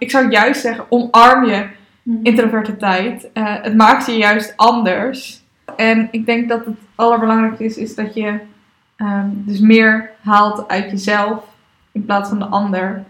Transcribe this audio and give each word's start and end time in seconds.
ik 0.00 0.10
zou 0.10 0.30
juist 0.30 0.60
zeggen, 0.60 0.84
omarm 0.88 1.44
je 1.44 1.66
Mhm. 2.02 2.18
introverte 2.22 2.76
tijd. 2.76 3.28
Eh, 3.32 3.54
het 3.62 3.76
maakt 3.76 4.06
je 4.06 4.12
juist 4.16 4.52
anders. 4.56 5.42
En 5.76 6.08
ik 6.10 6.26
denk 6.26 6.48
dat 6.48 6.64
het 6.64 6.74
allerbelangrijkste 6.94 7.64
is, 7.64 7.76
is 7.76 7.94
dat 7.94 8.14
je 8.14 8.38
ehm, 8.96 9.26
dus 9.32 9.60
meer 9.60 10.10
haalt 10.22 10.68
uit 10.68 10.90
jezelf 10.90 11.44
in 11.92 12.04
plaats 12.04 12.28
van 12.28 12.38
de 12.38 12.44
ander. 12.44 13.04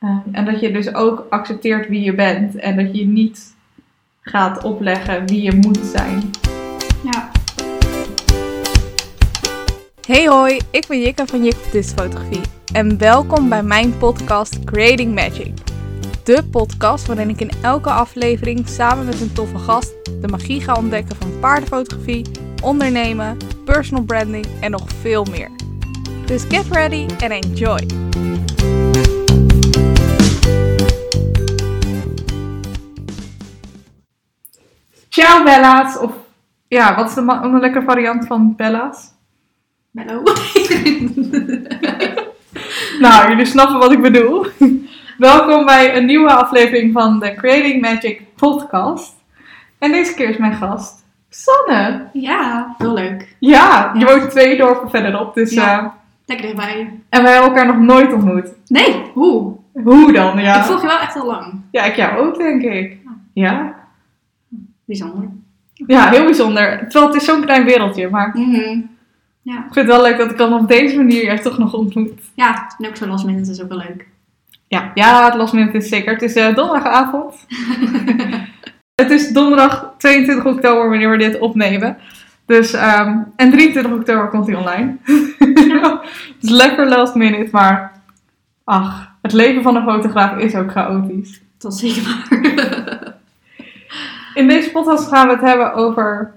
Ehm, 0.00 0.18
en 0.32 0.44
dat 0.44 0.60
je 0.60 0.72
dus 0.72 0.94
ook 0.94 1.26
accepteert 1.30 1.88
wie 1.88 2.02
je 2.02 2.14
bent. 2.14 2.56
En 2.56 2.76
dat 2.76 2.96
je 2.96 3.06
niet 3.06 3.54
gaat 4.20 4.62
opleggen 4.62 5.26
wie 5.26 5.42
je 5.42 5.54
moet 5.54 5.78
zijn. 5.82 6.30
Ja. 7.12 7.30
Hey 10.06 10.26
hoi, 10.28 10.60
ik 10.70 10.84
ben 10.88 11.00
Jikke 11.00 11.26
van 11.26 11.44
Jik 11.44 11.54
Fotografie 11.54 12.40
en 12.72 12.98
welkom 12.98 13.48
bij 13.48 13.62
mijn 13.62 13.98
podcast 13.98 14.64
Creating 14.64 15.14
Magic. 15.14 15.52
De 16.24 16.44
podcast 16.50 17.06
waarin 17.06 17.28
ik 17.28 17.40
in 17.40 17.50
elke 17.62 17.90
aflevering 17.90 18.68
samen 18.68 19.04
met 19.04 19.20
een 19.20 19.32
toffe 19.32 19.58
gast 19.58 19.94
de 20.20 20.28
magie 20.28 20.60
ga 20.60 20.74
ontdekken 20.74 21.16
van 21.16 21.38
paardenfotografie, 21.40 22.26
ondernemen, 22.62 23.36
personal 23.64 24.04
branding 24.04 24.46
en 24.60 24.70
nog 24.70 24.90
veel 25.00 25.24
meer. 25.24 25.50
Dus 26.26 26.44
get 26.48 26.66
ready 26.70 27.06
and 27.22 27.44
enjoy! 27.44 27.86
Ciao 35.08 35.44
Bella's. 35.44 35.98
Of 35.98 36.12
ja, 36.68 36.94
wat 36.96 37.08
is 37.08 37.14
de 37.14 37.20
een 37.20 37.60
lekkere 37.60 37.84
variant 37.84 38.26
van 38.26 38.56
Bella's? 38.56 39.10
Mello. 39.90 40.22
Nou, 42.98 43.28
jullie 43.28 43.46
snappen 43.46 43.78
wat 43.78 43.92
ik 43.92 44.00
bedoel. 44.02 44.46
Welkom 45.24 45.64
bij 45.64 45.96
een 45.96 46.06
nieuwe 46.06 46.32
aflevering 46.32 46.92
van 46.92 47.20
de 47.20 47.34
Creating 47.34 47.80
Magic 47.80 48.20
podcast. 48.36 49.14
En 49.78 49.92
deze 49.92 50.14
keer 50.14 50.28
is 50.28 50.36
mijn 50.36 50.54
gast 50.54 51.04
Sanne. 51.28 52.08
ja, 52.12 52.74
heel 52.78 52.92
leuk. 52.94 53.36
Ja, 53.38 53.90
je 53.94 54.00
Ja. 54.00 54.06
woont 54.06 54.30
twee 54.30 54.56
dorpen 54.56 54.90
verderop. 54.90 55.34
Dus, 55.34 55.50
Ja. 55.54 55.78
eh, 55.78 55.86
Lekker 56.26 56.46
dichtbij. 56.46 57.00
en 57.08 57.22
wij 57.22 57.32
hebben 57.32 57.50
elkaar 57.50 57.66
nog 57.66 57.78
nooit 57.78 58.12
ontmoet. 58.12 58.48
Nee, 58.66 59.02
hoe? 59.12 59.56
Hoe 59.84 60.12
dan? 60.12 60.38
Ja, 60.40 60.56
Ik 60.58 60.62
volg 60.64 60.80
je 60.80 60.86
wel 60.86 60.98
echt 60.98 61.16
al 61.16 61.26
lang. 61.26 61.60
ja 61.70 61.84
ik 61.84 61.96
jou 61.96 62.18
ook, 62.26 62.36
denk 62.38 62.62
ik. 62.62 62.96
Ja, 63.34 63.74
Bijzonder. 64.84 65.28
ja 65.74 66.08
heel 66.10 66.24
bijzonder. 66.24 66.78
Terwijl 66.88 67.06
het 67.12 67.16
is 67.22 67.24
zo'n 67.28 67.44
klein 67.44 67.64
wereldje. 67.64 68.08
Maar 68.10 68.30
Mhm. 68.38 68.80
Ja. 69.42 69.56
ik 69.56 69.72
vind 69.72 69.74
het 69.74 69.86
wel 69.86 70.02
leuk 70.02 70.18
dat 70.18 70.30
ik 70.30 70.36
dan 70.38 70.52
op 70.52 70.68
deze 70.68 70.96
manier 70.96 71.32
je 71.32 71.40
toch 71.40 71.58
nog 71.58 71.74
ontmoet. 71.74 72.20
Ja, 72.34 72.70
en 72.78 72.88
ook 72.88 72.96
zo 72.96 73.06
last 73.06 73.24
minute 73.24 73.50
is 73.50 73.62
ook 73.62 73.68
wel 73.68 73.78
leuk. 73.78 74.12
Ja, 74.74 74.90
ja 74.94 75.24
het 75.24 75.34
last 75.34 75.52
minute 75.52 75.76
is 75.76 75.88
zeker. 75.88 76.12
Het 76.12 76.22
is 76.22 76.34
eh, 76.34 76.54
donderdagavond. 76.54 77.34
Het 78.94 79.10
is 79.10 79.28
donderdag 79.28 79.94
22 79.98 80.44
oktober 80.46 80.88
wanneer 80.88 81.10
we 81.10 81.16
dit 81.16 81.38
opnemen. 81.38 81.96
Dus, 82.46 82.72
ehm, 82.72 83.18
en 83.36 83.50
23 83.50 83.92
oktober 83.92 84.28
komt 84.28 84.46
hij 84.46 84.56
online. 84.56 84.96
het 85.04 86.36
is 86.40 86.50
lekker 86.50 86.88
last 86.88 87.14
minute, 87.14 87.48
maar 87.52 88.02
ach, 88.64 89.10
het 89.22 89.32
leven 89.32 89.62
van 89.62 89.76
een 89.76 89.84
fotograaf 89.84 90.38
is 90.38 90.54
ook 90.54 90.70
chaotisch. 90.70 91.42
Dat 91.58 91.72
is 91.72 91.78
zeker. 91.78 92.22
In 94.34 94.48
deze 94.48 94.70
podcast 94.70 95.08
gaan 95.08 95.26
we 95.26 95.32
het 95.32 95.42
hebben 95.42 95.74
over 95.74 96.32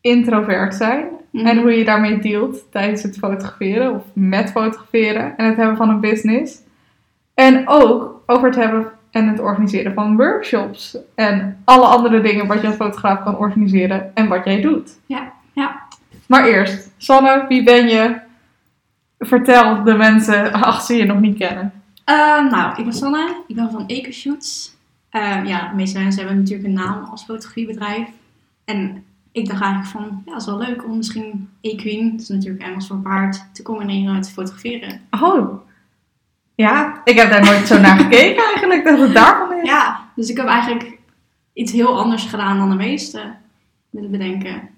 introvert 0.00 0.74
zijn. 0.74 1.06
Mhm. 1.30 1.46
En 1.46 1.58
hoe 1.58 1.78
je 1.78 1.84
daarmee 1.84 2.18
dealt 2.18 2.70
tijdens 2.70 3.02
het 3.02 3.18
fotograferen 3.18 3.94
of 3.94 4.02
met 4.12 4.50
fotograferen 4.50 5.36
en 5.36 5.46
het 5.46 5.56
hebben 5.56 5.76
van 5.76 5.88
een 5.88 6.00
business. 6.00 6.66
En 7.38 7.68
ook 7.68 8.22
over 8.26 8.46
het 8.46 8.56
hebben 8.56 8.86
en 9.10 9.28
het 9.28 9.40
organiseren 9.40 9.94
van 9.94 10.16
workshops. 10.16 10.96
En 11.14 11.62
alle 11.64 11.86
andere 11.86 12.20
dingen 12.20 12.46
wat 12.46 12.60
je 12.60 12.66
als 12.66 12.76
fotograaf 12.76 13.22
kan 13.22 13.36
organiseren 13.36 14.14
en 14.14 14.28
wat 14.28 14.44
jij 14.44 14.60
doet. 14.60 14.98
Ja, 15.06 15.32
ja. 15.52 15.82
Maar 16.26 16.44
eerst, 16.44 16.90
Sanne, 16.96 17.44
wie 17.48 17.64
ben 17.64 17.88
je? 17.88 18.16
Vertel 19.18 19.84
de 19.84 19.94
mensen 19.94 20.52
ach 20.52 20.82
ze 20.82 20.94
je 20.94 21.04
nog 21.04 21.20
niet 21.20 21.38
kennen. 21.38 21.72
Ehm, 22.04 22.46
nou, 22.50 22.78
ik 22.78 22.84
ben 22.84 22.92
Sanne. 22.92 23.42
Ik 23.46 23.56
ben 23.56 23.70
van 23.70 23.86
Ecoshoots. 23.86 24.76
Ehm 25.10 25.46
ja, 25.46 25.68
de 25.68 25.76
meeste 25.76 25.98
mensen 25.98 26.20
hebben 26.20 26.38
natuurlijk 26.38 26.68
een 26.68 26.74
naam 26.74 27.04
als 27.04 27.24
fotografiebedrijf. 27.24 28.08
En 28.64 29.04
ik 29.32 29.48
dacht 29.48 29.62
eigenlijk 29.62 29.90
van, 29.90 30.22
ja, 30.26 30.32
het 30.32 30.40
is 30.40 30.46
wel 30.46 30.58
leuk 30.58 30.84
om 30.84 30.96
misschien 30.96 31.48
equine, 31.60 32.10
dat 32.10 32.20
is 32.20 32.28
natuurlijk 32.28 32.62
Engels 32.62 32.86
voor 32.86 32.96
paard, 32.96 33.48
te 33.52 33.62
combineren 33.62 34.14
met 34.14 34.30
fotograferen. 34.30 35.00
Oh, 35.10 35.66
ja, 36.66 37.00
ik 37.04 37.18
heb 37.18 37.30
daar 37.30 37.44
nooit 37.44 37.66
zo 37.66 37.80
naar 37.80 37.98
gekeken 38.02 38.44
eigenlijk 38.44 38.84
dat 38.84 38.98
het 38.98 39.14
daarvan 39.14 39.56
is. 39.56 39.68
Ja, 39.68 40.00
dus 40.14 40.28
ik 40.28 40.36
heb 40.36 40.46
eigenlijk 40.46 40.98
iets 41.52 41.72
heel 41.72 41.98
anders 41.98 42.24
gedaan 42.24 42.58
dan 42.58 42.70
de 42.70 42.76
meesten 42.76 43.36
met 43.90 44.02
het 44.02 44.10
bedenken. 44.10 44.68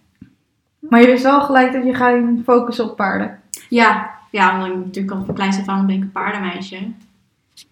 Maar 0.79 1.01
je 1.01 1.07
wist 1.07 1.23
wel 1.23 1.41
gelijk 1.41 1.73
dat 1.73 1.85
je 1.85 1.95
gaat 1.95 2.23
focussen 2.45 2.85
op 2.91 2.97
paarden. 2.97 3.41
Ja, 3.69 4.11
ja, 4.31 4.55
omdat 4.55 4.69
ik 4.69 4.85
natuurlijk 4.85 5.15
al 5.15 5.25
van 5.25 5.35
kleins 5.35 5.59
af 5.59 5.69
aan 5.69 5.87
ben 5.87 5.97
ik 5.97 6.03
een 6.03 6.13
paardenmeisje. 6.13 6.79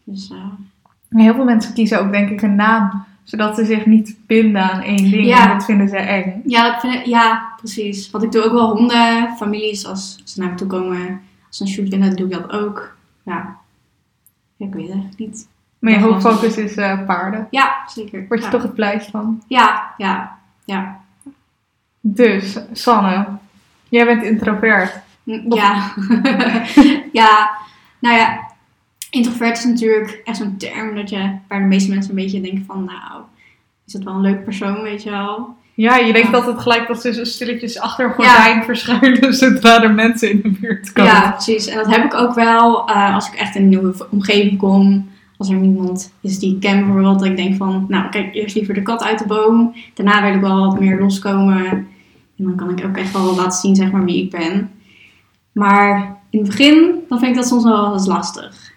Dus 0.05 0.31
eh, 0.31 1.19
Heel 1.21 1.35
veel 1.35 1.45
mensen 1.45 1.75
kiezen 1.75 2.01
ook 2.01 2.13
denk 2.13 2.31
ik 2.31 2.43
een 2.43 2.55
naam, 2.55 3.05
zodat 3.23 3.57
ze 3.57 3.65
zich 3.65 3.87
niet 3.87 4.17
binden 4.27 4.63
aan 4.63 4.81
één 4.81 5.11
ding. 5.11 5.27
Ja. 5.27 5.43
En 5.43 5.57
dat 5.57 5.65
vinden 5.65 5.89
ze 5.89 5.97
eng. 5.97 6.43
ja, 6.47 6.71
dat 6.71 6.81
vind 6.81 6.95
ik, 6.95 7.05
ja, 7.05 7.53
precies. 7.57 8.11
Want 8.11 8.25
ik 8.25 8.33
doe 8.33 8.43
ook 8.43 8.53
wel 8.53 8.77
honden, 8.77 9.35
families, 9.37 9.87
als 9.87 10.23
ze 10.25 10.41
naar 10.41 10.51
me 10.51 10.55
toe 10.55 10.67
komen, 10.67 11.21
als 11.47 11.57
ze 11.57 11.63
een 11.63 11.69
shoot 11.69 11.89
willen, 11.89 12.17
doe 12.17 12.27
ik 12.27 12.33
dat 12.33 12.51
ook. 12.51 12.97
Ja, 13.23 13.57
ja 14.59 14.67
ik 14.67 14.73
weet 14.73 14.83
het 14.83 14.93
eigenlijk 14.93 15.19
niet. 15.19 15.49
Maar 15.79 15.93
je 15.93 16.01
hoofdfocus 16.01 16.57
is 16.57 16.75
eh, 16.77 17.05
paarden. 17.07 17.47
Ja, 17.51 17.77
zeker. 17.87 18.25
Word 18.29 18.41
je 18.41 18.47
ja. 18.47 18.53
toch 18.53 18.63
het 18.63 18.75
blijst 18.75 19.11
van. 19.11 19.43
Ja, 19.47 19.95
ja, 19.97 20.39
ja. 20.65 21.01
Dus, 22.01 22.59
Sanne, 22.73 23.27
jij 23.89 24.05
bent 24.05 24.23
introvert. 24.23 25.01
Mm, 25.23 25.53
Ja. 25.53 25.95
ja, 27.13 27.51
nou 27.99 28.17
ja, 28.17 28.51
introvert 29.11 29.59
is 29.59 29.65
natuurlijk 29.65 30.21
echt 30.25 30.37
zo'n 30.37 30.57
term 30.57 30.95
dat 30.95 31.11
je, 31.11 31.37
waar 31.49 31.61
de 31.61 31.67
meeste 31.67 31.91
mensen 31.91 32.11
een 32.11 32.17
beetje 32.17 32.41
denken 32.41 32.65
van, 32.65 32.85
nou, 32.85 33.23
is 33.87 33.93
dat 33.93 34.03
wel 34.03 34.15
een 34.15 34.21
leuk 34.21 34.45
persoon, 34.45 34.83
weet 34.83 35.03
je 35.03 35.11
wel? 35.11 35.57
Ja, 35.79 35.97
je 35.97 36.13
denkt 36.13 36.47
het 36.47 36.61
gelijk 36.61 36.87
dat 36.87 37.01
ze 37.01 37.13
zo 37.13 37.25
stilletjes 37.25 37.81
achter 37.81 38.05
een 38.05 38.25
Ja. 38.25 38.35
gordijn 38.35 38.65
verschuilen 38.65 39.35
zodra 39.43 39.83
er 39.83 39.95
mensen 39.95 40.31
in 40.31 40.41
de 40.43 40.51
buurt 40.61 40.93
komen. 40.93 41.13
Ja, 41.13 41.31
precies. 41.31 41.67
En 41.67 41.77
dat 41.77 41.87
heb 41.87 42.05
ik 42.05 42.15
ook 42.15 42.35
wel 42.35 42.89
eh, 42.89 43.15
als 43.15 43.29
ik 43.29 43.35
echt 43.35 43.55
in 43.55 43.63
een 43.63 43.69
nieuwe 43.69 44.07
omgeving 44.11 44.59
kom. 44.59 45.09
Als 45.37 45.49
er 45.49 45.57
niemand 45.57 46.13
is 46.21 46.39
die 46.39 46.55
ik 46.55 46.61
ken 46.61 46.85
bijvoorbeeld, 46.85 47.19
dat 47.19 47.29
ik 47.29 47.37
denk 47.37 47.57
van, 47.57 47.85
nou, 47.89 48.09
kijk 48.09 48.35
eerst 48.35 48.55
liever 48.55 48.75
de 48.75 48.83
kat 48.83 49.03
uit 49.03 49.19
de 49.19 49.27
boom. 49.27 49.75
Daarna 49.95 50.23
wil 50.23 50.35
ik 50.35 50.41
wel 50.41 50.67
wat 50.67 50.81
meer 50.81 51.01
loskomen. 51.01 51.67
En 52.39 52.45
dan 52.45 52.57
kan 52.57 52.71
ik 52.71 52.85
ook 52.85 52.97
echt 52.97 53.13
wel 53.13 53.35
laten 53.35 53.59
zien, 53.59 53.77
zeg 53.77 53.91
maar, 53.91 54.05
wie 54.05 54.23
ik 54.25 54.31
ben. 54.31 54.71
Maar 55.53 56.17
in 56.31 56.39
het 56.39 56.49
begin, 56.49 56.95
dan 57.09 57.19
vind 57.19 57.31
ik 57.31 57.37
dat 57.37 57.47
soms 57.47 57.65
wel 57.65 57.93
eens 57.93 58.07
lastig. 58.07 58.73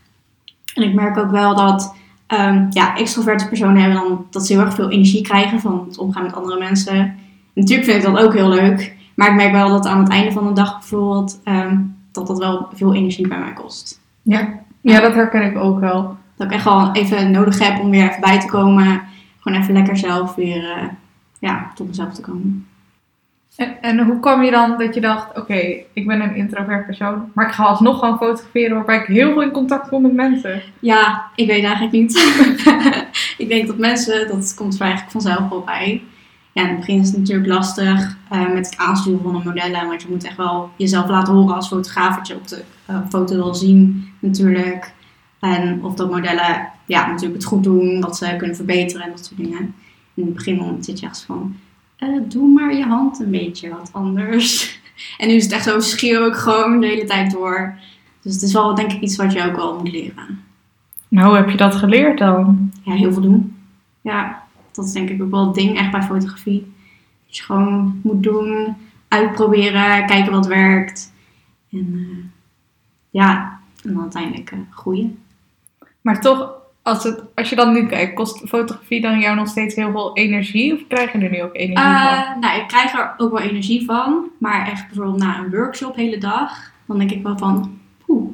En 0.73 0.83
ik 0.83 0.93
merk 0.93 1.17
ook 1.17 1.31
wel 1.31 1.55
dat, 1.55 1.95
ehm, 2.31 2.65
ja, 2.69 2.95
extroverte 2.95 3.47
personen 3.47 3.81
hebben 3.81 4.01
dan 4.01 4.25
dat 4.29 4.45
ze 4.45 4.53
heel 4.53 4.61
erg 4.61 4.73
veel 4.73 4.89
energie 4.89 5.21
krijgen 5.21 5.59
van 5.59 5.85
het 5.87 5.97
omgaan 5.97 6.23
met 6.23 6.35
andere 6.35 6.59
mensen. 6.59 6.93
En 6.93 7.17
natuurlijk 7.53 7.89
vind 7.89 8.03
ik 8.03 8.13
dat 8.13 8.23
ook 8.23 8.33
heel 8.33 8.49
leuk. 8.49 8.95
Maar 9.15 9.29
ik 9.29 9.35
merk 9.35 9.51
wel 9.51 9.69
dat 9.69 9.85
aan 9.85 9.99
het 9.99 10.09
einde 10.09 10.31
van 10.31 10.47
de 10.47 10.53
dag 10.53 10.79
bijvoorbeeld, 10.79 11.39
ehm, 11.43 11.77
dat 12.11 12.27
dat 12.27 12.37
wel 12.37 12.67
veel 12.73 12.93
energie 12.93 13.27
bij 13.27 13.39
mij 13.39 13.53
kost. 13.53 14.01
Ja. 14.21 14.59
ja, 14.81 14.99
dat 14.99 15.13
herken 15.13 15.43
ik 15.43 15.57
ook 15.57 15.79
wel. 15.79 16.17
Dat 16.35 16.47
ik 16.47 16.53
echt 16.53 16.63
wel 16.63 16.91
even 16.91 17.31
nodig 17.31 17.59
heb 17.59 17.79
om 17.79 17.89
weer 17.89 18.09
even 18.09 18.21
bij 18.21 18.39
te 18.39 18.47
komen. 18.47 19.01
Gewoon 19.39 19.61
even 19.61 19.73
lekker 19.73 19.97
zelf 19.97 20.35
weer 20.35 20.71
eh, 20.71 20.87
ja, 21.39 21.71
tot 21.75 21.87
mezelf 21.87 22.13
te 22.13 22.21
komen. 22.21 22.67
En, 23.55 23.81
en 23.81 23.99
hoe 23.99 24.19
kwam 24.19 24.43
je 24.43 24.51
dan 24.51 24.77
dat 24.77 24.93
je 24.93 25.01
dacht, 25.01 25.37
oké, 25.37 25.83
ik 25.93 26.07
ben 26.07 26.21
een 26.21 26.35
introvert 26.35 26.85
persoon, 26.85 27.31
maar 27.33 27.47
ik 27.47 27.53
ga 27.53 27.63
alsnog 27.63 27.99
gewoon 27.99 28.17
fotograferen 28.17 28.75
waarbij 28.75 28.97
ik 28.97 29.05
heel 29.05 29.31
veel 29.31 29.41
in 29.41 29.51
contact 29.51 29.87
kom 29.87 30.01
met 30.01 30.13
mensen? 30.13 30.61
Ja, 30.79 31.31
ik 31.35 31.47
weet 31.47 31.63
eigenlijk 31.63 31.93
niet. 31.93 32.17
ik 33.37 33.47
denk 33.47 33.67
dat 33.67 33.77
mensen, 33.77 34.27
dat 34.27 34.53
komt 34.53 34.75
er 34.75 34.81
eigenlijk 34.81 35.11
vanzelf 35.11 35.49
wel 35.49 35.63
bij. 35.63 36.03
Ja, 36.53 36.61
in 36.61 36.67
het 36.67 36.77
begin 36.77 36.99
is 36.99 37.07
het 37.07 37.17
natuurlijk 37.17 37.47
lastig 37.47 38.17
eh, 38.29 38.53
met 38.53 38.65
het 38.65 38.77
aansturen 38.77 39.21
van 39.21 39.33
de 39.33 39.43
modellen. 39.43 39.87
Want 39.87 40.01
je 40.01 40.07
moet 40.09 40.23
echt 40.23 40.37
wel 40.37 40.69
jezelf 40.75 41.09
laten 41.09 41.33
horen 41.33 41.55
als 41.55 41.67
fotograaf 41.67 42.15
wat 42.15 42.27
je 42.27 42.35
op 42.35 42.47
de 42.47 42.63
eh, 42.85 42.97
foto 43.09 43.35
wil 43.35 43.55
zien 43.55 44.09
natuurlijk. 44.19 44.93
En 45.39 45.83
of 45.83 45.93
dat 45.95 46.11
modellen 46.11 46.69
ja, 46.85 47.07
natuurlijk 47.07 47.33
het 47.33 47.45
goed 47.45 47.63
doen, 47.63 48.01
wat 48.01 48.17
ze 48.17 48.35
kunnen 48.37 48.55
verbeteren 48.55 49.05
en 49.05 49.11
dat 49.11 49.25
soort 49.25 49.39
dingen. 49.39 49.75
In 50.13 50.25
het 50.25 50.33
begin 50.33 50.77
zit 50.79 50.99
je 50.99 51.05
echt 51.05 51.23
van, 51.23 51.55
eh, 52.01 52.21
doe 52.27 52.47
maar 52.47 52.75
je 52.75 52.83
hand 52.83 53.19
een 53.19 53.31
beetje 53.31 53.69
wat 53.69 53.89
anders. 53.93 54.79
En 55.17 55.27
nu 55.27 55.33
is 55.33 55.43
het 55.43 55.51
echt 55.51 55.63
zo, 55.63 55.79
schreeuw 55.79 56.27
ik 56.27 56.35
gewoon 56.35 56.79
de 56.79 56.87
hele 56.87 57.05
tijd 57.05 57.31
door. 57.31 57.77
Dus 58.21 58.33
het 58.33 58.41
is 58.41 58.53
wel 58.53 58.75
denk 58.75 58.91
ik 58.91 59.01
iets 59.01 59.15
wat 59.15 59.33
je 59.33 59.45
ook 59.45 59.55
wel 59.55 59.77
moet 59.77 59.91
leren. 59.91 60.43
Nou, 61.07 61.27
hoe 61.27 61.35
heb 61.35 61.49
je 61.49 61.57
dat 61.57 61.75
geleerd 61.75 62.17
dan? 62.17 62.71
Ja, 62.83 62.93
heel 62.93 63.13
veel 63.13 63.21
doen. 63.21 63.57
Ja, 64.01 64.43
dat 64.71 64.85
is 64.85 64.91
denk 64.91 65.09
ik 65.09 65.21
ook 65.21 65.31
wel 65.31 65.45
het 65.45 65.55
ding 65.55 65.77
echt 65.77 65.91
bij 65.91 66.03
fotografie. 66.03 66.73
Dat 67.25 67.37
je 67.37 67.43
gewoon 67.43 67.99
moet 68.03 68.23
doen, 68.23 68.75
uitproberen, 69.07 70.05
kijken 70.05 70.31
wat 70.31 70.47
werkt. 70.47 71.13
En 71.71 71.93
eh, 71.93 72.23
ja, 73.09 73.59
en 73.83 73.93
dan 73.93 74.01
uiteindelijk 74.01 74.51
eh, 74.51 74.59
groeien. 74.69 75.19
Maar 76.01 76.21
toch 76.21 76.60
als, 76.83 77.03
het, 77.03 77.23
als 77.35 77.49
je 77.49 77.55
dan 77.55 77.73
nu 77.73 77.87
kijkt, 77.87 78.13
kost 78.13 78.47
fotografie 78.47 79.01
dan 79.01 79.19
jou 79.19 79.35
nog 79.35 79.47
steeds 79.47 79.75
heel 79.75 79.91
veel 79.91 80.15
energie? 80.15 80.73
Of 80.73 80.79
krijg 80.87 81.11
je 81.11 81.19
er 81.19 81.29
nu 81.29 81.43
ook 81.43 81.55
energie 81.55 81.85
van? 81.85 82.13
Eh, 82.13 82.37
nou, 82.39 82.61
ik 82.61 82.67
krijg 82.67 82.93
er 82.93 83.13
ook 83.17 83.31
wel 83.31 83.41
energie 83.41 83.85
van. 83.85 84.29
Maar 84.37 84.67
echt 84.67 84.87
bijvoorbeeld 84.87 85.23
na 85.23 85.39
een 85.39 85.49
workshop 85.49 85.95
hele 85.95 86.17
dag, 86.17 86.71
dan 86.85 86.97
denk 86.97 87.11
ik 87.11 87.23
wel 87.23 87.37
van, 87.37 87.79
poeh. 88.05 88.29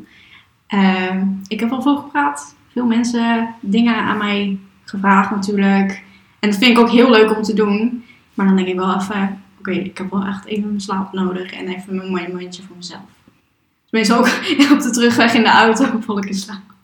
Eh, 0.67 1.21
ik 1.47 1.59
heb 1.59 1.69
wel 1.69 1.81
veel 1.81 1.95
gepraat. 1.95 2.55
Veel 2.71 2.85
mensen 2.85 3.55
dingen 3.59 3.95
aan 3.95 4.17
mij 4.17 4.57
gevraagd 4.83 5.31
natuurlijk. 5.31 6.03
En 6.39 6.49
dat 6.49 6.59
vind 6.59 6.71
ik 6.71 6.79
ook 6.79 6.89
heel 6.89 7.09
leuk 7.09 7.35
om 7.35 7.43
te 7.43 7.53
doen. 7.53 8.03
Maar 8.33 8.45
dan 8.45 8.55
denk 8.55 8.67
ik 8.67 8.75
wel 8.75 8.95
even, 8.95 9.43
oké, 9.59 9.71
ik 9.71 9.97
heb 9.97 10.11
wel 10.11 10.25
echt 10.25 10.45
even 10.45 10.67
mijn 10.67 10.81
slaap 10.81 11.13
nodig. 11.13 11.51
En 11.51 11.67
even 11.67 12.11
mijn 12.11 12.31
momentje 12.31 12.63
voor 12.63 12.75
mezelf. 12.75 13.01
Tenminste 13.89 14.15
ook 14.15 14.25
op 14.73 14.81
de 14.81 14.89
terugweg 14.91 15.33
in 15.33 15.43
de 15.43 15.49
auto 15.49 15.85
val 15.99 16.17
ik 16.17 16.25
in 16.25 16.33
slaap. 16.33 16.76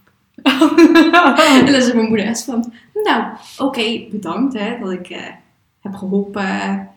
En 1.57 1.65
dan 1.65 1.81
zegt 1.81 1.93
mijn 1.93 2.07
moeder 2.07 2.25
echt 2.25 2.43
van, 2.43 2.73
nou, 3.03 3.23
oké, 3.57 4.01
bedankt 4.11 4.53
hè, 4.59 4.77
dat 4.79 4.91
ik 4.91 5.09
eh, 5.09 5.19
heb 5.81 5.93
geholpen. 5.95 6.87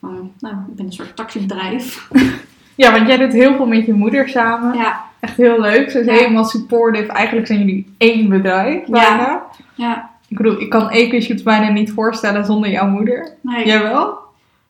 Van, 0.00 0.32
nou, 0.38 0.54
ik 0.68 0.74
ben 0.76 0.86
een 0.86 0.92
soort 0.92 1.16
taxibedrijf. 1.16 2.08
ja, 2.74 2.92
want 2.92 3.06
jij 3.06 3.16
doet 3.16 3.32
heel 3.32 3.56
veel 3.56 3.66
met 3.66 3.86
je 3.86 3.92
moeder 3.92 4.28
samen. 4.28 4.76
Ja, 4.76 5.10
Echt 5.20 5.36
heel 5.36 5.60
leuk. 5.60 5.90
Ze 5.90 5.98
is 6.00 6.06
Ja. 6.06 6.12
helemaal 6.12 6.44
supportive. 6.44 7.12
Eigenlijk 7.12 7.46
zijn 7.46 7.58
jullie 7.58 7.94
één 7.98 8.28
bedrijf 8.28 8.86
bijna. 8.86 9.42
ja, 9.74 10.10
Ik 10.28 10.36
bedoel, 10.36 10.60
ik 10.60 10.70
kan 10.70 10.90
Ecoshoots 10.90 11.42
bijna 11.42 11.68
niet 11.68 11.92
voorstellen 11.92 12.44
zonder 12.44 12.70
jouw 12.70 12.88
moeder. 12.88 13.34
Nee. 13.40 13.66
Jij 13.66 13.82
wel? 13.82 14.18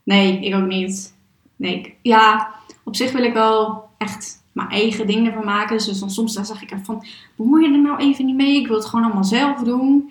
Nee, 0.02 0.40
ik 0.40 0.54
ook 0.54 0.66
niet. 0.66 1.14
Nee, 1.56 1.74
ik- 1.78 1.94
ja, 2.02 2.48
op 2.82 2.96
zich 2.96 3.12
wil 3.12 3.22
ik 3.22 3.32
wel 3.32 3.84
echt 3.98 4.41
mijn 4.52 4.68
eigen 4.68 5.06
dingen 5.06 5.26
ervan 5.26 5.44
maken. 5.44 5.76
Dus 5.76 6.00
dan 6.00 6.10
soms 6.10 6.34
dan 6.34 6.46
zeg 6.46 6.62
ik 6.62 6.74
van, 6.82 7.04
bemoei 7.36 7.66
je 7.66 7.72
er 7.72 7.82
nou 7.82 7.98
even 7.98 8.26
niet 8.26 8.36
mee? 8.36 8.60
Ik 8.60 8.66
wil 8.66 8.76
het 8.76 8.86
gewoon 8.86 9.04
allemaal 9.04 9.24
zelf 9.24 9.62
doen. 9.62 10.10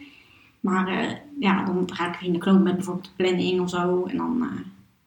Maar 0.59 0.87
eh, 0.87 1.15
ja, 1.39 1.63
dan 1.65 1.89
raak 1.93 2.15
ik 2.15 2.21
in 2.21 2.33
de 2.33 2.39
knoop 2.39 2.63
met 2.63 2.75
bijvoorbeeld 2.75 3.05
de 3.05 3.23
planning 3.23 3.61
of 3.61 3.69
zo. 3.69 4.05
En 4.07 4.17
dan 4.17 4.37
eh 4.41 4.59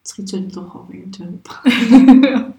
schiet 0.03 0.29
ze 0.29 0.37
er 0.37 0.53
toch 0.53 0.77
alweer 0.77 1.11
te 1.11 1.23
hulp. 1.23 1.61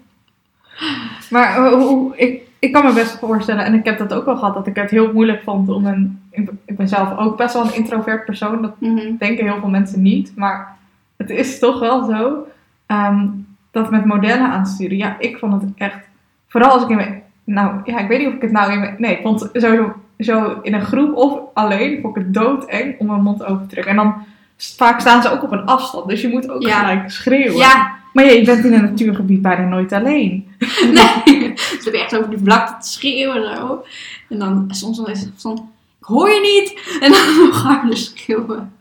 Maar 1.30 1.56
eh, 1.56 1.72
hoe, 1.72 2.16
ik, 2.16 2.42
ik 2.58 2.72
kan 2.72 2.84
me 2.84 2.92
best 2.92 3.18
voorstellen, 3.18 3.64
en 3.64 3.74
ik 3.74 3.84
heb 3.84 3.98
dat 3.98 4.14
ook 4.14 4.24
wel 4.24 4.36
gehad, 4.36 4.54
dat 4.54 4.66
ik 4.66 4.76
het 4.76 4.90
heel 4.90 5.12
moeilijk 5.12 5.42
vond 5.42 5.68
om 5.68 5.86
een... 5.86 6.20
Ik, 6.30 6.50
ik 6.64 6.76
ben 6.76 6.88
zelf 6.88 7.18
ook 7.18 7.36
best 7.36 7.54
wel 7.54 7.64
een 7.64 7.74
introvert 7.74 8.24
persoon, 8.24 8.62
dat 8.62 8.80
Mhm. 8.80 9.16
denken 9.18 9.44
heel 9.44 9.60
veel 9.60 9.68
mensen 9.68 10.02
niet. 10.02 10.32
Maar 10.36 10.76
het 11.16 11.30
is 11.30 11.58
toch 11.58 11.78
wel 11.78 12.04
zo, 12.04 12.46
ehm, 12.86 13.28
dat 13.70 13.90
met 13.90 14.04
modellen 14.04 14.50
aansturen, 14.50 14.96
ja, 14.96 15.16
ik 15.18 15.38
vond 15.38 15.62
het 15.62 15.70
echt... 15.74 16.05
Vooral 16.48 16.70
als 16.70 16.82
ik 16.82 16.88
in 16.88 16.96
mijn... 16.96 17.22
Nou, 17.44 17.80
ja, 17.84 17.98
ik 17.98 18.08
weet 18.08 18.18
niet 18.18 18.28
of 18.28 18.34
ik 18.34 18.42
het 18.42 18.52
nou 18.52 18.72
in 18.72 18.80
mijn... 18.80 18.94
Nee, 18.98 19.16
ik 19.16 19.22
vond 19.22 19.40
sowieso 19.52 19.94
zo 20.18 20.58
in 20.62 20.74
een 20.74 20.84
groep 20.84 21.14
of 21.14 21.40
alleen, 21.54 22.00
vond 22.00 22.16
ik 22.16 22.22
het 22.22 22.34
doodeng 22.34 22.98
om 22.98 23.06
mijn 23.06 23.22
mond 23.22 23.44
open 23.44 23.62
te 23.62 23.74
trekken. 23.74 23.90
En 23.90 23.96
dan 23.96 24.14
vaak 24.56 25.00
staan 25.00 25.22
ze 25.22 25.30
ook 25.30 25.42
op 25.42 25.52
een 25.52 25.64
afstand, 25.64 26.08
dus 26.08 26.20
je 26.20 26.28
moet 26.28 26.50
ook 26.50 26.62
Ja. 26.62 26.78
gelijk 26.78 27.10
schreeuwen. 27.10 27.56
Ja, 27.56 27.94
Maar 28.12 28.24
ja, 28.24 28.30
je 28.30 28.44
bent 28.44 28.64
in 28.64 28.72
een 28.72 28.82
natuurgebied 28.82 29.42
bijna 29.42 29.64
nooit 29.68 29.92
alleen. 29.92 30.48
nee. 30.82 31.52
Ze 31.56 31.78
hebben 31.82 32.00
echt 32.00 32.16
over 32.16 32.30
die 32.30 32.38
vlakte 32.38 32.82
te 32.82 32.88
schreeuwen 32.88 33.36
en 33.50 33.56
zo. 33.56 33.84
En 34.28 34.38
dan 34.38 34.64
soms 34.68 34.96
dan 34.96 35.08
is 35.08 35.20
het 35.20 35.32
van, 35.36 35.70
ik 36.00 36.04
hoor 36.06 36.30
je 36.30 36.40
niet. 36.40 36.80
En 37.02 37.12
dan 37.12 37.46
nog 37.46 37.62
harder 37.62 37.96
schreeuwen. 37.96 38.72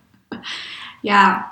Ja. 1.02 1.52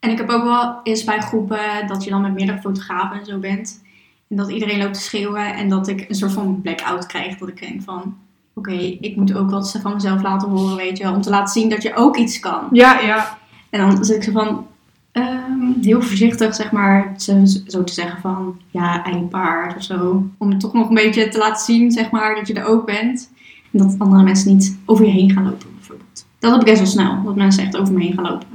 En 0.00 0.10
ik 0.10 0.18
heb 0.18 0.30
ook 0.30 0.44
wel 0.44 0.80
eens 0.82 1.04
bij 1.04 1.20
groepen 1.20 1.86
dat 1.86 2.04
je 2.04 2.10
dan 2.10 2.20
met 2.20 2.34
meerdere 2.34 2.60
fotografen 2.60 3.18
en 3.18 3.24
zo 3.26 3.38
bent. 3.38 3.82
En 4.28 4.36
dat 4.36 4.50
iedereen 4.50 4.78
loopt 4.78 4.94
te 4.94 5.00
schreeuwen. 5.00 5.54
En 5.54 5.68
dat 5.68 5.88
ik 5.88 6.06
een 6.08 6.14
soort 6.14 6.32
van 6.32 6.60
blackout 6.60 7.06
krijg. 7.06 7.38
Dat 7.38 7.48
ik 7.48 7.60
denk 7.60 7.82
van, 7.82 8.16
oké, 8.54 8.72
ik 9.00 9.16
moet 9.16 9.34
ook 9.34 9.50
wat 9.50 9.78
van 9.82 9.94
mezelf 9.94 10.22
laten 10.22 10.48
horen, 10.48 10.76
weet 10.76 10.98
je 10.98 11.04
wel. 11.04 11.14
Om 11.14 11.22
te 11.22 11.30
laten 11.30 11.52
zien 11.52 11.70
dat 11.70 11.82
je 11.82 11.94
ook 11.94 12.16
iets 12.16 12.38
kan. 12.38 12.68
Ja, 12.72 13.00
ja. 13.00 13.38
En 13.70 13.80
dan 13.80 14.04
zit 14.04 14.16
ik 14.16 14.22
zo 14.22 14.32
van, 14.32 14.66
ehm, 15.12 15.80
heel 15.82 16.02
voorzichtig 16.02 16.54
zeg 16.54 16.72
maar, 16.72 17.14
zo, 17.16 17.44
zo 17.66 17.84
te 17.84 17.92
zeggen 17.92 18.20
van, 18.20 18.60
ja, 18.70 19.04
eindpaard 19.04 19.76
of 19.76 19.82
zo. 19.82 20.26
Om 20.38 20.50
het 20.50 20.60
toch 20.60 20.72
nog 20.72 20.88
een 20.88 20.94
beetje 20.94 21.28
te 21.28 21.38
laten 21.38 21.64
zien, 21.64 21.90
zeg 21.90 22.10
maar, 22.10 22.34
dat 22.34 22.46
je 22.46 22.54
er 22.54 22.66
ook 22.66 22.86
bent. 22.86 23.30
En 23.72 23.78
dat 23.78 23.94
andere 23.98 24.22
mensen 24.22 24.52
niet 24.52 24.78
over 24.84 25.04
je 25.04 25.10
heen 25.10 25.30
gaan 25.30 25.44
lopen, 25.44 25.74
bijvoorbeeld. 25.74 26.26
Dat 26.38 26.50
heb 26.50 26.60
ik 26.60 26.66
best 26.66 26.78
wel 26.78 26.86
snel, 26.86 27.22
dat 27.22 27.36
mensen 27.36 27.64
echt 27.64 27.76
over 27.76 27.94
me 27.94 28.02
heen 28.02 28.14
gaan 28.14 28.24
lopen. 28.24 28.48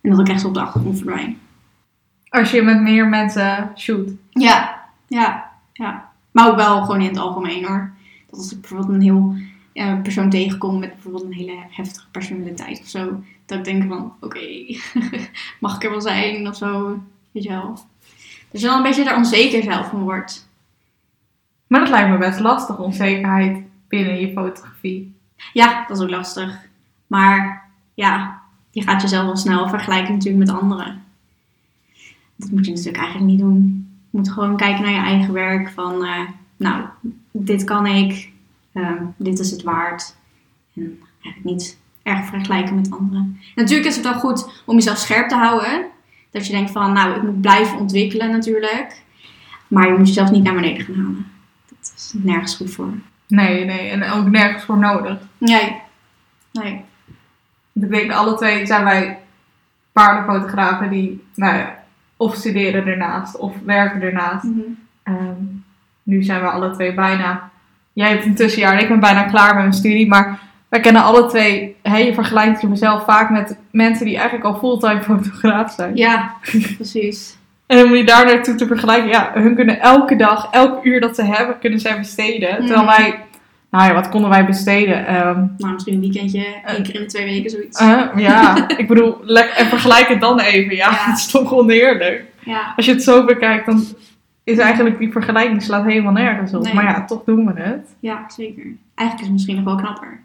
En 0.00 0.10
dat 0.10 0.20
ik 0.20 0.28
echt 0.28 0.44
op 0.44 0.54
de 0.54 0.60
achtergrond 0.60 0.96
verdwijn. 0.96 1.38
Als 2.28 2.50
je 2.50 2.62
met 2.62 2.80
meer 2.80 3.08
mensen 3.08 3.70
shoot. 3.74 4.10
Ja, 4.30 4.75
ja, 5.06 5.50
ja. 5.72 6.10
Maar 6.30 6.48
ook 6.48 6.56
wel 6.56 6.80
gewoon 6.82 7.00
in 7.00 7.08
het 7.08 7.18
algemeen 7.18 7.64
hoor. 7.64 7.94
Dat 8.30 8.38
als 8.38 8.52
ik 8.52 8.60
bijvoorbeeld 8.60 8.90
een 8.90 9.02
heel 9.02 9.34
ja, 9.72 9.96
persoon 9.96 10.30
tegenkom 10.30 10.78
met 10.78 10.92
bijvoorbeeld 10.92 11.24
een 11.24 11.32
hele 11.32 11.56
heftige 11.70 12.10
personaliteit 12.10 12.80
of 12.80 12.88
zo. 12.88 13.22
Dat 13.46 13.58
ik 13.58 13.64
denk 13.64 13.88
van, 13.88 14.12
oké, 14.20 14.46
mag 15.60 15.76
ik 15.76 15.84
er 15.84 15.90
wel 15.90 16.00
zijn 16.00 16.48
of 16.48 16.56
zo. 16.56 17.02
Weet 17.30 17.42
je 17.42 17.48
wel. 17.48 17.78
Dus 18.50 18.60
je 18.60 18.66
dan 18.66 18.76
een 18.76 18.82
beetje 18.82 19.04
er 19.04 19.16
onzeker 19.16 19.62
zelf 19.62 19.88
van 19.88 20.02
wordt. 20.02 20.48
Maar 21.66 21.80
dat 21.80 21.88
lijkt 21.88 22.10
me 22.10 22.18
best 22.18 22.40
lastig, 22.40 22.78
onzekerheid 22.78 23.62
binnen 23.88 24.20
je 24.20 24.32
fotografie. 24.32 25.14
Ja, 25.52 25.84
dat 25.86 25.96
is 25.96 26.02
ook 26.02 26.10
lastig. 26.10 26.68
Maar 27.06 27.70
ja, 27.94 28.42
je 28.70 28.82
gaat 28.82 29.02
jezelf 29.02 29.24
wel 29.24 29.36
snel 29.36 29.68
vergelijken 29.68 30.12
natuurlijk 30.12 30.46
met 30.46 30.60
anderen. 30.60 31.04
Dat 32.36 32.50
moet 32.50 32.64
je 32.66 32.70
natuurlijk 32.70 32.98
eigenlijk 32.98 33.30
niet 33.30 33.40
doen. 33.40 33.85
Je 34.16 34.22
moet 34.22 34.32
gewoon 34.32 34.56
kijken 34.56 34.82
naar 34.82 34.92
je 34.92 34.98
eigen 34.98 35.32
werk. 35.32 35.70
Van, 35.70 36.04
eh, 36.04 36.20
nou, 36.56 36.84
dit 37.30 37.64
kan 37.64 37.86
ik. 37.86 38.30
ehm, 38.72 39.04
dit 39.16 39.38
is 39.38 39.50
het 39.50 39.62
waard. 39.62 40.16
En 40.74 40.98
eigenlijk 41.22 41.44
niet 41.44 41.78
erg 42.02 42.26
vergelijken 42.26 42.74
met 42.74 42.90
anderen. 42.90 43.40
Natuurlijk 43.54 43.88
is 43.88 43.96
het 43.96 44.04
wel 44.04 44.18
goed 44.18 44.62
om 44.64 44.74
jezelf 44.74 44.98
scherp 44.98 45.28
te 45.28 45.34
houden. 45.34 45.86
Dat 46.30 46.46
je 46.46 46.52
denkt 46.52 46.70
van, 46.70 46.92
nou, 46.92 47.16
ik 47.16 47.22
moet 47.22 47.40
blijven 47.40 47.78
ontwikkelen 47.78 48.30
natuurlijk. 48.30 49.02
Maar 49.68 49.86
je 49.86 49.94
moet 49.98 50.06
jezelf 50.06 50.30
niet 50.30 50.42
naar 50.42 50.54
beneden 50.54 50.84
gaan 50.84 50.94
halen. 50.94 51.26
Dat 51.68 51.92
is 51.96 52.12
nergens 52.14 52.56
goed 52.56 52.70
voor. 52.70 52.92
Nee, 53.26 53.64
nee. 53.64 53.88
En 53.90 54.10
ook 54.10 54.30
nergens 54.30 54.64
voor 54.64 54.78
nodig. 54.78 55.18
Nee. 55.38 55.76
Nee. 56.52 56.84
Ik 57.72 57.90
denk, 57.90 58.12
alle 58.12 58.36
twee 58.36 58.66
zijn 58.66 58.84
wij 58.84 59.18
paardenfotografen 59.92 60.90
die, 60.90 61.24
nou 61.34 61.56
ja, 61.56 61.75
of 62.16 62.34
studeren 62.34 62.86
ernaast 62.86 63.36
of 63.38 63.52
werken 63.64 64.02
ernaast. 64.02 64.44
Mhm. 64.44 64.60
Ehm, 65.02 65.42
nu 66.02 66.22
zijn 66.22 66.40
we 66.40 66.46
alle 66.46 66.70
twee 66.70 66.94
bijna. 66.94 67.50
Jij 67.92 68.08
hebt 68.10 68.24
een 68.24 68.34
tussenjaar 68.34 68.72
en 68.72 68.82
ik 68.82 68.88
ben 68.88 69.00
bijna 69.00 69.22
klaar 69.22 69.48
met 69.54 69.62
mijn 69.62 69.72
studie. 69.72 70.08
Maar 70.08 70.38
wij 70.68 70.80
kennen 70.80 71.02
alle 71.02 71.26
twee. 71.26 71.76
Hè, 71.82 71.96
je 71.96 72.14
vergelijkt 72.14 72.60
jezelf 72.60 73.04
vaak 73.04 73.30
met 73.30 73.58
mensen 73.70 74.04
die 74.06 74.16
eigenlijk 74.16 74.44
al 74.46 74.58
fulltime 74.58 75.02
fotograaf 75.22 75.72
zijn. 75.72 75.96
Ja, 75.96 76.34
precies. 76.76 77.36
En 77.66 77.88
moet 77.88 77.98
je 77.98 78.04
daar 78.04 78.24
naartoe 78.26 78.54
te 78.54 78.66
vergelijken. 78.66 79.08
Ja, 79.08 79.30
hun 79.34 79.54
kunnen 79.54 79.80
elke 79.80 80.16
dag, 80.16 80.48
elk 80.50 80.84
uur 80.84 81.00
dat 81.00 81.14
ze 81.16 81.24
hebben, 81.24 81.58
kunnen 81.58 81.80
zij 81.80 81.98
besteden. 81.98 82.56
Terwijl 82.56 82.82
Mhm. 82.84 82.96
wij, 82.96 83.24
nou 83.76 83.88
ja, 83.88 83.94
wat 83.94 84.08
konden 84.08 84.30
wij 84.30 84.46
besteden? 84.46 85.06
Ehm, 85.06 85.44
Nou, 85.58 85.72
misschien 85.72 85.94
een 85.94 86.00
weekendje, 86.00 86.44
één 86.66 86.82
keer 86.82 86.94
in 86.94 87.00
de 87.00 87.06
twee 87.06 87.24
weken, 87.24 87.50
zoiets. 87.50 87.80
eh, 87.80 88.02
ja, 88.16 88.68
ik 88.78 88.88
bedoel, 88.88 89.26
en 89.34 89.66
vergelijk 89.66 90.08
het 90.08 90.20
dan 90.20 90.40
even. 90.40 90.76
Ja, 90.76 90.90
Ja. 90.90 90.96
het 90.96 91.18
is 91.18 91.26
toch 91.26 91.52
oneerlijk. 91.54 92.24
ja, 92.44 92.72
Als 92.76 92.86
je 92.86 92.92
het 92.92 93.02
zo 93.02 93.24
bekijkt, 93.24 93.66
dan 93.66 93.84
is 94.44 94.58
eigenlijk 94.58 94.98
die 94.98 95.12
vergelijking 95.12 95.62
slaat 95.62 95.84
helemaal 95.84 96.12
nergens 96.12 96.54
op. 96.54 96.62
Nee. 96.62 96.74
Maar 96.74 96.84
ja, 96.84 97.04
toch 97.04 97.22
doen 97.24 97.46
we 97.54 97.60
het. 97.60 97.88
ja, 98.00 98.24
zeker. 98.28 98.64
Eigenlijk 98.94 99.20
is 99.20 99.20
het 99.20 99.32
misschien 99.32 99.56
nog 99.56 99.64
wel 99.64 99.76
knapper. 99.76 100.20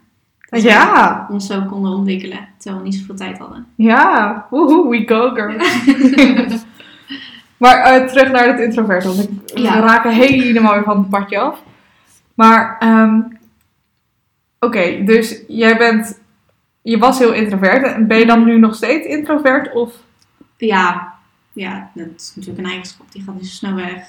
Dat 0.50 0.62
Ja, 0.62 1.24
we 1.28 1.32
ons 1.32 1.46
zo 1.46 1.62
konden 1.62 1.92
ontwikkelen, 1.92 2.38
terwijl 2.58 2.82
we 2.82 2.88
niet 2.88 2.98
zoveel 2.98 3.14
tijd 3.16 3.38
hadden. 3.38 3.66
ja, 3.76 4.46
woehoe, 4.50 4.88
we 4.88 5.02
go 5.06 5.30
girls. 5.30 5.84
maar 7.62 7.76
eh, 7.76 8.06
terug 8.08 8.32
naar 8.32 8.46
het 8.46 8.60
introvert, 8.60 9.04
want 9.04 9.18
ik, 9.22 9.58
Ja. 9.58 9.74
we 9.74 9.80
raken 9.80 10.12
helemaal 10.12 10.72
weer 10.74 10.82
van 10.82 10.98
het 10.98 11.08
padje 11.10 11.38
af. 11.38 11.62
Maar, 12.34 12.76
ehm, 12.78 13.20
oké, 14.62 15.04
dus 15.04 15.40
jij 15.48 15.76
bent, 15.76 16.20
je 16.82 16.98
was 16.98 17.18
heel 17.18 17.32
introvert. 17.32 17.94
En 17.94 18.06
ben 18.06 18.18
je 18.18 18.26
dan 18.26 18.44
nu 18.44 18.58
nog 18.58 18.74
steeds 18.74 19.06
introvert? 19.06 19.72
Of? 19.72 19.94
Ja, 20.56 21.14
ja, 21.52 21.90
dat 21.94 22.06
is 22.16 22.32
natuurlijk 22.34 22.64
een 22.64 22.70
eigenschap, 22.70 23.12
die 23.12 23.22
gaat 23.22 23.34
niet 23.34 23.46
zo 23.46 23.54
snel 23.54 23.74
weg. 23.74 24.06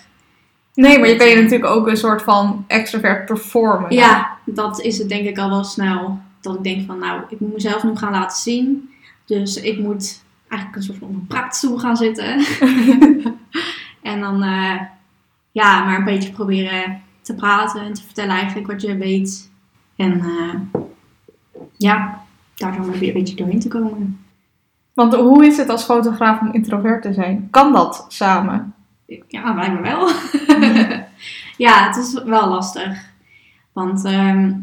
Nee, 0.74 1.00
maar 1.00 1.10
je 1.10 1.16
kan 1.16 1.28
je 1.28 1.36
natuurlijk 1.36 1.72
ook 1.72 1.88
een 1.88 1.98
soort 1.98 2.22
van 2.22 2.66
extrovert 2.68 3.26
performen. 3.26 3.94
Ja, 3.94 4.38
dat 4.46 4.82
is 4.82 4.98
het 4.98 5.10
denk 5.10 5.28
ik 5.28 5.38
al 5.38 5.50
wel 5.50 5.64
snel. 5.64 6.20
Dat 6.42 6.56
ik 6.56 6.64
denk 6.64 6.86
van, 6.86 7.00
nou, 7.00 7.22
ik 7.30 7.40
moet 7.40 7.54
mezelf 7.54 7.84
nu 7.84 7.96
gaan 7.96 8.12
laten 8.12 8.38
zien. 8.38 8.90
Dus 9.26 9.62
ik 9.62 9.80
moet 9.80 10.24
eigenlijk 10.48 10.76
een 10.76 10.84
soort 10.88 10.98
van 10.98 11.08
op 11.08 11.14
een 11.14 11.28
praatstoel 11.28 11.78
gaan 11.78 11.98
zitten. 11.98 12.46
en 14.12 14.20
dan, 14.20 14.44
eh, 14.44 14.82
ja, 15.52 15.84
maar 15.84 15.98
een 15.98 16.04
beetje 16.04 16.32
proberen 16.32 17.02
te 17.22 17.36
praten 17.36 17.82
en 17.82 17.94
te 17.94 18.04
vertellen 18.04 18.36
eigenlijk 18.36 18.68
wat 18.68 18.82
je 18.82 18.98
weet. 18.98 19.52
En 19.96 20.20
eh, 20.20 20.82
ja, 21.78 22.24
daar 22.56 22.76
dan 22.76 22.92
weer 22.92 23.08
een 23.08 23.14
beetje 23.14 23.36
doorheen 23.36 23.60
te 23.60 23.68
komen. 23.68 24.20
Want 24.94 25.16
hoe 25.16 25.46
is 25.46 25.58
het 25.58 25.70
als 25.70 25.84
fotograaf 25.84 26.42
om 26.42 26.54
introvert 26.54 27.02
te 27.02 27.14
zijn? 27.14 27.48
Kan 27.52 27.74
dat 27.74 28.06
samen? 28.08 28.74
Ja, 29.28 29.54
blijkbaar 29.54 29.82
wel. 29.82 30.10
ja, 31.66 31.88
het 31.88 31.96
is 31.96 32.24
wel 32.24 32.50
lastig. 32.50 33.12
Want 33.72 34.06
ehm, 34.06 34.54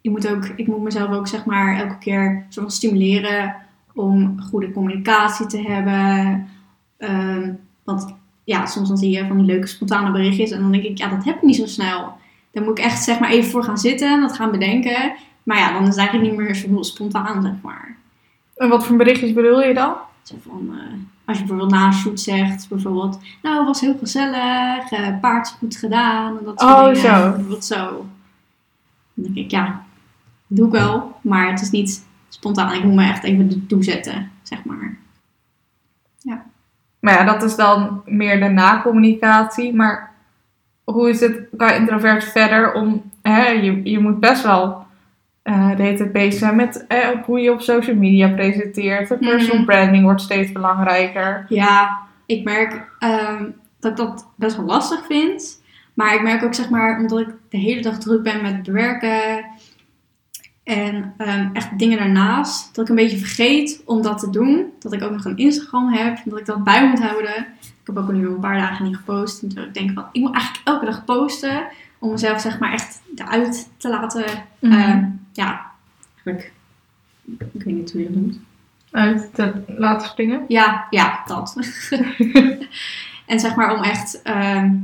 je 0.00 0.10
moet 0.10 0.28
ook, 0.28 0.44
ik 0.44 0.66
moet 0.66 0.82
mezelf 0.82 1.10
ook 1.10 1.28
zeg 1.28 1.44
maar 1.44 1.76
elke 1.76 1.98
keer 1.98 2.46
soort 2.48 2.66
van 2.66 2.74
stimuleren 2.74 3.54
om 3.94 4.40
goede 4.40 4.72
communicatie 4.72 5.46
te 5.46 5.62
hebben. 5.62 6.48
Ehm, 6.96 7.52
want 7.84 8.14
ja, 8.44 8.66
soms 8.66 8.88
dan 8.88 8.96
zie 8.96 9.10
je 9.10 9.26
van 9.26 9.36
die 9.36 9.46
leuke 9.46 9.66
spontane 9.66 10.10
berichtjes 10.10 10.50
en 10.50 10.60
dan 10.60 10.72
denk 10.72 10.84
ik, 10.84 10.98
ja, 10.98 11.08
dat 11.08 11.24
heb 11.24 11.36
ik 11.36 11.42
niet 11.42 11.56
zo 11.56 11.66
snel. 11.66 12.12
Daar 12.52 12.64
moet 12.64 12.78
ik 12.78 12.84
echt 12.84 13.02
zeg 13.02 13.18
maar 13.18 13.30
even 13.30 13.50
voor 13.50 13.64
gaan 13.64 13.78
zitten 13.78 14.12
en 14.12 14.20
dat 14.20 14.36
gaan 14.36 14.50
bedenken. 14.50 15.14
Maar 15.42 15.58
ja, 15.58 15.72
dan 15.72 15.82
is 15.82 15.88
het 15.88 15.96
eigenlijk 15.98 16.30
niet 16.30 16.38
meer 16.40 16.54
zo 16.54 16.82
spontaan, 16.82 17.42
zeg 17.42 17.52
maar. 17.62 17.96
En 18.56 18.68
wat 18.68 18.86
voor 18.86 18.96
berichtjes 18.96 19.32
bedoel 19.32 19.62
je 19.62 19.74
dan? 19.74 19.94
Zo 20.22 20.34
van, 20.48 20.68
eh, 20.70 20.92
als 21.24 21.38
je 21.38 21.44
bijvoorbeeld 21.44 21.70
na 21.70 21.86
een 21.86 21.92
shoot 21.92 22.20
zegt, 22.20 22.68
bijvoorbeeld, 22.68 23.20
nou, 23.42 23.56
het 23.56 23.66
was 23.66 23.80
heel 23.80 23.96
gezellig, 23.98 24.90
eh 24.90 25.20
paard 25.20 25.48
goed 25.58 25.76
gedaan. 25.76 26.38
En 26.38 26.44
dat 26.44 26.60
soort 26.60 26.72
Oh, 26.72 26.84
dingen. 26.84 27.00
zo. 27.00 27.30
Bijvoorbeeld 27.30 27.64
zo. 27.64 28.06
Dan 29.14 29.32
denk 29.32 29.36
ik, 29.36 29.50
ja, 29.50 29.84
doe 30.46 30.66
ik 30.66 30.72
wel, 30.72 31.16
maar 31.20 31.50
het 31.50 31.60
is 31.60 31.70
niet 31.70 32.04
spontaan. 32.28 32.72
Ik 32.72 32.84
moet 32.84 32.94
me 32.94 33.04
echt 33.04 33.22
even 33.22 33.50
ertoe 33.50 33.84
zetten, 33.84 34.30
zeg 34.42 34.64
maar. 34.64 35.00
Maar 37.02 37.14
ja, 37.14 37.24
dat 37.24 37.42
is 37.42 37.56
dan 37.56 38.02
meer 38.04 38.40
de 38.40 38.48
na-communicatie. 38.48 39.74
Maar 39.74 40.11
hoe 40.84 41.08
is 41.08 41.20
het 41.20 41.40
qua 41.56 41.72
introvert 41.72 42.24
verder 42.24 42.72
om... 42.72 43.02
Hè, 43.22 43.46
je, 43.48 43.80
je 43.90 43.98
moet 43.98 44.20
best 44.20 44.42
wel 44.42 44.80
eh 45.42 45.76
de 45.76 45.82
hele 45.82 45.96
tijd 45.96 46.12
bezig 46.12 46.38
zijn 46.38 46.56
met 46.56 46.84
eh, 46.88 47.08
hoe 47.24 47.40
je 47.40 47.52
op 47.52 47.60
social 47.60 47.96
media 47.96 48.28
presenteert. 48.28 49.08
De 49.08 49.16
personal 49.16 49.56
Mhm. 49.56 49.64
branding 49.64 50.04
wordt 50.04 50.20
steeds 50.20 50.52
belangrijker. 50.52 51.46
Ja, 51.48 51.98
ik 52.26 52.44
merk 52.44 52.88
ehm, 52.98 53.44
dat 53.80 53.90
ik 53.90 53.96
dat 53.96 54.26
best 54.36 54.56
wel 54.56 54.64
lastig 54.66 55.06
vind. 55.06 55.62
Maar 55.94 56.14
ik 56.14 56.22
merk 56.22 56.42
ook, 56.44 56.54
zeg 56.54 56.70
maar, 56.70 56.98
omdat 57.00 57.20
ik 57.20 57.28
de 57.48 57.58
hele 57.58 57.82
dag 57.82 57.98
druk 57.98 58.22
ben 58.22 58.42
met 58.42 58.66
werken 58.66 59.44
en 60.64 61.14
ehm, 61.16 61.48
echt 61.52 61.78
dingen 61.78 61.98
daarnaast, 61.98 62.74
dat 62.74 62.84
ik 62.84 62.90
een 62.90 63.02
beetje 63.02 63.18
vergeet 63.18 63.82
om 63.84 64.02
dat 64.02 64.18
te 64.18 64.30
doen. 64.30 64.66
Dat 64.78 64.92
ik 64.92 65.02
ook 65.02 65.10
nog 65.10 65.24
een 65.24 65.36
Instagram 65.36 65.88
heb, 65.92 66.18
dat 66.24 66.38
ik 66.38 66.46
dat 66.46 66.64
bij 66.64 66.88
moet 66.88 67.02
houden. 67.02 67.46
Ik 67.82 67.88
heb 67.88 67.96
ook 67.96 68.12
nu 68.12 68.26
een 68.26 68.40
paar 68.40 68.58
dagen 68.58 68.84
niet 68.84 68.96
gepost. 68.96 69.42
En 69.42 69.48
terwijl 69.48 69.68
ik 69.68 69.74
denk 69.74 69.92
van, 69.92 70.06
ik 70.12 70.20
moet 70.20 70.34
eigenlijk 70.34 70.66
elke 70.68 70.84
dag 70.84 71.04
posten 71.04 71.66
om 71.98 72.10
mezelf, 72.10 72.40
zeg 72.40 72.58
maar, 72.58 72.72
echt 72.72 73.00
eruit 73.16 73.70
te 73.76 73.88
laten. 73.88 74.24
Ehm, 74.60 75.04
ja, 75.32 75.70
eigenlijk, 76.14 76.52
ik 77.52 77.62
weet 77.62 77.74
niet 77.74 77.92
hoe 77.92 78.00
je 78.00 78.06
dat 78.06 78.16
noemt. 78.16 78.38
Uit 78.90 79.34
te 79.34 79.64
laten 79.66 80.08
springen. 80.08 80.44
Ja, 80.48 80.86
ja, 80.90 81.22
dat. 81.26 81.56
en 83.26 83.40
zeg 83.40 83.54
maar 83.54 83.76
om 83.76 83.82
echt 83.82 84.22
ehm, 84.22 84.74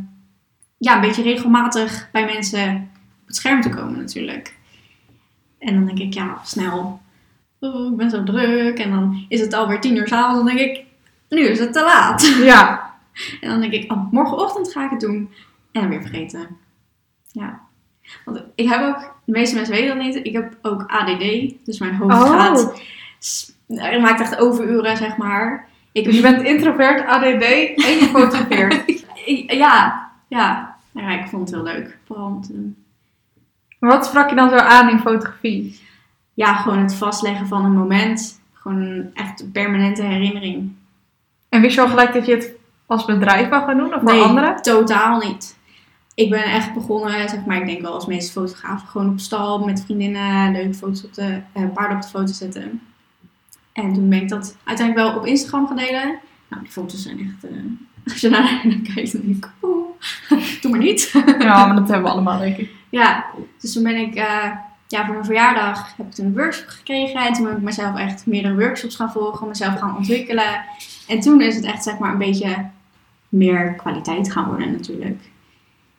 ja, 0.78 0.94
een 0.94 1.00
beetje 1.00 1.22
regelmatig 1.22 2.08
bij 2.12 2.24
mensen 2.24 2.90
op 3.20 3.26
het 3.26 3.36
scherm 3.36 3.60
te 3.60 3.68
komen 3.70 3.98
natuurlijk. 3.98 4.56
En 5.58 5.74
dan 5.74 5.84
denk 5.86 5.98
ik, 5.98 6.14
ja, 6.14 6.40
snel. 6.44 7.00
Oh, 7.60 7.90
ik 7.90 7.96
ben 7.96 8.10
zo 8.10 8.24
druk. 8.24 8.78
En 8.78 8.90
dan 8.90 9.24
is 9.28 9.40
het 9.40 9.52
alweer 9.52 9.80
tien 9.80 9.96
uur 9.96 10.08
s'avonds. 10.08 10.36
Dan 10.36 10.56
denk 10.56 10.70
ik, 10.70 10.84
nu 11.28 11.46
is 11.46 11.58
het 11.58 11.72
te 11.72 11.82
laat. 11.82 12.36
Ja, 12.42 12.82
En 13.40 13.48
dan 13.48 13.60
denk 13.60 13.72
ik, 13.72 13.92
oh, 13.92 14.12
morgenochtend 14.12 14.72
ga 14.72 14.84
ik 14.84 14.90
het 14.90 15.00
doen. 15.00 15.30
En 15.72 15.80
dan 15.80 15.90
weer 15.90 16.00
vergeten. 16.00 16.56
Ja. 17.32 17.60
Want 18.24 18.42
ik 18.54 18.68
heb 18.68 18.80
ook, 18.80 19.14
de 19.24 19.32
meeste 19.32 19.54
mensen 19.54 19.74
weten 19.74 19.96
dat 19.96 20.06
niet, 20.06 20.26
ik 20.26 20.32
heb 20.32 20.56
ook 20.62 20.84
ADD. 20.86 21.54
Dus 21.64 21.78
mijn 21.78 21.94
hoofd 21.94 22.14
Oh. 22.14 22.30
gaat, 22.30 22.82
het 23.66 24.00
maakt 24.00 24.20
echt 24.20 24.38
overuren, 24.38 24.96
zeg 24.96 25.16
maar. 25.16 25.68
Ik, 25.92 26.04
dus 26.04 26.16
je 26.16 26.22
bent 26.22 26.42
introvert, 26.42 27.06
ADD 27.06 27.24
en 27.24 27.96
je 27.98 28.08
fotografeert. 28.12 29.04
ja, 29.64 30.08
ja. 30.28 30.76
ja, 30.92 31.20
ik 31.20 31.28
vond 31.28 31.50
het 31.50 31.54
heel 31.54 31.74
leuk. 31.74 31.98
Vooral 32.06 32.26
om 32.26 32.42
te 32.42 32.52
doen. 32.52 32.76
Maar 33.78 33.90
wat 33.90 34.06
sprak 34.06 34.28
je 34.28 34.36
dan 34.36 34.50
zo 34.50 34.56
aan 34.56 34.90
in 34.90 34.98
fotografie? 34.98 35.80
Ja, 36.34 36.54
gewoon 36.54 36.78
het 36.78 36.94
vastleggen 36.94 37.46
van 37.46 37.64
een 37.64 37.76
moment. 37.76 38.40
Gewoon 38.52 39.10
echt 39.14 39.40
een 39.40 39.52
permanente 39.52 40.02
herinnering. 40.02 40.72
En 41.48 41.60
wist 41.60 41.74
je 41.74 41.80
al 41.80 41.88
gelijk 41.88 42.12
dat 42.12 42.26
je 42.26 42.34
het 42.34 42.52
als 42.88 43.04
bedrijf 43.04 43.48
wou 43.48 43.64
gaan 43.64 43.76
doen 43.76 43.94
of 43.94 44.00
voor 44.02 44.12
Nee, 44.12 44.22
anderen? 44.22 44.62
totaal 44.62 45.18
niet. 45.18 45.56
Ik 46.14 46.30
ben 46.30 46.42
echt 46.42 46.74
begonnen, 46.74 47.28
zeg 47.28 47.44
maar, 47.44 47.56
ik 47.56 47.66
denk 47.66 47.80
wel 47.80 47.92
als 47.92 48.06
meeste 48.06 48.32
fotografen, 48.32 48.88
gewoon 48.88 49.08
op 49.08 49.18
stal 49.20 49.58
met 49.64 49.82
vriendinnen 49.84 50.52
leuke 50.52 50.74
foto's 50.74 51.04
op 51.04 51.14
de, 51.14 51.40
eh, 51.52 51.62
paarden 51.74 51.96
op 51.96 52.02
de 52.02 52.08
foto 52.08 52.32
zetten. 52.32 52.80
En 53.72 53.92
toen 53.92 54.08
ben 54.08 54.22
ik 54.22 54.28
dat 54.28 54.56
uiteindelijk 54.64 55.08
wel 55.08 55.16
op 55.18 55.26
Instagram 55.26 55.66
gaan 55.66 55.76
delen. 55.76 56.18
Nou, 56.48 56.62
die 56.62 56.72
foto's 56.72 57.02
zijn 57.02 57.18
echt, 57.18 57.50
eh, 57.52 57.58
als 58.12 58.20
je 58.20 58.28
naar 58.28 58.60
kijkt, 58.94 59.12
dan 59.12 59.20
denk 59.20 59.44
ik, 59.44 59.50
oh, 59.60 59.88
doe 60.60 60.70
maar 60.70 60.80
niet. 60.80 61.12
Ja, 61.38 61.66
maar 61.66 61.76
dat 61.76 61.88
hebben 61.88 62.06
we 62.06 62.12
allemaal, 62.12 62.38
denk 62.38 62.56
ik. 62.56 62.70
Ja, 62.88 63.24
dus 63.60 63.72
toen 63.72 63.82
ben 63.82 63.96
ik, 63.96 64.14
eh, 64.14 64.50
ja, 64.86 65.04
voor 65.04 65.12
mijn 65.14 65.24
verjaardag 65.24 65.96
heb 65.96 66.06
ik 66.06 66.12
toen 66.12 66.26
een 66.26 66.34
workshop 66.36 66.68
gekregen. 66.68 67.26
En 67.26 67.32
toen 67.32 67.46
heb 67.46 67.56
ik 67.56 67.62
mezelf 67.62 67.96
echt 67.96 68.26
meerdere 68.26 68.54
workshops 68.54 68.96
gaan 68.96 69.12
volgen, 69.12 69.48
mezelf 69.48 69.78
gaan 69.78 69.96
ontwikkelen. 69.96 70.60
En 71.08 71.20
toen 71.20 71.40
is 71.40 71.54
het 71.54 71.64
echt, 71.64 71.82
zeg 71.82 71.98
maar, 71.98 72.12
een 72.12 72.18
beetje 72.18 72.66
meer 73.28 73.74
kwaliteit 73.74 74.32
gaan 74.32 74.46
worden 74.46 74.72
natuurlijk. 74.72 75.20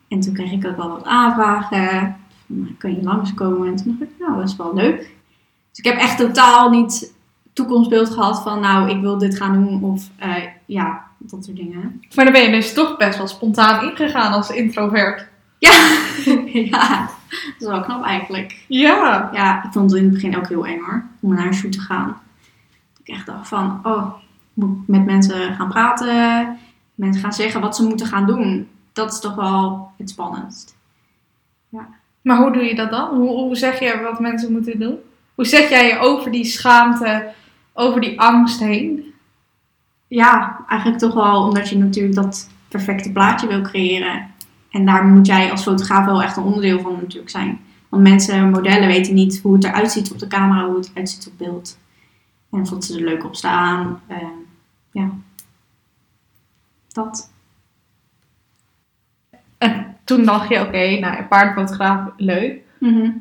En 0.07 0.19
toen 0.19 0.33
kreeg 0.33 0.51
ik 0.51 0.65
ook 0.65 0.77
wel 0.77 0.89
wat 0.89 1.05
aanvragen. 1.05 2.15
Van, 2.47 2.59
"Nou, 2.59 2.73
Kun 2.77 2.95
je 2.95 3.03
langskomen? 3.03 3.67
En 3.67 3.75
toen 3.75 3.97
dacht 3.99 4.11
ik, 4.11 4.19
nou, 4.19 4.39
dat 4.39 4.49
is 4.49 4.55
wel 4.55 4.73
leuk. 4.73 4.97
Dus 5.69 5.79
ik 5.79 5.85
heb 5.85 5.97
echt 5.97 6.17
totaal 6.17 6.69
niet 6.69 7.13
toekomstbeeld 7.53 8.09
gehad 8.09 8.41
van, 8.41 8.59
nou, 8.59 8.89
ik 8.89 9.01
wil 9.01 9.17
dit 9.17 9.37
gaan 9.37 9.53
doen. 9.53 9.83
Of, 9.83 10.09
eh, 10.15 10.43
ja, 10.65 11.03
dat 11.17 11.45
soort 11.45 11.57
dingen. 11.57 12.01
Maar 12.15 12.25
dan 12.25 12.33
ben 12.33 12.43
je 12.43 12.51
dus 12.51 12.73
toch 12.73 12.97
best 12.97 13.17
wel 13.17 13.27
spontaan 13.27 13.89
ingegaan 13.89 14.33
als 14.33 14.49
introvert. 14.49 15.27
Ja, 15.57 15.71
ja, 16.71 17.09
dat 17.29 17.55
is 17.59 17.67
wel 17.67 17.81
knap 17.81 18.03
eigenlijk. 18.03 18.63
Ja. 18.67 19.29
Ja, 19.33 19.63
ik 19.63 19.71
vond 19.71 19.91
het 19.91 19.99
in 19.99 20.05
het 20.05 20.13
begin 20.13 20.37
ook 20.37 20.47
heel 20.47 20.65
eng 20.65 20.79
hoor, 20.79 21.03
om 21.19 21.33
naar 21.33 21.45
een 21.45 21.53
shoot 21.53 21.71
te 21.71 21.79
gaan. 21.79 22.21
Ik 23.03 23.15
echt 23.15 23.25
dacht 23.25 23.47
van, 23.47 23.79
oh, 23.83 24.13
ik 24.55 24.63
moet 24.63 24.87
met 24.87 25.05
mensen 25.05 25.55
gaan 25.55 25.69
praten. 25.69 26.57
Mensen 26.99 27.21
gaan 27.21 27.33
zeggen 27.33 27.61
wat 27.61 27.75
ze 27.75 27.83
moeten 27.83 28.07
gaan 28.07 28.25
doen. 28.25 28.67
Dat 28.93 29.11
is 29.11 29.19
toch 29.19 29.35
wel 29.35 29.91
het 29.97 30.09
spannendst. 30.09 30.77
Maar 32.21 32.37
hoe 32.37 32.51
doe 32.51 32.63
je 32.63 32.75
dat 32.75 32.89
dan? 32.89 33.15
Hoe, 33.15 33.29
hoe 33.29 33.55
zeg 33.55 33.79
je 33.79 34.01
wat 34.03 34.19
mensen 34.19 34.51
moeten 34.51 34.79
doen? 34.79 34.97
Hoe 35.35 35.45
zet 35.45 35.69
jij 35.69 35.87
je 35.87 35.99
over 35.99 36.31
die 36.31 36.45
schaamte, 36.45 37.31
over 37.73 38.01
die 38.01 38.21
angst 38.21 38.59
heen? 38.59 39.13
Ja, 40.07 40.65
eigenlijk 40.67 41.01
toch 41.01 41.13
wel 41.13 41.43
omdat 41.43 41.69
je 41.69 41.77
natuurlijk 41.77 42.15
dat 42.15 42.49
perfecte 42.67 43.11
plaatje 43.11 43.47
wil 43.47 43.61
creëren. 43.61 44.27
En 44.71 44.85
daar 44.85 45.03
moet 45.05 45.27
jij 45.27 45.51
als 45.51 45.63
fotograaf 45.63 46.05
wel 46.05 46.23
echt 46.23 46.37
een 46.37 46.43
onderdeel 46.43 46.79
van 46.79 46.93
natuurlijk 47.01 47.29
zijn. 47.29 47.59
Want 47.89 48.03
mensen, 48.03 48.49
modellen 48.49 48.87
weten 48.87 49.13
niet 49.13 49.39
hoe 49.41 49.53
het 49.53 49.63
eruit 49.63 49.91
ziet 49.91 50.11
op 50.11 50.19
de 50.19 50.27
camera, 50.27 50.65
hoe 50.65 50.77
het 50.77 50.89
eruit 50.91 51.09
ziet 51.09 51.27
op 51.27 51.37
beeld. 51.37 51.77
En 52.51 52.63
dat 52.63 52.85
ze 52.85 52.97
er 52.97 53.03
leuk 53.05 53.25
op 53.25 53.35
staan. 53.35 54.01
eh, 54.07 54.17
ja. 54.91 55.09
Dat. 56.91 57.31
En 59.57 59.97
toen 60.03 60.25
dacht 60.25 60.49
je, 60.49 60.61
oké, 60.61 60.99
nou, 60.99 61.23
paardenfotograaf, 61.23 62.09
leuk. 62.17 62.61
Mhm. 62.79 63.11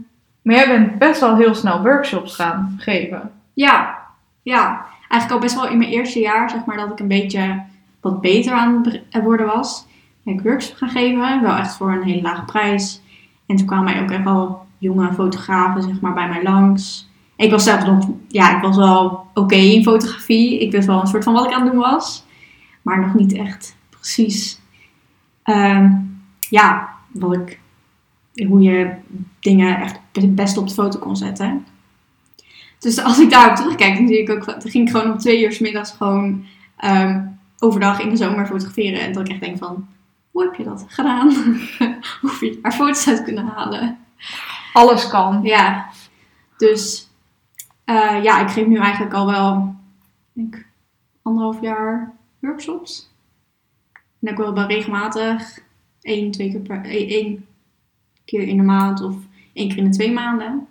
Maar 0.42 0.54
jij 0.54 0.66
bent 0.66 0.98
best 0.98 1.20
wel 1.20 1.36
heel 1.36 1.54
snel 1.54 1.82
workshops 1.82 2.34
gaan 2.34 2.74
geven. 2.78 3.32
Ja, 3.52 3.98
ja. 4.42 4.86
Eigenlijk 5.08 5.30
al 5.30 5.38
best 5.38 5.54
wel 5.54 5.68
in 5.68 5.78
mijn 5.78 5.90
eerste 5.90 6.20
jaar, 6.20 6.50
zeg 6.50 6.64
maar, 6.64 6.76
dat 6.76 6.90
ik 6.90 7.00
een 7.00 7.08
beetje 7.08 7.62
wat 8.00 8.20
beter 8.20 8.52
aan 8.52 8.84
het 9.10 9.22
worden 9.22 9.46
was. 9.46 9.86
Ben 10.22 10.34
ik 10.34 10.40
workshops 10.40 10.78
gaan 10.78 10.88
geven, 10.88 11.42
wel 11.42 11.56
echt 11.56 11.76
voor 11.76 11.92
een 11.92 12.02
hele 12.02 12.22
lage 12.22 12.44
prijs. 12.44 13.00
En 13.46 13.56
toen 13.56 13.66
kwamen 13.66 13.84
mij 13.84 14.02
ook 14.02 14.10
echt 14.10 14.24
wel 14.24 14.66
jonge 14.78 15.12
fotografen, 15.12 15.82
zeg 15.82 16.00
maar, 16.00 16.14
bij 16.14 16.28
mij 16.28 16.42
langs. 16.42 17.08
Ik 17.36 17.50
was 17.50 17.64
zelf 17.64 17.86
nog, 17.86 18.08
ja, 18.28 18.56
ik 18.56 18.62
was 18.62 18.76
wel 18.76 19.26
oké 19.34 19.54
in 19.54 19.82
fotografie. 19.82 20.60
Ik 20.60 20.72
wist 20.72 20.86
wel 20.86 21.00
een 21.00 21.06
soort 21.06 21.24
van 21.24 21.32
wat 21.32 21.44
ik 21.44 21.52
aan 21.52 21.62
het 21.62 21.72
doen 21.72 21.80
was. 21.80 22.26
Maar 22.88 23.00
nog 23.00 23.14
niet 23.14 23.32
echt 23.32 23.76
precies, 23.90 24.60
ehm, 25.42 25.92
ja, 26.38 26.88
wat 27.12 27.34
ik, 27.34 27.60
hoe 28.46 28.62
je 28.62 28.94
dingen 29.40 29.80
echt 29.80 30.00
het 30.12 30.34
beste 30.34 30.60
op 30.60 30.68
de 30.68 30.74
foto 30.74 30.98
kon 30.98 31.16
zetten. 31.16 31.66
Dus 32.78 32.98
als 32.98 33.18
ik 33.18 33.30
daarop 33.30 33.56
terugkijk, 33.56 33.96
dan 33.96 34.06
zie 34.06 34.20
ik 34.20 34.30
ook, 34.30 34.44
dan 34.44 34.70
ging 34.70 34.88
ik 34.88 34.94
gewoon 34.94 35.12
om 35.12 35.18
twee 35.18 35.44
uur 35.44 35.52
's 35.52 35.58
middags 35.58 35.90
gewoon 35.90 36.44
ehm, 36.76 37.26
overdag 37.58 38.00
in 38.00 38.10
de 38.10 38.16
zomer 38.16 38.46
fotograferen. 38.46 39.00
En 39.00 39.12
dat 39.12 39.24
ik 39.24 39.32
echt 39.32 39.40
denk 39.40 39.58
van, 39.58 39.88
hoe 40.30 40.42
heb 40.42 40.54
je 40.54 40.64
dat 40.64 40.84
gedaan? 40.88 41.32
hoe 42.20 42.30
heb 42.30 42.40
je 42.40 42.58
daar 42.62 42.72
foto's 42.72 43.08
uit 43.08 43.22
kunnen 43.22 43.46
halen? 43.46 43.98
Alles 44.72 45.08
kan. 45.08 45.42
Ja, 45.42 45.88
dus 46.56 47.08
eh, 47.84 48.22
ja, 48.22 48.40
ik 48.40 48.50
geef 48.50 48.66
nu 48.66 48.76
eigenlijk 48.76 49.14
al 49.14 49.26
wel, 49.26 49.74
denk, 50.32 50.66
anderhalf 51.22 51.60
jaar 51.60 52.17
workshops. 52.40 53.10
En 54.20 54.30
ook 54.30 54.38
wel 54.38 54.52
bij 54.52 54.66
regelmatig, 54.66 55.58
één, 56.00 56.30
twee 56.30 56.50
keer 56.50 56.60
per, 56.60 56.84
één, 56.84 57.46
keer 58.24 58.48
in 58.48 58.56
de 58.56 58.62
maand 58.62 59.02
of 59.02 59.16
één 59.52 59.68
keer 59.68 59.78
in 59.78 59.84
de 59.84 59.96
twee 59.96 60.12
maanden. 60.12 60.66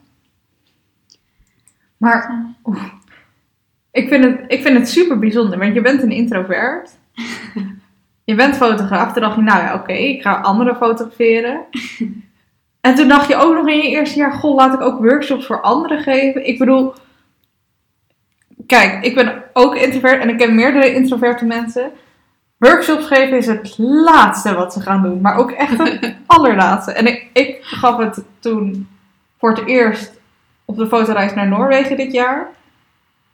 Maar 1.97 2.45
ik, 3.91 4.07
vind 4.07 4.23
het, 4.23 4.43
ik 4.47 4.61
vind 4.61 4.77
het 4.77 4.89
super 4.89 5.19
bijzonder, 5.19 5.59
want 5.59 5.73
je 5.73 5.81
bent 5.81 6.03
een 6.03 6.11
introvert. 6.11 6.97
Je 8.23 8.35
bent 8.35 8.55
fotograaf. 8.55 9.13
Toen 9.13 9.21
dacht 9.21 9.35
je, 9.35 9.41
nou 9.41 9.59
ja, 9.59 9.73
oké, 9.73 9.93
ik 9.93 10.21
ga 10.21 10.39
anderen 10.39 10.75
fotograferen. 10.75 11.65
En 12.81 12.95
toen 12.95 13.07
dacht 13.07 13.27
je 13.27 13.35
ook 13.35 13.53
nog 13.53 13.67
in 13.67 13.77
je 13.77 13.89
eerste 13.89 14.19
jaar, 14.19 14.31
goh, 14.31 14.55
laat 14.55 14.73
ik 14.73 14.81
ook 14.81 14.99
workshops 14.99 15.45
voor 15.45 15.61
anderen 15.61 15.99
geven. 15.99 16.47
Ik 16.47 16.57
bedoel, 16.57 16.93
kijk, 18.67 19.03
ik 19.03 19.15
ben 19.15 19.43
ook 19.53 19.75
introvert 19.75 20.21
en 20.21 20.29
ik 20.29 20.37
ken 20.37 20.55
meerdere 20.55 20.93
introverte 20.93 21.45
mensen. 21.45 21.91
Workshops 22.57 23.07
geven 23.07 23.37
is 23.37 23.45
het 23.47 23.75
laatste 23.77 24.53
wat 24.53 24.73
ze 24.73 24.81
gaan 24.81 25.01
doen, 25.01 25.21
maar 25.21 25.35
ook 25.35 25.51
echt 25.51 25.77
het 25.77 26.15
allerlaatste. 26.25 26.91
En 26.91 27.07
ik, 27.07 27.25
ik 27.33 27.57
gaf 27.61 27.97
het 27.97 28.23
toen 28.39 28.87
voor 29.39 29.49
het 29.49 29.65
eerst 29.65 30.19
op 30.65 30.77
de 30.77 30.87
fotoreis 30.87 31.33
naar 31.33 31.47
Noorwegen 31.47 31.97
dit 31.97 32.11
jaar. 32.11 32.47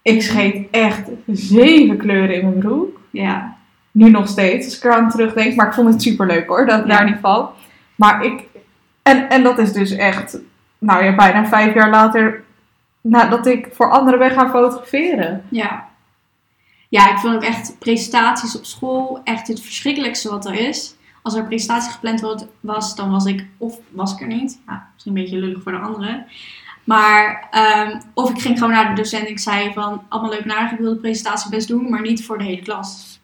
Ik 0.01 0.21
scheet 0.21 0.67
echt 0.71 1.09
zeven 1.27 1.97
kleuren 1.97 2.35
in 2.35 2.45
mijn 2.49 2.59
broek. 2.59 2.99
Ja. 3.09 3.55
Nu 3.91 4.09
nog 4.09 4.27
steeds, 4.27 4.65
als 4.65 4.77
ik 4.77 4.83
eraan 4.83 5.09
terugdenk. 5.09 5.55
Maar 5.55 5.67
ik 5.67 5.73
vond 5.73 5.93
het 5.93 6.01
super 6.01 6.27
leuk 6.27 6.47
hoor, 6.47 6.65
dat 6.65 6.79
Ja. 6.79 6.85
daar 6.85 7.05
niet 7.05 7.19
van. 7.21 7.49
Maar 7.95 8.25
ik. 8.25 8.41
En, 9.03 9.29
en 9.29 9.43
dat 9.43 9.57
is 9.57 9.73
dus 9.73 9.91
echt. 9.95 10.37
Nou 10.77 11.03
ja, 11.03 11.15
bijna 11.15 11.45
vijf 11.45 11.73
jaar 11.73 11.89
later. 11.89 12.42
Nadat 13.03 13.45
ik 13.45 13.69
voor 13.71 13.91
anderen 13.91 14.19
ben 14.19 14.31
gaan 14.31 14.49
fotograferen. 14.49 15.43
Ja. 15.49 15.87
Ja, 16.89 17.11
ik 17.11 17.17
vond 17.17 17.35
ook 17.35 17.43
echt 17.43 17.75
presentaties 17.79 18.57
op 18.57 18.65
school 18.65 19.21
echt 19.23 19.47
het 19.47 19.61
verschrikkelijkste 19.61 20.29
wat 20.29 20.45
er 20.45 20.53
is. 20.53 20.95
Als 21.21 21.35
er 21.35 21.45
presentatie 21.45 21.91
gepland 21.91 22.47
was, 22.59 22.95
dan 22.95 23.11
was 23.11 23.25
ik 23.25 23.47
of 23.57 23.79
was 23.89 24.13
ik 24.13 24.21
er 24.21 24.27
niet. 24.27 24.59
Ja, 24.67 24.89
misschien 24.93 25.15
een 25.15 25.23
beetje 25.23 25.37
lullig 25.37 25.63
voor 25.63 25.71
de 25.71 25.77
anderen. 25.77 26.25
Maar, 26.83 27.47
ehm, 27.51 27.99
of 28.13 28.29
ik 28.29 28.41
ging 28.41 28.57
gewoon 28.57 28.73
naar 28.73 28.89
de 28.95 29.01
docent 29.01 29.25
en 29.25 29.31
ik 29.31 29.39
zei 29.39 29.73
van, 29.73 30.01
allemaal 30.09 30.31
leuk 30.31 30.45
naar, 30.45 30.73
ik 30.73 30.79
wil 30.79 30.93
de 30.93 30.99
presentatie 30.99 31.49
best 31.49 31.67
doen, 31.67 31.89
maar 31.89 32.01
niet 32.01 32.25
voor 32.25 32.37
de 32.37 32.43
hele 32.43 32.61
klas. 32.61 33.19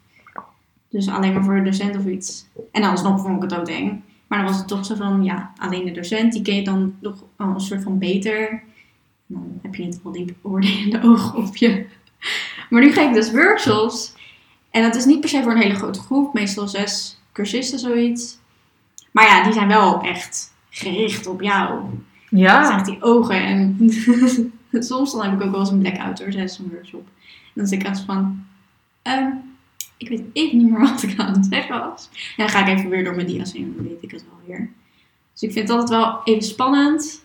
Dus 0.89 1.09
alleen 1.09 1.33
maar 1.33 1.43
voor 1.43 1.55
de 1.55 1.61
docent 1.61 1.97
of 1.97 2.05
iets. 2.05 2.45
En 2.71 2.83
alsnog 2.83 3.21
vond 3.21 3.43
ik 3.43 3.49
het 3.49 3.59
ook 3.59 3.67
eng. 3.67 4.03
Maar 4.27 4.39
dan 4.39 4.47
was 4.47 4.57
het 4.57 4.67
toch 4.67 4.85
zo 4.85 4.95
van, 4.95 5.23
ja, 5.23 5.51
alleen 5.57 5.85
de 5.85 5.91
docent, 5.91 6.33
die 6.33 6.41
ken 6.41 6.55
je 6.55 6.63
dan 6.63 6.95
nog 6.99 7.23
een 7.37 7.59
soort 7.59 7.83
van 7.83 7.97
beter. 7.97 8.63
Dan 9.31 9.59
heb 9.61 9.75
je 9.75 9.83
niet 9.85 9.99
al 10.03 10.11
die 10.11 10.35
oordelende 10.41 10.99
ogen 11.03 11.35
op 11.39 11.55
je. 11.55 11.85
Maar 12.69 12.81
nu 12.81 12.91
ga 12.91 13.07
ik 13.07 13.13
dus 13.13 13.31
workshops. 13.31 14.13
En 14.71 14.81
dat 14.83 14.95
is 14.95 15.05
niet 15.05 15.19
per 15.19 15.29
se 15.29 15.43
voor 15.43 15.51
een 15.51 15.61
hele 15.61 15.75
grote 15.75 15.99
groep, 15.99 16.33
meestal 16.33 16.67
zes 16.67 17.19
cursisten 17.31 17.79
zoiets. 17.79 18.37
Maar 19.11 19.25
ja, 19.25 19.43
die 19.43 19.53
zijn 19.53 19.67
wel 19.67 20.01
echt 20.01 20.53
gericht 20.69 21.27
op 21.27 21.41
jou. 21.41 21.81
Dat 22.29 22.39
Ja. 22.39 22.65
zijn 22.65 22.77
echt 22.77 22.85
die 22.85 23.01
ogen. 23.01 23.43
En 23.43 23.77
soms 24.83 25.11
dan 25.11 25.23
heb 25.23 25.33
ik 25.33 25.41
ook 25.45 25.51
wel 25.51 25.59
eens 25.59 25.69
een 25.69 25.79
blackout 25.79 26.19
hoor, 26.19 26.29
tijdens 26.31 26.57
een 26.59 26.69
workshop. 26.73 27.07
En 27.27 27.51
dan 27.53 27.67
zit 27.67 27.81
ik 27.81 27.87
echt 27.87 27.99
van, 27.99 28.45
ehm, 29.01 29.27
ik 29.97 30.09
weet 30.09 30.23
even 30.33 30.57
niet 30.57 30.69
meer 30.71 30.79
wat 30.79 31.03
ik 31.03 31.19
aan 31.19 31.33
het 31.33 31.47
zeggen 31.49 31.79
was. 31.79 32.09
En 32.13 32.17
dan 32.37 32.49
ga 32.49 32.65
ik 32.67 32.77
even 32.77 32.89
weer 32.89 33.03
door 33.03 33.15
mijn 33.15 33.27
dia's 33.27 33.53
heen, 33.53 33.73
dan 33.75 33.85
weet 33.87 34.03
ik 34.03 34.11
het 34.11 34.23
wel 34.23 34.39
weer. 34.47 34.69
Dus 35.33 35.41
ik 35.41 35.51
vind 35.51 35.67
het 35.69 35.77
altijd 35.79 35.99
wel 36.01 36.21
even 36.23 36.43
spannend. 36.43 37.23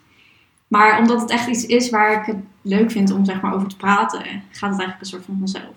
Maar 0.75 0.99
omdat 0.99 1.21
het 1.21 1.31
echt 1.31 1.49
iets 1.49 1.67
is 1.67 1.91
waar 1.91 2.21
ik 2.21 2.27
het 2.27 2.37
leuk 2.63 2.91
vind 2.91 3.11
om 3.11 3.25
zeg 3.25 3.41
maar 3.41 3.55
over 3.55 3.69
te 3.69 3.77
praten, 3.77 4.21
gaat 4.51 4.71
het 4.71 4.81
eigenlijk 4.81 5.01
een 5.01 5.07
soort 5.07 5.25
van 5.25 5.37
vanzelf. 5.39 5.75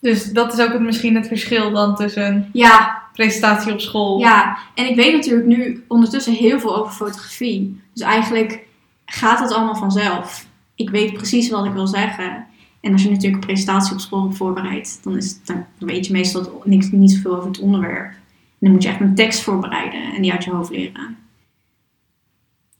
Dus 0.00 0.32
dat 0.32 0.52
is 0.52 0.60
ook 0.60 0.72
het, 0.72 0.82
misschien 0.82 1.14
het 1.14 1.26
verschil 1.26 1.72
dan 1.72 1.96
tussen 1.96 2.48
Ja, 2.52 3.02
presentatie 3.12 3.72
op 3.72 3.80
school. 3.80 4.18
Ja, 4.18 4.58
en 4.74 4.88
ik 4.88 4.96
weet 4.96 5.12
natuurlijk 5.12 5.46
nu 5.46 5.84
ondertussen 5.88 6.32
heel 6.32 6.60
veel 6.60 6.76
over 6.76 6.92
fotografie. 6.92 7.80
Dus 7.92 8.02
eigenlijk 8.02 8.66
gaat 9.04 9.40
het 9.40 9.52
allemaal 9.52 9.76
vanzelf. 9.76 10.46
Ik 10.74 10.90
weet 10.90 11.12
precies 11.12 11.50
wat 11.50 11.64
ik 11.64 11.72
wil 11.72 11.86
zeggen. 11.86 12.46
En 12.80 12.92
als 12.92 13.02
je 13.02 13.10
natuurlijk 13.10 13.34
een 13.34 13.48
presentatie 13.48 13.92
op 13.92 14.00
school 14.00 14.32
voorbereidt, 14.32 14.98
dan, 15.02 15.16
is 15.16 15.30
het, 15.30 15.46
dan 15.46 15.64
weet 15.78 16.06
je 16.06 16.12
meestal 16.12 16.62
niks, 16.64 16.90
niet 16.90 17.12
zoveel 17.12 17.36
over 17.36 17.48
het 17.48 17.60
onderwerp. 17.60 18.10
En 18.10 18.16
dan 18.58 18.70
moet 18.70 18.82
je 18.82 18.88
echt 18.88 19.00
een 19.00 19.14
tekst 19.14 19.40
voorbereiden 19.40 20.14
en 20.14 20.22
die 20.22 20.32
uit 20.32 20.44
je 20.44 20.50
hoofd 20.50 20.70
leren. 20.70 21.16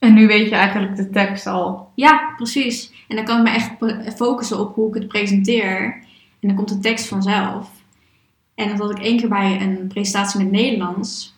En 0.05 0.13
nu 0.13 0.27
weet 0.27 0.49
je 0.49 0.55
eigenlijk 0.55 0.95
de 0.95 1.09
tekst 1.09 1.47
al. 1.47 1.91
Ja, 1.95 2.33
precies. 2.37 2.91
En 3.07 3.15
dan 3.15 3.25
kan 3.25 3.37
ik 3.37 3.43
me 3.43 3.49
echt 3.49 3.71
focussen 4.15 4.59
op 4.59 4.75
hoe 4.75 4.87
ik 4.87 4.93
het 4.93 5.07
presenteer. 5.07 5.83
En 6.39 6.47
dan 6.47 6.55
komt 6.55 6.69
de 6.69 6.79
tekst 6.79 7.07
vanzelf. 7.07 7.69
En 8.55 8.69
dat 8.69 8.77
had 8.79 8.91
ik 8.91 9.03
één 9.03 9.17
keer 9.17 9.29
bij 9.29 9.61
een 9.61 9.87
presentatie 9.87 10.43
met 10.43 10.51
Nederlands. 10.51 11.35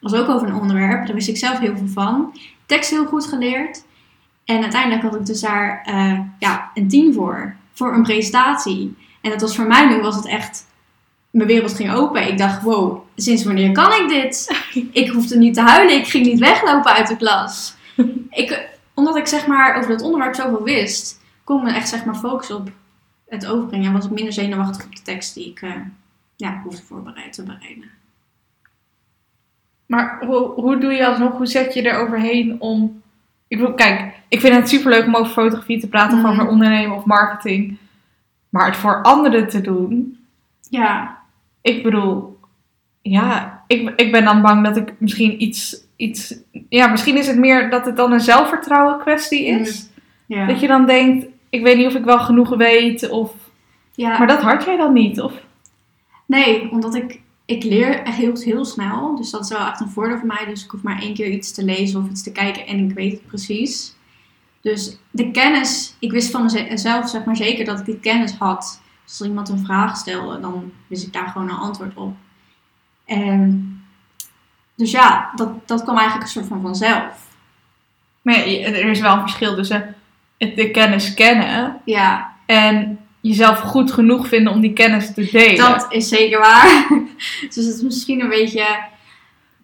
was 0.00 0.14
ook 0.14 0.28
over 0.28 0.48
een 0.48 0.54
onderwerp. 0.54 1.06
Daar 1.06 1.14
wist 1.14 1.28
ik 1.28 1.36
zelf 1.36 1.58
heel 1.58 1.76
veel 1.76 1.88
van. 1.88 2.36
Tekst 2.66 2.90
heel 2.90 3.06
goed 3.06 3.26
geleerd. 3.26 3.84
En 4.44 4.62
uiteindelijk 4.62 5.02
had 5.02 5.14
ik 5.14 5.26
dus 5.26 5.40
daar 5.40 5.82
eh, 5.84 6.18
ja, 6.38 6.70
een 6.74 6.88
team 6.88 7.12
voor. 7.12 7.56
Voor 7.72 7.94
een 7.94 8.02
presentatie. 8.02 8.96
En 9.20 9.30
dat 9.30 9.40
was 9.40 9.56
voor 9.56 9.66
mij 9.66 9.88
nu 9.88 10.00
was 10.00 10.16
het 10.16 10.26
echt... 10.26 10.70
Mijn 11.30 11.48
wereld 11.48 11.74
ging 11.74 11.92
open. 11.92 12.28
Ik 12.28 12.38
dacht, 12.38 12.62
wow, 12.62 12.98
sinds 13.16 13.44
wanneer 13.44 13.72
kan 13.72 13.92
ik 13.92 14.08
dit? 14.08 14.62
Ik 15.02 15.08
hoefde 15.08 15.38
niet 15.38 15.54
te 15.54 15.60
huilen. 15.60 15.96
Ik 15.96 16.08
ging 16.08 16.26
niet 16.26 16.38
weglopen 16.38 16.92
uit 16.92 17.08
de 17.08 17.16
klas. 17.16 17.74
Ik, 18.30 18.68
omdat 18.94 19.16
ik 19.16 19.26
zeg 19.26 19.46
maar 19.46 19.76
over 19.76 19.90
dat 19.90 20.02
onderwerp 20.02 20.34
zoveel 20.34 20.62
wist, 20.62 21.20
kon 21.44 21.58
ik 21.58 21.62
me 21.64 21.72
echt 21.72 21.88
zeg 21.88 22.04
maar 22.04 22.14
focussen 22.14 22.56
op 22.56 22.70
het 23.28 23.46
overbrengen. 23.46 23.86
En 23.86 23.92
was 23.92 24.04
ik 24.04 24.10
minder 24.10 24.32
zenuwachtig 24.32 24.84
op 24.84 24.96
de 24.96 25.02
tekst 25.02 25.34
die 25.34 25.50
ik 25.50 25.62
eh, 25.62 25.70
ja, 26.36 26.60
hoefde 26.64 26.82
voorbereid 26.82 27.32
te 27.32 27.42
bereiden. 27.42 27.90
Maar 29.86 30.24
hoe, 30.26 30.38
hoe 30.38 30.78
doe 30.78 30.92
je 30.92 31.06
alsnog, 31.06 31.36
hoe 31.36 31.46
zet 31.46 31.74
je 31.74 31.82
er 31.82 31.98
overheen 31.98 32.60
om... 32.60 33.02
Ik 33.48 33.58
bedoel, 33.58 33.74
kijk, 33.74 34.14
ik 34.28 34.40
vind 34.40 34.54
het 34.54 34.68
superleuk 34.68 35.06
om 35.06 35.16
over 35.16 35.32
fotografie 35.32 35.80
te 35.80 35.88
praten, 35.88 36.16
of 36.18 36.22
Mhm. 36.24 36.32
over 36.32 36.48
ondernemen 36.48 36.96
of 36.96 37.04
marketing. 37.04 37.76
Maar 38.48 38.66
het 38.66 38.76
voor 38.76 39.02
anderen 39.02 39.48
te 39.48 39.60
doen, 39.60 40.16
Ja, 40.68 41.18
ik 41.60 41.82
bedoel, 41.82 42.31
ja, 43.02 43.62
ik, 43.66 43.92
ik 43.96 44.12
ben 44.12 44.24
dan 44.24 44.42
bang 44.42 44.64
dat 44.64 44.76
ik 44.76 44.94
misschien 44.98 45.42
iets, 45.42 45.84
iets... 45.96 46.34
Ja, 46.68 46.86
misschien 46.86 47.16
is 47.16 47.26
het 47.26 47.38
meer 47.38 47.70
dat 47.70 47.84
het 47.84 47.96
dan 47.96 48.12
een 48.12 48.20
zelfvertrouwen 48.20 48.98
kwestie 48.98 49.46
is. 49.46 49.88
ja. 50.26 50.46
Dat 50.46 50.60
je 50.60 50.66
dan 50.66 50.86
denkt, 50.86 51.26
ik 51.50 51.62
weet 51.62 51.76
niet 51.76 51.86
of 51.86 51.94
ik 51.94 52.04
wel 52.04 52.20
genoeg 52.20 52.56
weet, 52.56 53.08
of... 53.10 53.32
ja. 53.94 54.18
Maar 54.18 54.26
dat 54.26 54.42
had 54.42 54.64
jij 54.64 54.76
dan 54.76 54.92
niet, 54.92 55.20
of... 55.20 55.32
Nee, 56.26 56.70
omdat 56.70 56.94
ik, 56.94 57.20
ik 57.44 57.62
leer 57.62 58.02
echt 58.02 58.16
heel, 58.16 58.36
heel 58.36 58.64
snel. 58.64 59.16
Dus 59.16 59.30
dat 59.30 59.40
is 59.44 59.48
wel 59.48 59.66
echt 59.66 59.80
een 59.80 59.88
voordeel 59.88 60.18
voor 60.18 60.26
mij. 60.26 60.44
Dus 60.46 60.64
ik 60.64 60.70
hoef 60.70 60.82
maar 60.82 61.00
één 61.00 61.14
keer 61.14 61.30
iets 61.30 61.52
te 61.52 61.64
lezen 61.64 62.02
of 62.02 62.10
iets 62.10 62.22
te 62.22 62.32
kijken 62.32 62.66
en 62.66 62.88
ik 62.88 62.94
weet 62.94 63.12
het 63.12 63.26
precies. 63.26 63.94
Dus 64.60 64.98
de 65.10 65.30
kennis, 65.30 65.96
ik 65.98 66.12
wist 66.12 66.30
van 66.30 66.42
mezelf 66.42 67.08
zeg 67.08 67.24
maar 67.24 67.36
zeker 67.36 67.64
dat 67.64 67.78
ik 67.78 67.84
die 67.84 68.00
kennis 68.00 68.34
had. 68.38 68.80
Dus 69.04 69.18
als 69.18 69.28
iemand 69.28 69.48
een 69.48 69.64
vraag 69.64 69.96
stelde, 69.96 70.40
dan 70.40 70.72
wist 70.86 71.06
ik 71.06 71.12
daar 71.12 71.28
gewoon 71.28 71.48
een 71.48 71.56
antwoord 71.56 71.96
op. 71.96 72.14
En 73.12 73.82
dus 74.74 74.90
ja, 74.90 75.32
dat, 75.34 75.68
dat 75.68 75.82
kwam 75.82 75.96
eigenlijk 75.96 76.26
een 76.26 76.32
soort 76.32 76.46
van 76.46 76.60
vanzelf. 76.60 77.30
Maar 78.22 78.48
ja, 78.48 78.66
er 78.66 78.90
is 78.90 79.00
wel 79.00 79.14
een 79.14 79.20
verschil 79.20 79.54
tussen 79.54 79.94
de 80.38 80.70
kennis 80.70 81.14
kennen 81.14 81.80
Ja, 81.84 82.32
en 82.46 82.98
jezelf 83.20 83.58
goed 83.58 83.92
genoeg 83.92 84.28
vinden 84.28 84.52
om 84.52 84.60
die 84.60 84.72
kennis 84.72 85.14
te 85.14 85.28
delen. 85.32 85.56
dat 85.56 85.86
is 85.92 86.08
zeker 86.08 86.38
waar. 86.38 86.88
dus 87.54 87.64
het 87.64 87.74
is 87.74 87.82
misschien 87.82 88.20
een 88.20 88.28
beetje 88.28 88.66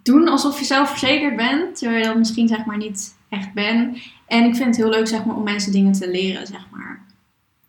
doen 0.02 0.28
alsof 0.28 0.58
je 0.58 0.64
zelfverzekerd 0.64 1.36
bent, 1.36 1.78
terwijl 1.78 2.00
je 2.00 2.06
dat 2.06 2.16
misschien 2.16 2.48
zeg 2.48 2.64
maar 2.64 2.76
niet 2.76 3.16
echt 3.28 3.52
bent. 3.52 3.98
En 4.26 4.44
ik 4.44 4.54
vind 4.54 4.66
het 4.66 4.76
heel 4.76 4.90
leuk 4.90 5.08
zeg 5.08 5.24
maar 5.24 5.36
om 5.36 5.42
mensen 5.42 5.72
dingen 5.72 5.92
te 5.92 6.10
leren, 6.10 6.46
zeg 6.46 6.66
maar. 6.70 7.04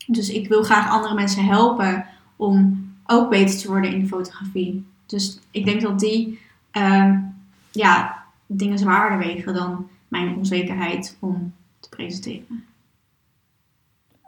Dus 0.06 0.30
ik 0.30 0.48
wil 0.48 0.64
graag 0.64 0.90
andere 0.90 1.14
mensen 1.14 1.46
helpen 1.46 2.06
om 2.36 2.88
ook 3.06 3.30
beter 3.30 3.58
te 3.58 3.68
worden 3.68 3.92
in 3.92 4.00
de 4.00 4.08
fotografie. 4.08 4.86
Dus 5.10 5.40
ik 5.52 5.66
denk 5.66 5.82
dat 5.82 6.00
die 6.00 6.40
ehm, 6.72 7.18
ja, 7.72 8.24
dingen 8.46 8.78
zwaarder 8.78 9.18
wegen 9.18 9.54
dan 9.54 9.88
mijn 10.08 10.36
onzekerheid 10.36 11.18
om 11.20 11.54
te 11.80 11.90
presenteren. 11.90 12.66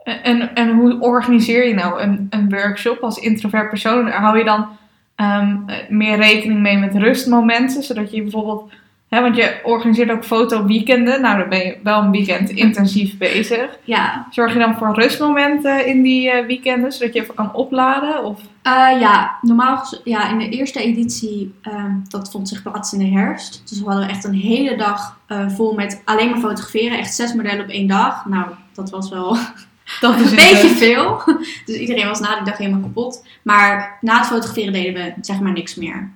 En, 0.04 0.56
en 0.56 0.76
hoe 0.76 1.00
organiseer 1.00 1.68
je 1.68 1.74
nou 1.74 2.02
een, 2.02 2.28
een 2.30 2.50
workshop 2.50 3.00
als 3.00 3.18
introvert 3.18 3.70
persoon? 3.70 4.08
Hou 4.08 4.38
je 4.38 4.44
dan 4.44 4.68
ehm, 5.16 5.58
meer 5.90 6.18
rekening 6.18 6.60
mee 6.60 6.78
met 6.78 6.96
rustmomenten, 6.96 7.84
zodat 7.84 8.12
je 8.12 8.22
bijvoorbeeld... 8.22 8.72
Hè, 9.12 9.22
want 9.22 9.36
je 9.36 9.60
organiseert 9.64 10.12
ook 10.12 10.26
fotoweekenden. 10.26 11.22
Nou, 11.22 11.38
dan 11.38 11.50
ben 11.50 11.60
je 11.60 11.78
wel 11.84 12.02
een 12.02 12.12
weekend 12.12 12.50
intensief 12.50 13.18
bezig. 13.18 13.78
Ja, 13.84 14.28
Zorg 14.30 14.54
je 14.54 14.60
dan 14.60 14.78
voor 14.78 14.96
rustmomenten 14.96 15.86
in 15.86 16.02
die 16.02 16.32
eh, 16.32 16.46
weekenden, 16.46 16.92
zodat 16.92 17.14
je 17.14 17.22
even 17.22 17.36
kan 17.36 17.54
opladen? 17.54 18.24
Of... 18.24 18.40
Eh, 18.62 19.00
ja, 19.00 19.38
normaal 19.42 19.86
ja, 20.04 20.30
in 20.30 20.38
de 20.38 20.50
eerste 20.50 20.82
editie, 20.82 21.54
ehm, 21.62 21.92
dat 22.08 22.32
vond 22.32 22.50
zich 22.50 22.62
plaats 22.62 22.94
in 22.94 23.00
de 23.00 23.20
herfst. 23.20 23.70
Dus 23.70 23.80
we 23.80 23.90
hadden 23.90 24.10
echt 24.10 24.24
een 24.24 24.34
hele 24.34 24.76
dag 24.76 25.20
eh, 25.28 25.50
vol 25.50 25.74
met 25.74 26.02
alleen 26.06 26.30
maar 26.30 26.40
fotograferen. 26.40 26.98
Echt 26.98 27.16
zes 27.16 27.34
modellen 27.34 27.64
op 27.64 27.70
één 27.70 27.88
dag. 27.88 28.26
Nou, 28.26 28.46
dat 28.74 28.90
was 28.90 29.10
wel 29.10 29.38
Dat 30.00 30.20
is 30.20 30.30
een 30.32 30.36
beetje 30.36 30.70
veel. 30.70 31.22
Dus 31.66 31.76
iedereen 31.76 32.08
was 32.08 32.20
na 32.20 32.36
die 32.36 32.46
dag 32.46 32.58
helemaal 32.58 32.82
kapot. 32.82 33.26
Maar 33.42 33.98
na 34.02 34.18
het 34.18 34.28
fotograferen 34.28 34.74
deden 34.74 34.94
we 34.94 35.14
zeg 35.22 35.40
maar 35.40 35.54
niks 35.54 35.76
meer. 35.76 36.12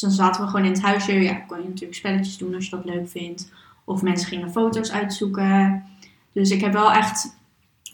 Dus 0.00 0.16
dan 0.16 0.26
zaten 0.26 0.42
we 0.42 0.50
gewoon 0.50 0.64
in 0.64 0.72
het 0.72 0.82
huisje. 0.82 1.12
Ja, 1.12 1.34
kon 1.34 1.62
je 1.62 1.68
natuurlijk 1.68 1.94
spelletjes 1.94 2.38
doen 2.38 2.54
als 2.54 2.64
je 2.64 2.70
dat 2.70 2.84
leuk 2.84 3.08
vindt. 3.08 3.52
Of 3.84 4.02
mensen 4.02 4.28
gingen 4.28 4.50
foto's 4.50 4.92
uitzoeken. 4.92 5.84
Dus 6.32 6.50
ik 6.50 6.60
heb 6.60 6.72
wel 6.72 6.92
echt... 6.92 7.38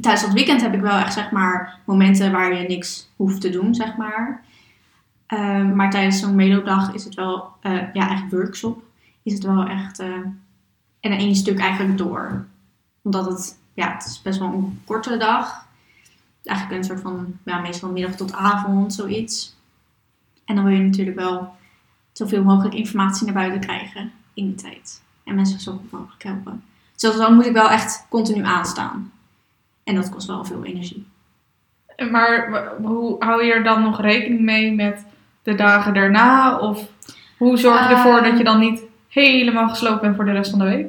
Tijdens 0.00 0.24
dat 0.24 0.32
weekend 0.32 0.60
heb 0.60 0.74
ik 0.74 0.80
wel 0.80 0.98
echt 0.98 1.12
zeg 1.12 1.30
maar 1.30 1.78
momenten 1.84 2.32
waar 2.32 2.54
je 2.54 2.68
niks 2.68 3.08
hoeft 3.16 3.40
te 3.40 3.50
doen, 3.50 3.74
zeg 3.74 3.96
maar. 3.96 4.44
Ehm, 5.26 5.76
maar 5.76 5.90
tijdens 5.90 6.20
zo'n 6.20 6.34
meeloopdag 6.34 6.94
is 6.94 7.04
het 7.04 7.14
wel... 7.14 7.52
eh, 7.60 7.72
ja, 7.72 8.08
eigenlijk 8.08 8.30
workshop. 8.30 8.82
Is 9.22 9.32
het 9.32 9.42
wel 9.44 9.66
echt... 9.66 9.98
eh, 9.98 10.08
en 11.00 11.12
één 11.12 11.34
stuk 11.34 11.58
eigenlijk 11.58 11.98
door. 11.98 12.46
Omdat 13.02 13.26
het, 13.26 13.58
ja, 13.74 13.92
het 13.92 14.06
is 14.06 14.22
best 14.22 14.38
wel 14.38 14.52
een 14.52 14.80
korte 14.84 15.16
dag. 15.16 15.66
Eigenlijk 16.44 16.78
een 16.78 16.84
soort 16.84 17.00
van, 17.00 17.38
ja, 17.44 17.58
meestal 17.58 17.90
middag 17.90 18.16
tot 18.16 18.32
avond, 18.32 18.94
zoiets. 18.94 19.56
En 20.44 20.54
dan 20.54 20.64
wil 20.64 20.74
je 20.74 20.82
natuurlijk 20.82 21.16
wel 21.16 21.54
zoveel 22.16 22.42
mogelijk 22.42 22.74
informatie 22.74 23.24
naar 23.24 23.34
buiten 23.34 23.60
krijgen 23.60 24.12
in 24.34 24.46
die 24.46 24.54
tijd. 24.54 25.02
En 25.24 25.34
mensen 25.34 25.60
zo 25.60 25.72
goed 25.72 25.90
mogelijk 25.90 26.22
helpen. 26.22 26.62
Dus 26.96 27.16
dan 27.16 27.34
moet 27.34 27.46
ik 27.46 27.52
wel 27.52 27.70
echt 27.70 28.06
continu 28.08 28.44
aanstaan. 28.44 29.12
En 29.84 29.94
dat 29.94 30.08
kost 30.10 30.26
wel 30.26 30.44
veel 30.44 30.64
energie. 30.64 31.06
Maar 32.10 32.68
hoe 32.82 33.16
hou 33.18 33.44
je 33.44 33.52
er 33.52 33.64
dan 33.64 33.82
nog 33.82 34.00
rekening 34.00 34.40
mee 34.40 34.74
met 34.74 35.04
de 35.42 35.54
dagen 35.54 35.94
daarna? 35.94 36.58
Of 36.58 36.88
hoe 37.38 37.56
zorg 37.56 37.88
je 37.88 37.94
ervoor 37.94 38.16
Ehm. 38.16 38.24
dat 38.28 38.38
je 38.38 38.44
dan 38.44 38.58
niet 38.60 38.82
helemaal 39.08 39.68
gesloopt 39.68 40.00
bent 40.00 40.16
voor 40.16 40.24
de 40.24 40.32
rest 40.32 40.50
van 40.50 40.58
de 40.58 40.64
week? 40.64 40.86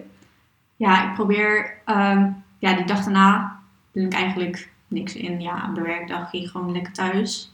Ja, 0.75 1.09
ik 1.09 1.13
probeer, 1.13 1.73
ehm, 1.85 2.29
ja, 2.59 2.73
die 2.75 2.85
dag 2.85 3.03
daarna 3.03 3.59
doe 3.91 4.03
ik 4.05 4.13
eigenlijk 4.13 4.69
niks 4.87 5.15
in. 5.15 5.41
Ja, 5.41 5.65
op 5.69 5.75
de 5.75 5.81
werkdag 5.81 6.29
ging 6.29 6.43
ik 6.43 6.49
gewoon 6.49 6.71
lekker 6.71 6.93
thuis. 6.93 7.51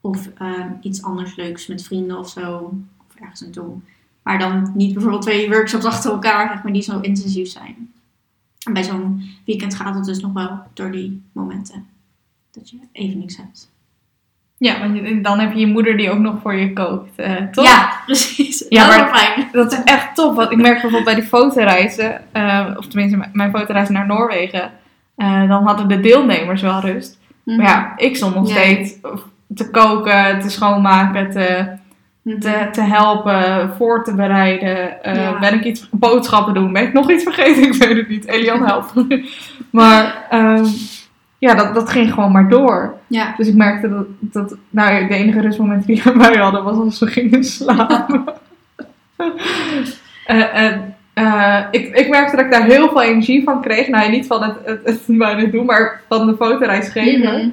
Of 0.00 0.28
ehm, 0.38 0.68
iets 0.80 1.02
anders 1.02 1.36
leuks 1.36 1.66
met 1.66 1.82
vrienden 1.82 2.18
of 2.18 2.28
zo. 2.28 2.72
Of 3.08 3.20
ergens 3.20 3.40
naartoe. 3.40 3.74
Maar 4.22 4.38
dan 4.38 4.72
niet 4.74 4.92
bijvoorbeeld 4.92 5.22
twee 5.22 5.48
workshops 5.48 5.84
achter 5.84 6.10
elkaar, 6.10 6.48
zeg 6.52 6.62
maar, 6.62 6.72
die 6.72 6.82
zo 6.82 7.00
intensief 7.00 7.48
zijn. 7.48 7.92
En 8.66 8.72
bij 8.72 8.82
zo'n 8.84 9.22
weekend 9.46 9.74
gaat 9.74 9.94
het 9.94 10.04
dus 10.04 10.20
nog 10.20 10.32
wel 10.32 10.62
door 10.74 10.90
die 10.90 11.22
momenten. 11.32 11.86
Dat 12.50 12.70
je 12.70 12.76
even 12.92 13.18
niks 13.18 13.36
hebt. 13.36 13.70
Ja, 14.56 14.78
want 14.78 15.24
dan 15.24 15.38
heb 15.38 15.52
je 15.52 15.60
je 15.60 15.66
moeder 15.66 15.96
die 15.96 16.10
ook 16.10 16.18
nog 16.18 16.40
voor 16.40 16.54
je 16.54 16.72
kookt, 16.72 17.16
eh, 17.16 17.34
toch? 17.36 17.64
Ja, 17.64 17.92
precies. 18.06 18.66
Ja, 18.68 18.86
dat 18.88 18.96
maar- 19.10 19.16
fijn. 19.18 19.48
Dat 19.52 19.72
is 19.72 19.82
echt 19.84 20.14
top. 20.14 20.36
Want 20.36 20.50
ik 20.50 20.56
merk 20.58 20.72
bijvoorbeeld 20.72 21.04
bij 21.04 21.14
die 21.14 21.22
fotoreizen, 21.24 22.34
eh, 22.34 22.74
of 22.76 22.86
tenminste 22.86 23.28
mijn 23.32 23.50
fotoreis 23.50 23.88
naar 23.88 24.06
Noorwegen, 24.06 24.72
eh, 25.14 25.48
dan 25.48 25.66
hadden 25.66 25.88
de 25.88 26.00
deelnemers 26.00 26.62
wel 26.62 26.80
rust. 26.80 27.18
Maar 27.44 27.56
ja, 27.66 27.96
ik 27.96 28.16
stond 28.16 28.34
nog 28.34 28.48
Ja. 28.48 28.54
steeds 28.54 28.94
te 29.54 29.70
koken, 29.70 30.40
te 30.40 30.50
schoonmaken, 30.50 31.30
te, 31.30 31.78
Mhm. 32.22 32.38
te, 32.40 32.68
te 32.72 32.80
helpen, 32.80 33.70
voor 33.76 34.04
te 34.04 34.14
bereiden. 34.14 35.02
Eh, 35.02 35.14
Ja. 35.14 35.38
Ben 35.38 35.54
ik 35.54 35.64
iets 35.64 35.88
boodschappen 35.90 36.54
doen? 36.54 36.72
Ben 36.72 36.82
ik 36.82 36.92
nog 36.92 37.10
iets 37.10 37.22
vergeten? 37.22 37.62
Ik 37.72 37.74
weet 37.74 37.96
het 37.96 38.08
niet. 38.08 38.26
Elian 38.28 38.66
helpt. 38.66 38.92
maar 39.70 40.26
ehm, 40.30 40.64
ja, 41.38 41.54
dat, 41.54 41.74
dat 41.74 41.90
ging 41.90 42.12
gewoon 42.12 42.32
maar 42.32 42.48
door. 42.48 42.94
Ja, 43.06 43.34
Dus 43.36 43.48
ik 43.48 43.54
merkte 43.54 43.88
dat, 43.88 44.06
dat 44.18 44.56
nou, 44.70 45.06
de 45.08 45.14
enige 45.14 45.40
rustmoment 45.40 45.86
die 45.86 46.02
wij 46.14 46.34
hadden 46.36 46.64
was 46.64 46.76
als 46.76 46.98
we 46.98 47.06
gingen 47.06 47.44
slapen. 47.44 48.24
En, 50.26 50.94
eh, 51.14 51.58
ik, 51.70 51.96
ik 51.96 52.08
merkte 52.08 52.36
dat 52.36 52.44
ik 52.44 52.50
daar 52.52 52.64
heel 52.64 52.88
veel 52.88 53.02
energie 53.02 53.42
van 53.44 53.60
kreeg. 53.62 53.88
Nou, 53.88 54.10
niet 54.10 54.26
van 54.26 54.42
het, 54.42 54.54
het, 54.64 54.80
het 54.84 55.02
bijna 55.06 55.44
doen, 55.50 55.64
maar 55.66 56.00
van 56.08 56.26
de 56.26 56.36
fotoreis 56.36 56.88
geven. 56.88 57.36
Mhm. 57.38 57.48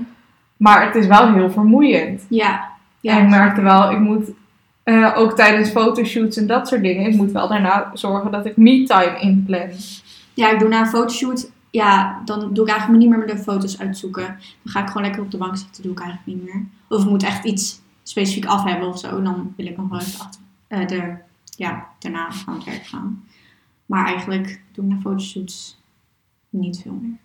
Maar 0.58 0.86
het 0.86 0.96
is 0.96 1.08
wel 1.08 1.34
heel 1.34 1.52
vermoeiend. 1.52 2.26
ja. 2.30 2.70
ja. 3.02 3.18
en 3.18 3.24
ik 3.24 3.30
merkte 3.30 3.62
wel, 3.62 3.92
ik 3.92 4.00
moet 4.00 4.32
eh, 4.84 5.14
ook 5.18 5.36
tijdens 5.36 5.70
fotoshoots 5.70 6.38
en 6.38 6.48
dat 6.48 6.68
soort 6.68 6.82
dingen, 6.82 7.10
ik 7.10 7.16
moet 7.16 7.32
wel 7.32 7.48
daarna 7.48 7.92
zorgen 7.94 8.32
dat 8.32 8.46
ik 8.46 8.58
me-time 8.58 9.20
inplan. 9.20 9.70
Ja, 10.34 10.52
ik 10.52 10.60
doe 10.60 10.70
na 10.70 10.80
een 10.80 10.88
fotoshoot. 10.88 11.52
Ja, 11.72 12.22
dan 12.26 12.54
doe 12.54 12.66
ik 12.66 12.72
eigenlijk 12.72 13.00
niet 13.00 13.10
meer 13.10 13.28
de 13.28 13.38
foto's 13.38 13.80
uitzoeken. 13.80 14.26
Dan 14.64 14.74
ga 14.74 14.82
ik 14.82 14.88
gewoon 14.88 15.04
lekker 15.04 15.22
op 15.22 15.32
de 15.32 15.38
bank 15.38 15.58
zitten. 15.58 15.84
doe 15.84 15.92
ik 15.92 16.00
eigenlijk 16.00 16.38
niet 16.38 16.44
meer. 16.44 16.66
Of 16.88 17.04
ik 17.04 17.10
moet 17.10 17.24
echt 17.24 17.46
iets 17.46 17.82
specifiek 18.04 18.46
af 18.46 18.64
hebben 18.64 18.88
of 18.88 19.00
zo. 19.00 19.22
Dan 19.22 19.54
wil 19.56 19.66
ik 19.66 19.78
nog 19.78 19.90
wel 19.90 20.00
even 20.00 20.20
achter, 20.20 20.42
eh, 20.68 20.88
de, 20.88 21.16
ja, 21.56 21.88
daarna 22.00 22.30
aan 22.46 22.56
het 22.56 22.64
werk 22.64 22.86
gaan. 22.86 23.24
Maar 23.86 24.06
eigenlijk 24.06 24.62
doe 24.72 24.86
ik 24.86 24.92
na 24.92 25.00
fotoshoots 25.00 25.82
niet 26.50 26.82
veel 26.82 27.00
meer. 27.02 27.18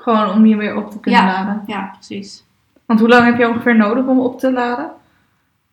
Gewoon 0.00 0.30
om 0.30 0.46
je 0.46 0.56
weer 0.56 0.76
op 0.76 0.90
te 0.90 1.00
kunnen 1.00 1.20
Ja. 1.20 1.26
laden. 1.26 1.62
Ja, 1.66 1.90
precies. 1.92 2.44
Want 2.86 3.00
hoe 3.00 3.08
lang 3.08 3.24
heb 3.24 3.38
je 3.38 3.48
ongeveer 3.48 3.76
nodig 3.76 4.06
om 4.06 4.20
op 4.20 4.38
te 4.38 4.52
laden? 4.52 4.90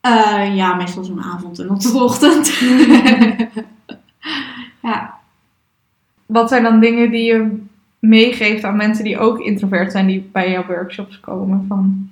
Eh, 0.02 0.56
ja, 0.56 0.76
meestal 0.76 1.04
zo'n 1.04 1.22
avond 1.24 1.60
en 1.60 1.70
op 1.70 1.80
de 1.82 1.92
ochtend. 2.04 2.48
ja. 4.82 5.18
Wat 6.26 6.50
zijn 6.50 6.64
dan 6.64 6.80
dingen 6.80 7.12
die 7.12 7.24
je 7.34 7.66
meegeeft 8.00 8.64
aan 8.64 8.76
mensen 8.76 9.04
die 9.04 9.20
ook 9.20 9.40
introvert 9.40 9.92
zijn, 9.92 10.08
die 10.08 10.30
bij 10.32 10.52
jouw 10.52 10.66
workshops 10.66 11.20
komen? 11.20 11.66
Van, 11.68 12.10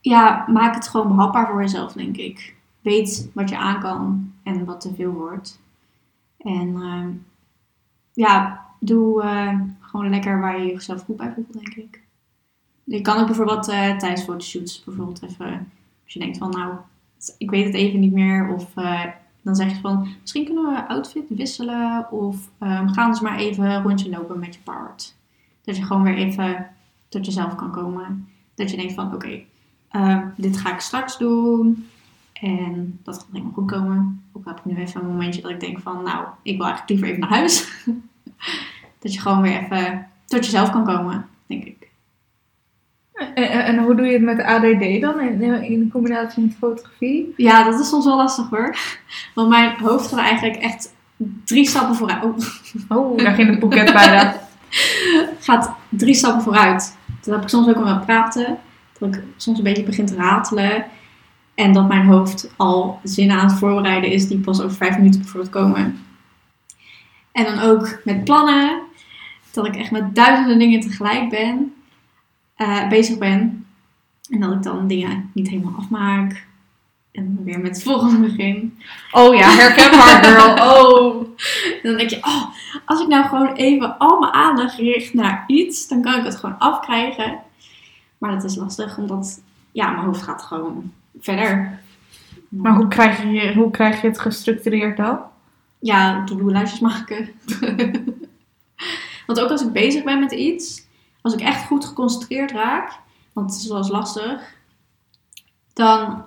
ja, 0.00 0.44
maak 0.48 0.74
het 0.74 0.88
gewoon 0.88 1.08
behapbaar 1.08 1.46
voor 1.46 1.60
jezelf, 1.60 1.92
denk 1.92 2.16
ik. 2.16 2.54
Weet 2.80 3.30
wat 3.34 3.48
je 3.48 3.56
aan 3.58 3.80
kan 3.80 4.32
en 4.42 4.64
wat 4.64 4.80
te 4.80 4.94
veel 4.94 5.12
wordt. 5.12 5.60
En 6.38 6.74
ehm, 6.76 7.08
ja, 8.12 8.64
doe 8.78 9.22
eh, 9.22 9.58
gewoon 9.90 10.10
lekker 10.10 10.40
waar 10.40 10.62
je 10.62 10.72
jezelf 10.72 11.02
goed 11.02 11.16
bij 11.16 11.32
voelt, 11.34 11.52
denk 11.52 11.74
ik. 11.74 12.00
Je 12.84 13.00
kan 13.00 13.18
ook 13.18 13.26
bijvoorbeeld 13.26 13.68
eh, 13.68 13.96
tijdens 13.96 14.22
fotoshoots 14.22 14.84
bijvoorbeeld 14.84 15.22
even, 15.22 15.68
als 16.04 16.12
je 16.12 16.18
denkt 16.18 16.38
van 16.38 16.50
nou, 16.50 16.74
ik 17.38 17.50
weet 17.50 17.64
het 17.64 17.74
even 17.74 18.00
niet 18.00 18.12
meer. 18.12 18.48
Of 18.54 18.76
eh, 18.76 19.04
dan 19.42 19.54
zeg 19.54 19.70
je 19.70 19.80
van, 19.80 20.08
misschien 20.20 20.44
kunnen 20.44 20.72
we 20.72 20.88
outfit 20.88 21.24
wisselen. 21.28 22.10
Of 22.10 22.50
ehm, 22.58 22.88
gaan 22.88 23.08
eens 23.08 23.20
maar 23.20 23.38
even 23.38 23.82
rondje 23.82 24.10
lopen 24.10 24.38
met 24.38 24.54
je 24.54 24.60
paard. 24.60 25.14
Dat 25.64 25.76
je 25.76 25.84
gewoon 25.84 26.02
weer 26.02 26.16
even 26.16 26.66
tot 27.08 27.26
jezelf 27.26 27.54
kan 27.54 27.70
komen. 27.70 28.28
Dat 28.54 28.70
je 28.70 28.76
denkt 28.76 28.92
van, 28.92 29.14
oké, 29.14 29.40
ehm, 29.88 30.26
dit 30.36 30.56
ga 30.56 30.72
ik 30.72 30.80
straks 30.80 31.18
doen. 31.18 31.88
En 32.32 32.98
dat 33.02 33.18
gaat 33.18 33.26
helemaal 33.32 33.52
goed 33.52 33.70
komen. 33.70 34.24
Ook 34.32 34.44
heb 34.44 34.58
ik 34.58 34.64
nu 34.64 34.76
even 34.76 35.00
een 35.00 35.06
momentje 35.06 35.42
dat 35.42 35.50
ik 35.50 35.60
denk 35.60 35.78
van, 35.78 36.02
nou, 36.02 36.26
ik 36.42 36.56
wil 36.56 36.66
eigenlijk 36.66 36.88
liever 36.88 37.08
even 37.08 37.20
naar 37.20 37.38
huis. 37.38 37.68
dat 39.00 39.14
je 39.14 39.20
gewoon 39.20 39.42
weer 39.42 39.62
even 39.62 40.06
tot 40.26 40.44
jezelf 40.44 40.70
kan 40.70 40.84
komen, 40.84 41.26
denk 41.46 41.64
ik. 41.64 41.88
en, 43.34 43.64
en, 43.64 43.78
hoe 43.78 43.94
doe 43.94 44.06
je 44.06 44.12
het 44.12 44.22
met 44.22 44.42
ADD 44.42 45.00
dan 45.00 45.20
in, 45.20 45.62
in 45.62 45.90
combinatie 45.92 46.42
met 46.42 46.56
fotografie? 46.58 47.34
Ja, 47.36 47.64
dat 47.64 47.80
is 47.80 47.88
soms 47.88 48.04
wel 48.04 48.16
lastig 48.16 48.50
hoor. 48.50 48.76
Want 49.34 49.48
mijn 49.48 49.76
hoofd 49.78 50.08
gaat 50.08 50.18
eigenlijk 50.18 50.56
echt 50.56 50.94
drie 51.44 51.68
stappen 51.68 51.96
vooruit. 51.96 52.24
Oh, 52.24 52.36
Oh, 52.88 53.18
daar 53.18 53.34
ging 53.34 53.50
het 53.50 53.58
boeket 53.58 53.92
bijna. 53.92 54.40
gaat 55.40 55.74
drie 55.88 56.14
stappen 56.14 56.42
vooruit. 56.42 56.96
Dat 57.20 57.34
heb 57.34 57.42
ik 57.42 57.48
soms 57.48 57.68
ook 57.68 57.76
al 57.76 57.94
met 57.94 58.06
praten. 58.06 58.58
Dat 58.98 59.14
ik 59.14 59.22
soms 59.36 59.58
een 59.58 59.64
beetje 59.64 59.82
begin 59.82 60.06
te 60.06 60.14
ratelen. 60.14 60.84
En 61.54 61.72
dat 61.72 61.88
mijn 61.88 62.06
hoofd 62.06 62.52
al 62.56 63.00
zinnen 63.02 63.36
aan 63.36 63.48
het 63.48 63.58
voorbereiden 63.58 64.10
is 64.10 64.28
die 64.28 64.38
pas 64.38 64.60
over 64.62 64.76
vijf 64.76 64.96
minuten 64.96 65.20
bijvoorbeeld 65.20 65.52
komen. 65.52 66.04
En 67.32 67.44
dan 67.44 67.58
ook 67.58 68.00
met 68.04 68.24
plannen. 68.24 68.80
Dat 69.52 69.66
ik 69.66 69.76
echt 69.76 69.90
met 69.90 70.14
duizenden 70.14 70.58
dingen 70.58 70.80
tegelijk 70.80 71.28
ben. 71.28 71.74
eh, 72.56 72.88
bezig 72.88 73.18
ben. 73.18 73.66
En 74.30 74.40
dat 74.40 74.52
ik 74.52 74.62
dan 74.62 74.86
dingen 74.86 75.30
niet 75.34 75.48
helemaal 75.48 75.74
afmaak. 75.78 76.46
En 77.12 77.38
weer 77.44 77.60
met 77.60 77.74
het 77.74 77.82
volgende 77.82 78.18
begin. 78.28 78.78
Oh 79.10 79.34
ja, 79.34 79.48
herkenbaar 79.50 80.24
girl. 80.24 80.54
Oh. 80.70 81.16
En 81.72 81.80
dan 81.82 81.96
denk 81.96 82.10
je, 82.10 82.16
oh, 82.16 82.44
als 82.84 83.00
ik 83.00 83.06
nou 83.08 83.24
gewoon 83.28 83.52
even 83.54 83.98
al 83.98 84.18
mijn 84.18 84.32
aandacht 84.32 84.76
richt 84.76 85.14
naar 85.14 85.44
iets, 85.46 85.88
dan 85.88 86.02
kan 86.02 86.18
ik 86.18 86.24
het 86.24 86.36
gewoon 86.36 86.58
afkrijgen. 86.58 87.38
Maar 88.18 88.30
dat 88.30 88.44
is 88.44 88.56
lastig, 88.56 88.98
omdat 88.98 89.40
ja, 89.72 89.90
mijn 89.90 90.04
hoofd 90.04 90.22
gaat 90.22 90.42
gewoon 90.42 90.92
verder. 91.20 91.80
Maar 92.48 92.74
hoe 92.74 92.88
krijg, 92.88 93.22
je, 93.22 93.54
hoe 93.54 93.70
krijg 93.70 94.00
je 94.00 94.06
het 94.08 94.18
gestructureerd 94.20 94.96
dan? 94.96 95.18
Ja, 95.78 96.24
to-do-lijstjes 96.24 96.80
maken. 96.80 97.28
want 99.30 99.42
ook 99.42 99.50
als 99.50 99.62
ik 99.62 99.72
bezig 99.72 100.04
ben 100.04 100.18
met 100.18 100.32
iets, 100.32 100.86
als 101.20 101.34
ik 101.34 101.40
echt 101.40 101.66
goed 101.66 101.84
geconcentreerd 101.84 102.50
raak, 102.50 102.98
want 103.32 103.50
het 103.50 103.60
is 103.60 103.68
wel 103.68 103.76
eens 103.76 103.88
lastig, 103.88 104.54
dan 105.72 106.24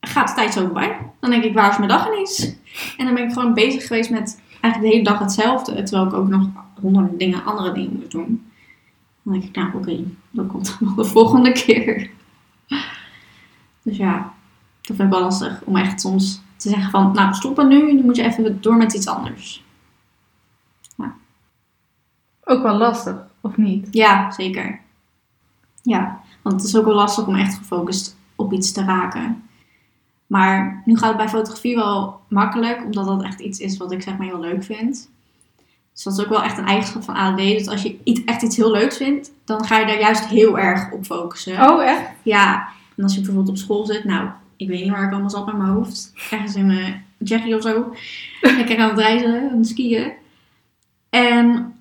gaat 0.00 0.28
de 0.28 0.34
tijd 0.34 0.52
zo 0.52 0.60
voorbij. 0.60 0.98
Dan 1.20 1.30
denk 1.30 1.44
ik, 1.44 1.54
waar 1.54 1.70
is 1.70 1.76
mijn 1.76 1.88
dag 1.88 2.06
ineens? 2.06 2.54
En 2.96 3.04
dan 3.04 3.14
ben 3.14 3.24
ik 3.24 3.32
gewoon 3.32 3.54
bezig 3.54 3.86
geweest 3.86 4.10
met 4.10 4.40
eigenlijk 4.60 4.80
de 4.80 4.88
hele 4.88 5.10
dag 5.10 5.18
hetzelfde, 5.18 5.82
terwijl 5.82 6.06
ik 6.08 6.12
ook 6.12 6.28
nog 6.28 6.46
honderden 6.80 7.18
dingen, 7.18 7.44
andere 7.44 7.72
dingen 7.72 7.92
moet 7.92 8.10
doen. 8.10 8.50
Dan 9.22 9.32
denk 9.32 9.44
ik, 9.44 9.56
nou 9.56 9.74
oké, 9.74 10.04
dat 10.30 10.46
komt 10.46 10.76
wel 10.80 10.94
de 11.04 11.04
volgende 11.04 11.52
keer. 11.52 12.10
Dus 13.82 13.96
ja, 13.96 14.34
dat 14.82 14.96
vind 14.96 15.08
ik 15.08 15.14
wel 15.14 15.20
lastig 15.20 15.62
om 15.64 15.76
echt 15.76 16.00
soms 16.00 16.42
te 16.56 16.68
zeggen 16.68 16.90
van, 16.90 17.12
nou 17.12 17.34
stoppen 17.34 17.68
nu, 17.68 17.92
nu 17.92 18.02
moet 18.02 18.16
je 18.16 18.22
even 18.22 18.60
door 18.60 18.76
met 18.76 18.94
iets 18.94 19.06
anders. 19.06 19.63
Ook 22.44 22.62
wel 22.62 22.76
lastig, 22.76 23.16
of 23.40 23.56
niet? 23.56 23.88
Ja, 23.90 24.30
zeker. 24.30 24.80
Ja, 25.82 26.20
want 26.42 26.56
het 26.56 26.64
is 26.64 26.76
ook 26.76 26.84
wel 26.84 26.94
lastig 26.94 27.26
om 27.26 27.34
echt 27.34 27.54
gefocust 27.54 28.16
op 28.36 28.52
iets 28.52 28.72
te 28.72 28.84
raken. 28.84 29.42
Maar 30.26 30.82
nu 30.84 30.96
gaat 30.96 31.08
het 31.08 31.16
bij 31.16 31.28
fotografie 31.28 31.76
wel 31.76 32.20
makkelijk, 32.28 32.84
omdat 32.84 33.06
dat 33.06 33.22
echt 33.22 33.40
iets 33.40 33.58
is 33.58 33.76
wat 33.76 33.92
ik 33.92 34.02
zeg 34.02 34.16
maar 34.16 34.26
heel 34.26 34.40
leuk 34.40 34.64
vind. 34.64 35.10
Dus 35.92 36.02
dat 36.02 36.12
is 36.12 36.24
ook 36.24 36.30
wel 36.30 36.42
echt 36.42 36.58
een 36.58 36.66
eigenschap 36.66 37.02
van 37.02 37.14
ADD. 37.14 37.38
Dus 37.38 37.68
als 37.68 37.82
je 37.82 37.96
iets, 38.04 38.24
echt 38.24 38.42
iets 38.42 38.56
heel 38.56 38.70
leuks 38.70 38.96
vindt, 38.96 39.32
dan 39.44 39.64
ga 39.64 39.78
je 39.78 39.86
daar 39.86 40.00
juist 40.00 40.26
heel 40.26 40.58
erg 40.58 40.92
op 40.92 41.04
focussen. 41.04 41.70
Oh, 41.70 41.84
echt? 41.84 42.10
Ja, 42.22 42.68
en 42.96 43.02
als 43.02 43.14
je 43.14 43.20
bijvoorbeeld 43.20 43.48
op 43.48 43.56
school 43.56 43.86
zit, 43.86 44.04
nou, 44.04 44.28
ik 44.56 44.68
weet 44.68 44.80
niet 44.82 44.90
waar 44.90 45.04
ik 45.04 45.12
allemaal 45.12 45.30
zat 45.30 45.46
met 45.46 45.56
mijn 45.56 45.70
hoofd. 45.70 46.12
Ergens 46.30 46.54
in 46.54 46.70
uh, 46.70 46.88
Tsjechië 47.24 47.54
of 47.54 47.62
zo. 47.62 47.94
Lekker 48.40 48.78
aan 48.78 48.88
het 48.88 48.98
reizen, 48.98 49.50
aan 49.50 49.58
het 49.58 49.68
skiën. 49.68 50.12
En 51.10 51.74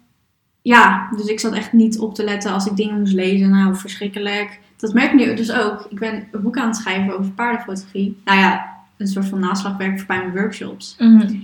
ja, 0.64 1.10
dus 1.16 1.26
ik 1.26 1.40
zat 1.40 1.54
echt 1.54 1.74
niet 1.74 2.00
op 2.00 2.16
te 2.16 2.24
letten 2.24 2.52
als 2.52 2.66
ik 2.66 2.76
dingen 2.76 3.00
moest 3.00 3.14
lezen. 3.14 3.50
Nou, 3.50 3.76
verschrikkelijk. 3.76 4.60
Dat 4.78 4.94
merk 4.94 5.12
ik 5.12 5.28
nu 5.28 5.36
dus 5.36 5.52
ook. 5.52 5.88
Ik 5.90 6.00
ben 6.00 6.28
een 6.32 6.42
boek 6.42 6.58
aan 6.58 6.68
het 6.68 6.76
schrijven 6.76 7.20
over 7.20 7.32
paardenfotografie. 7.32 8.18
Nou 8.24 8.40
ja, 8.40 8.78
een 8.98 9.08
soort 9.08 9.26
van 9.26 9.40
naslagwerk 9.40 9.98
voor 9.98 10.08
bij 10.08 10.18
mijn 10.18 10.32
workshops. 10.32 10.96
Mhm. 10.98 11.36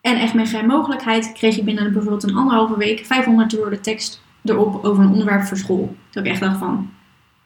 En 0.00 0.16
echt 0.16 0.34
met 0.34 0.48
geen 0.48 0.66
mogelijkheid 0.66 1.32
kreeg 1.32 1.58
ik 1.58 1.64
binnen 1.64 1.92
bijvoorbeeld 1.92 2.22
een 2.22 2.36
anderhalve 2.36 2.76
week 2.76 3.06
500 3.06 3.56
woorden 3.56 3.80
tekst 3.80 4.22
erop 4.44 4.84
over 4.84 5.04
een 5.04 5.10
onderwerp 5.10 5.42
voor 5.42 5.56
school. 5.56 5.96
Dat 6.10 6.24
ik 6.24 6.30
echt 6.30 6.40
dacht 6.40 6.58
van, 6.58 6.90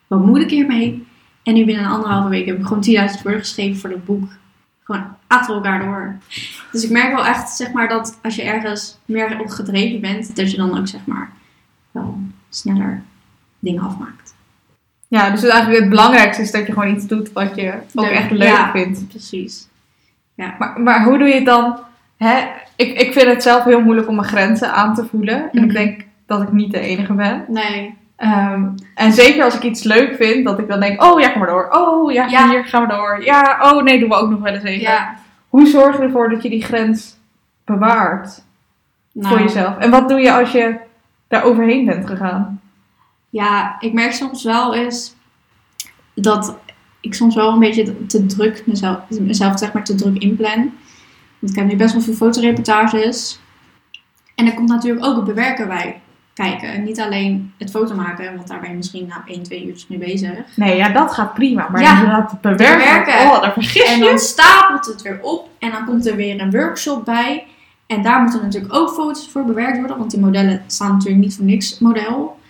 wat 0.06 0.26
moet 0.26 0.40
ik 0.40 0.50
hiermee? 0.50 1.06
En 1.42 1.54
nu 1.54 1.64
binnen 1.64 1.84
een 1.84 1.90
anderhalve 1.90 2.28
week 2.28 2.46
heb 2.46 2.58
ik 2.58 2.66
gewoon 2.66 3.10
10.000 3.16 3.22
woorden 3.22 3.40
geschreven 3.40 3.80
voor 3.80 3.90
dat 3.90 4.04
boek. 4.04 4.28
Gewoon 4.84 5.04
achter 5.26 5.54
elkaar 5.54 5.80
door. 5.80 6.16
Dus 6.72 6.84
ik 6.84 6.90
merk 6.90 7.14
wel 7.14 7.26
echt, 7.26 7.50
zeg 7.50 7.72
maar, 7.72 7.88
dat 7.88 8.18
als 8.22 8.34
je 8.36 8.42
ergens 8.42 8.98
meer 9.04 9.40
op 9.40 9.48
gedreven 9.48 10.00
bent, 10.00 10.36
dat 10.36 10.50
je 10.50 10.56
dan 10.56 10.78
ook, 10.78 10.88
zeg 10.88 11.00
maar, 11.06 11.30
wel 11.90 12.18
sneller 12.48 13.02
dingen 13.58 13.82
afmaakt. 13.82 14.34
Ja, 15.08 15.30
dus 15.30 15.42
eigenlijk 15.44 15.80
het 15.80 15.88
belangrijkste 15.90 16.42
is 16.42 16.50
dat 16.50 16.66
je 16.66 16.72
gewoon 16.72 16.94
iets 16.96 17.06
doet 17.06 17.32
wat 17.32 17.54
je 17.56 17.72
ook 17.94 18.04
Leuk. 18.04 18.14
echt 18.14 18.30
leuk 18.30 18.48
Ja. 18.48 18.70
vindt. 18.70 19.08
Precies. 19.08 19.68
Maar, 20.34 20.80
maar 20.80 21.04
hoe 21.04 21.18
doe 21.18 21.28
je 21.28 21.34
het 21.34 21.44
dan? 21.44 21.78
Hè? 22.16 22.44
Ik, 22.76 22.98
ik 23.00 23.12
vind 23.12 23.26
het 23.26 23.42
zelf 23.42 23.64
heel 23.64 23.80
moeilijk 23.82 24.08
om 24.08 24.14
mijn 24.14 24.28
grenzen 24.28 24.72
aan 24.74 24.94
te 24.94 25.04
voelen. 25.10 25.34
En 25.42 25.48
Mhm. 25.52 25.64
ik 25.64 25.72
denk 25.72 26.04
dat 26.26 26.42
ik 26.42 26.52
niet 26.52 26.72
de 26.72 26.80
enige 26.80 27.12
ben. 27.12 27.44
Nee. 27.48 27.94
Ehm, 28.22 28.68
en 28.94 29.12
zeker 29.12 29.44
als 29.44 29.54
ik 29.54 29.62
iets 29.62 29.82
leuk 29.82 30.16
vind, 30.16 30.44
dat 30.44 30.58
ik 30.58 30.68
dan 30.68 30.80
denk, 30.80 31.02
oh 31.02 31.20
ja, 31.20 31.28
ga 31.28 31.38
maar 31.38 31.48
door. 31.48 31.68
Oh 31.70 32.12
ja, 32.12 32.26
Ja. 32.26 32.48
hier 32.48 32.64
gaan 32.64 32.86
we 32.86 32.94
door. 32.94 33.24
Ja, 33.24 33.58
oh 33.62 33.82
nee, 33.82 33.98
doen 33.98 34.08
we 34.08 34.14
ook 34.14 34.30
nog 34.30 34.40
wel 34.40 34.52
eens 34.52 34.64
even. 34.64 34.80
Ja. 34.80 35.16
Hoe 35.48 35.66
zorg 35.66 35.96
je 35.96 36.02
ervoor 36.02 36.28
dat 36.28 36.42
je 36.42 36.50
die 36.50 36.64
grens 36.64 37.16
bewaart 37.64 38.44
Nou, 39.12 39.28
voor 39.28 39.40
jezelf? 39.42 39.78
En 39.78 39.90
wat 39.90 40.08
doe 40.08 40.20
je 40.20 40.32
als 40.32 40.52
je 40.52 40.76
daar 41.28 41.42
overheen 41.42 41.84
bent 41.84 42.06
gegaan? 42.06 42.60
Ja, 43.30 43.76
ik 43.80 43.92
merk 43.92 44.12
soms 44.12 44.44
wel 44.44 44.74
eens 44.74 45.14
dat 46.14 46.56
ik 47.00 47.14
soms 47.14 47.34
wel 47.34 47.52
een 47.52 47.58
beetje 47.58 48.06
te 48.06 48.26
druk 48.26 48.62
mezelf, 48.66 48.98
mezelf 49.08 49.58
zeg 49.58 49.72
maar 49.72 49.84
te 49.84 49.94
druk 49.94 50.18
inplan. 50.22 50.72
Want 51.38 51.52
ik 51.52 51.56
heb 51.56 51.66
nu 51.66 51.76
best 51.76 51.92
wel 51.92 52.02
veel 52.02 52.14
fotoreportages. 52.14 53.40
En 54.34 54.46
er 54.46 54.54
komt 54.54 54.68
natuurlijk 54.68 55.04
ook 55.04 55.16
het 55.16 55.24
bewerken 55.24 55.68
bij 55.68 56.00
kijken. 56.34 56.84
Niet 56.84 57.00
alleen 57.00 57.52
het 57.58 57.70
foto 57.70 57.94
maken, 57.94 58.36
want 58.36 58.48
daar 58.48 58.60
ben 58.60 58.70
je 58.70 58.76
misschien 58.76 59.06
na 59.06 59.22
1, 59.26 59.42
2 59.42 59.66
uur 59.66 59.84
mee 59.88 59.98
bezig. 59.98 60.56
Nee, 60.56 60.76
ja, 60.76 60.88
dat 60.88 61.12
gaat 61.12 61.34
prima. 61.34 61.68
Maar 61.68 61.80
Ja, 61.82 61.94
inderdaad, 61.94 62.30
het 62.30 62.40
bewerken. 62.40 62.78
bewerken. 62.78 63.14
Oh, 63.14 63.40
daar 63.42 63.52
vergis 63.52 63.84
En 63.84 63.98
je. 63.98 64.04
dan 64.04 64.18
stapelt 64.18 64.86
het 64.86 65.02
weer 65.02 65.18
op 65.22 65.48
en 65.58 65.70
dan 65.70 65.84
komt 65.84 66.06
er 66.06 66.16
weer 66.16 66.40
een 66.40 66.50
workshop 66.50 67.04
bij. 67.04 67.44
En 67.86 68.02
daar 68.02 68.20
moeten 68.22 68.40
natuurlijk 68.42 68.74
ook 68.74 68.90
foto's 68.90 69.28
voor 69.28 69.44
bewerkt 69.44 69.78
worden, 69.78 69.98
want 69.98 70.10
die 70.10 70.20
modellen 70.20 70.62
staan 70.66 70.92
natuurlijk 70.92 71.22
niet 71.22 71.36
voor 71.36 71.44
niks 71.44 71.78
model. 71.78 72.40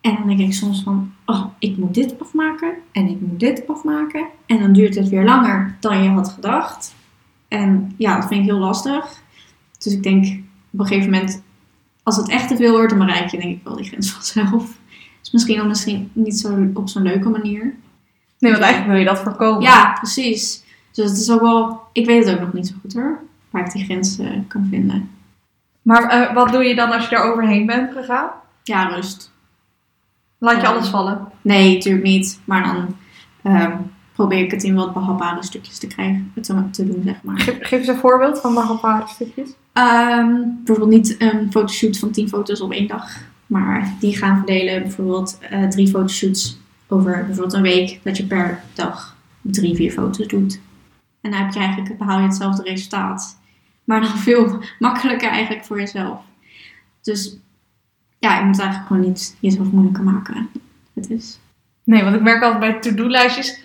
En 0.00 0.14
dan 0.14 0.26
denk 0.26 0.40
ik 0.40 0.54
soms 0.54 0.82
van, 0.82 1.12
oh, 1.26 1.44
ik 1.58 1.76
moet 1.76 1.94
dit 1.94 2.14
afmaken 2.20 2.72
en 2.92 3.08
ik 3.08 3.20
moet 3.20 3.40
dit 3.40 3.62
afmaken. 3.66 4.26
En 4.46 4.58
dan 4.58 4.72
duurt 4.72 4.94
het 4.94 5.08
weer 5.08 5.24
langer 5.24 5.76
dan 5.80 6.02
je 6.02 6.08
had 6.08 6.28
gedacht. 6.28 6.94
En 7.48 7.94
ja, 7.96 8.16
dat 8.16 8.28
vind 8.28 8.40
ik 8.40 8.46
heel 8.46 8.58
lastig. 8.58 9.22
Dus 9.78 9.92
ik 9.92 10.02
denk 10.02 10.24
op 10.72 10.80
een 10.80 10.86
gegeven 10.86 11.10
moment, 11.10 11.42
als 12.08 12.16
het 12.16 12.28
echt 12.28 12.48
te 12.48 12.56
veel 12.56 12.72
wordt, 12.72 12.90
dan 12.90 13.06
bereik 13.06 13.30
je 13.30 13.38
denk 13.38 13.56
ik 13.56 13.64
wel 13.64 13.76
die 13.76 13.86
grens 13.86 14.10
vanzelf. 14.10 14.78
Dus 15.20 15.30
misschien 15.30 15.56
dan 15.56 15.68
misschien 15.68 16.10
niet 16.12 16.38
zo 16.38 16.68
op 16.74 16.88
zo'n 16.88 17.02
leuke 17.02 17.28
manier. 17.28 17.74
Nee, 18.38 18.52
want 18.52 18.64
eigenlijk 18.64 18.92
wil 18.92 19.00
je 19.00 19.04
dat 19.04 19.18
voorkomen. 19.18 19.62
Ja, 19.62 19.92
precies. 19.92 20.64
Dus 20.92 21.10
het 21.10 21.18
is 21.18 21.30
ook 21.30 21.40
wel, 21.40 21.80
ik 21.92 22.06
weet 22.06 22.24
het 22.24 22.34
ook 22.34 22.40
nog 22.40 22.52
niet 22.52 22.66
zo 22.66 22.74
goed 22.80 22.94
hoor, 22.94 23.20
waar 23.50 23.64
ik 23.64 23.72
die 23.72 23.84
grens 23.84 24.18
kan 24.48 24.66
vinden. 24.70 25.10
Maar 25.82 26.02
eh, 26.02 26.34
wat 26.34 26.52
doe 26.52 26.64
je 26.64 26.74
dan 26.74 26.92
als 26.92 27.04
je 27.08 27.16
daar 27.16 27.32
overheen 27.32 27.66
bent 27.66 27.92
gegaan? 27.92 28.30
Ja, 28.62 28.88
rust. 28.88 29.32
Laat 30.38 30.60
je 30.60 30.66
alles 30.66 30.88
vallen? 30.88 31.28
Nee, 31.42 31.74
natuurlijk 31.74 32.04
niet. 32.04 32.40
Maar 32.44 32.62
dan 32.62 32.96
ehm, 33.42 33.76
probeer 34.12 34.44
ik 34.44 34.50
het 34.50 34.62
in 34.62 34.74
wat 34.74 34.92
behapbare 34.92 35.44
stukjes 35.44 35.78
te 35.78 35.86
krijgen, 35.86 36.32
te, 36.42 36.70
te 36.70 36.86
doen, 36.86 37.02
zeg 37.04 37.22
maar. 37.22 37.40
Geef, 37.40 37.58
geef 37.60 37.78
eens 37.78 37.88
een 37.88 37.96
voorbeeld 37.96 38.40
van 38.40 38.54
behapbare 38.54 39.06
stukjes. 39.06 39.50
Ehm, 39.78 40.40
bijvoorbeeld 40.64 40.90
niet 40.90 41.16
een 41.18 41.52
fotoshoot 41.52 41.98
van 41.98 42.10
10 42.10 42.28
foto's 42.28 42.60
op 42.60 42.72
één 42.72 42.86
dag. 42.86 43.16
Maar 43.46 43.94
die 44.00 44.16
gaan 44.16 44.36
verdelen, 44.36 44.82
bijvoorbeeld 44.82 45.38
eh, 45.40 45.68
drie 45.68 45.88
fotoshoots 45.88 46.58
over 46.88 47.12
bijvoorbeeld 47.12 47.52
een 47.52 47.62
week. 47.62 48.00
Dat 48.02 48.16
je 48.16 48.26
per 48.26 48.62
dag 48.74 49.16
drie, 49.40 49.74
vier 49.74 49.92
foto's 49.92 50.26
doet. 50.26 50.60
En 51.20 51.30
dan 51.30 51.40
heb 51.40 51.52
je 51.52 51.58
eigenlijk, 51.58 51.98
behaal 51.98 52.18
je 52.18 52.26
hetzelfde 52.26 52.62
resultaat. 52.62 53.38
Maar 53.84 54.00
dan 54.00 54.18
veel 54.28 54.62
makkelijker 54.78 55.28
eigenlijk 55.28 55.64
voor 55.64 55.78
jezelf. 55.78 56.20
Dus 57.02 57.36
ja, 58.18 58.38
je 58.38 58.44
moet 58.44 58.58
eigenlijk 58.58 58.88
gewoon 58.88 59.06
niet 59.06 59.36
jezelf 59.40 59.70
moeilijker 59.70 60.04
maken. 60.04 60.48
Het 60.94 61.10
is. 61.10 61.38
Nee, 61.84 62.02
want 62.02 62.14
ik 62.14 62.22
merk 62.22 62.42
altijd 62.42 62.60
bij 62.60 62.80
to-do-lijstjes. 62.80 63.60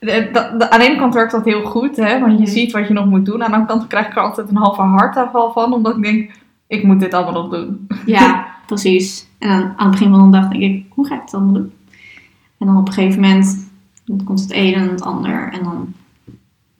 De- 0.00 0.70
Aan 0.70 0.78
de 0.80 0.86
ene 0.86 0.96
kant 0.98 1.14
werkt 1.14 1.32
dat 1.32 1.44
heel 1.44 1.62
goed, 1.64 1.96
hè, 1.96 2.20
want 2.20 2.32
je 2.32 2.38
Mhm. 2.44 2.50
ziet 2.50 2.72
wat 2.72 2.88
je 2.88 2.94
nog 2.94 3.06
moet 3.06 3.24
doen. 3.26 3.42
Aan 3.42 3.50
de 3.50 3.56
andere 3.56 3.66
kant 3.78 3.86
krijg 3.86 4.06
ik 4.06 4.16
er 4.16 4.22
altijd 4.22 4.48
een 4.48 4.56
halve 4.56 4.80
hartaanval 4.82 5.52
van, 5.52 5.72
omdat 5.72 5.96
ik 5.96 6.02
denk, 6.02 6.30
ik 6.66 6.82
moet 6.84 7.00
dit 7.00 7.14
allemaal 7.14 7.42
nog 7.42 7.50
doen. 7.52 7.86
Ja, 8.06 8.46
precies. 8.66 9.26
En 9.38 9.48
dan 9.48 9.62
aan 9.76 9.90
het 9.90 9.90
begin 9.90 10.10
van 10.10 10.30
de 10.30 10.38
dag 10.38 10.48
denk 10.48 10.62
ik, 10.62 10.84
hoe 10.88 11.06
ga 11.06 11.14
ik 11.14 11.20
het 11.20 11.34
allemaal 11.34 11.52
doen? 11.52 11.72
En 12.58 12.66
dan 12.66 12.76
op 12.76 12.86
een 12.86 12.92
gegeven 12.92 13.20
moment 13.20 13.70
dan 14.04 14.24
komt 14.24 14.40
het 14.40 14.52
een 14.52 14.74
en 14.74 14.88
het 14.88 15.02
ander. 15.02 15.52
En 15.52 15.62
dan 15.64 15.94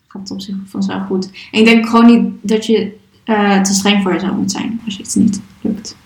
gaat 0.08 0.20
het 0.22 0.30
op 0.30 0.40
zich 0.40 0.54
vanzelf 0.64 1.06
goed. 1.06 1.48
En 1.50 1.58
ik 1.58 1.64
denk 1.64 1.86
gewoon 1.88 2.06
niet 2.06 2.32
dat 2.40 2.66
je 2.66 2.96
eh, 3.24 3.60
te 3.60 3.74
streng 3.74 4.02
voor 4.02 4.12
jezelf 4.12 4.36
moet 4.36 4.50
zijn 4.50 4.80
als 4.84 4.96
je 4.96 5.02
het 5.02 5.16
niet 5.16 5.42
lukt. 5.60 5.96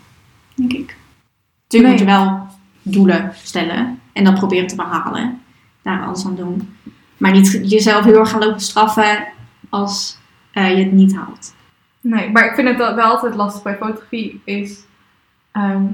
Denk 0.55 0.73
ik. 0.73 0.97
Natuurlijk 1.63 1.93
moet 1.93 2.09
je 2.09 2.15
wel 2.15 2.47
doelen 2.83 3.31
stellen. 3.43 3.99
En 4.13 4.25
dan 4.25 4.35
proberen 4.35 4.67
te 4.67 4.77
behalen. 4.77 5.41
Daar 5.83 6.03
alles 6.07 6.27
aan 6.27 6.35
doen. 6.37 6.69
Maar 7.23 7.33
niet 7.33 7.61
jezelf 7.63 8.05
heel 8.05 8.19
erg 8.19 8.31
gaan 8.31 8.41
lopen 8.41 8.61
straffen 8.61 9.27
als 9.69 10.19
eh, 10.53 10.77
je 10.77 10.85
het 10.85 10.93
niet 10.93 11.15
haalt. 11.17 11.55
Nee, 12.01 12.31
maar 12.31 12.45
ik 12.45 12.55
vind 12.55 12.69
het 12.69 12.77
wel 12.77 13.01
altijd 13.01 13.35
lastig 13.35 13.63
bij 13.63 13.77
fotografie 13.77 14.41
is... 14.45 14.85
ehm, 15.53 15.85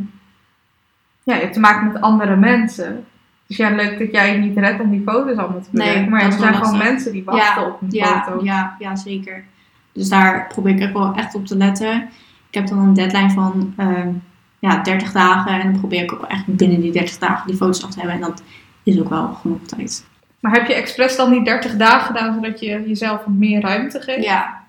ja, 1.23 1.35
je 1.35 1.41
hebt 1.41 1.53
te 1.53 1.61
maken 1.61 1.93
met 1.93 2.03
andere 2.03 2.37
mensen. 2.37 3.05
Dus 3.47 3.57
ja, 3.57 3.71
leuk 3.71 3.99
dat 3.99 4.13
jij 4.13 4.31
het 4.31 4.41
niet 4.41 4.57
redt 4.57 4.81
om 4.81 4.91
die 4.91 5.03
foto's 5.07 5.37
allemaal 5.37 5.61
te 5.61 5.69
Nee, 5.71 5.87
bewerken. 5.89 6.11
maar 6.11 6.23
er 6.23 6.33
zijn 6.33 6.55
gewoon 6.55 6.79
mensen 6.79 7.13
die 7.13 7.25
wachten 7.25 7.67
op 7.67 7.83
een 7.83 7.89
ja, 7.91 8.23
foto. 8.23 8.45
Ja, 8.45 8.77
ja, 8.79 8.97
zeker. 8.97 9.45
Dus 9.93 10.09
daar 10.09 10.47
probeer 10.47 10.75
ik 10.75 10.81
echt 10.81 10.93
wel 10.93 11.15
echt 11.15 11.35
op 11.35 11.47
te 11.47 11.57
letten. 11.57 12.09
Ik 12.49 12.55
heb 12.55 12.67
dan 12.67 12.79
een 12.79 12.95
deadline 12.95 13.31
van 13.31 13.75
ehm, 13.77 14.11
ja, 14.59 14.83
30 14.83 15.13
dagen. 15.13 15.53
En 15.53 15.73
dan 15.73 15.81
probeer 15.81 16.03
ik 16.03 16.13
ook 16.13 16.23
echt 16.23 16.47
binnen 16.47 16.81
die 16.81 16.93
30 16.93 17.19
dagen 17.19 17.47
die 17.47 17.57
foto's 17.57 17.85
af 17.85 17.91
te 17.91 17.99
hebben. 17.99 18.17
En 18.17 18.23
dat 18.23 18.43
is 18.83 19.01
ook 19.01 19.09
wel 19.09 19.33
genoeg 19.33 19.67
tijd. 19.67 20.08
Maar 20.41 20.53
heb 20.53 20.67
je 20.67 20.75
expres 20.75 21.17
dan 21.17 21.31
die 21.31 21.45
30 21.45 21.77
dagen 21.77 22.07
gedaan, 22.07 22.35
zodat 22.35 22.61
je 22.61 22.83
jezelf 22.87 23.27
meer 23.27 23.61
ruimte 23.61 24.01
geeft? 24.01 24.25
Ja. 24.25 24.61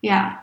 Ja. 0.00 0.40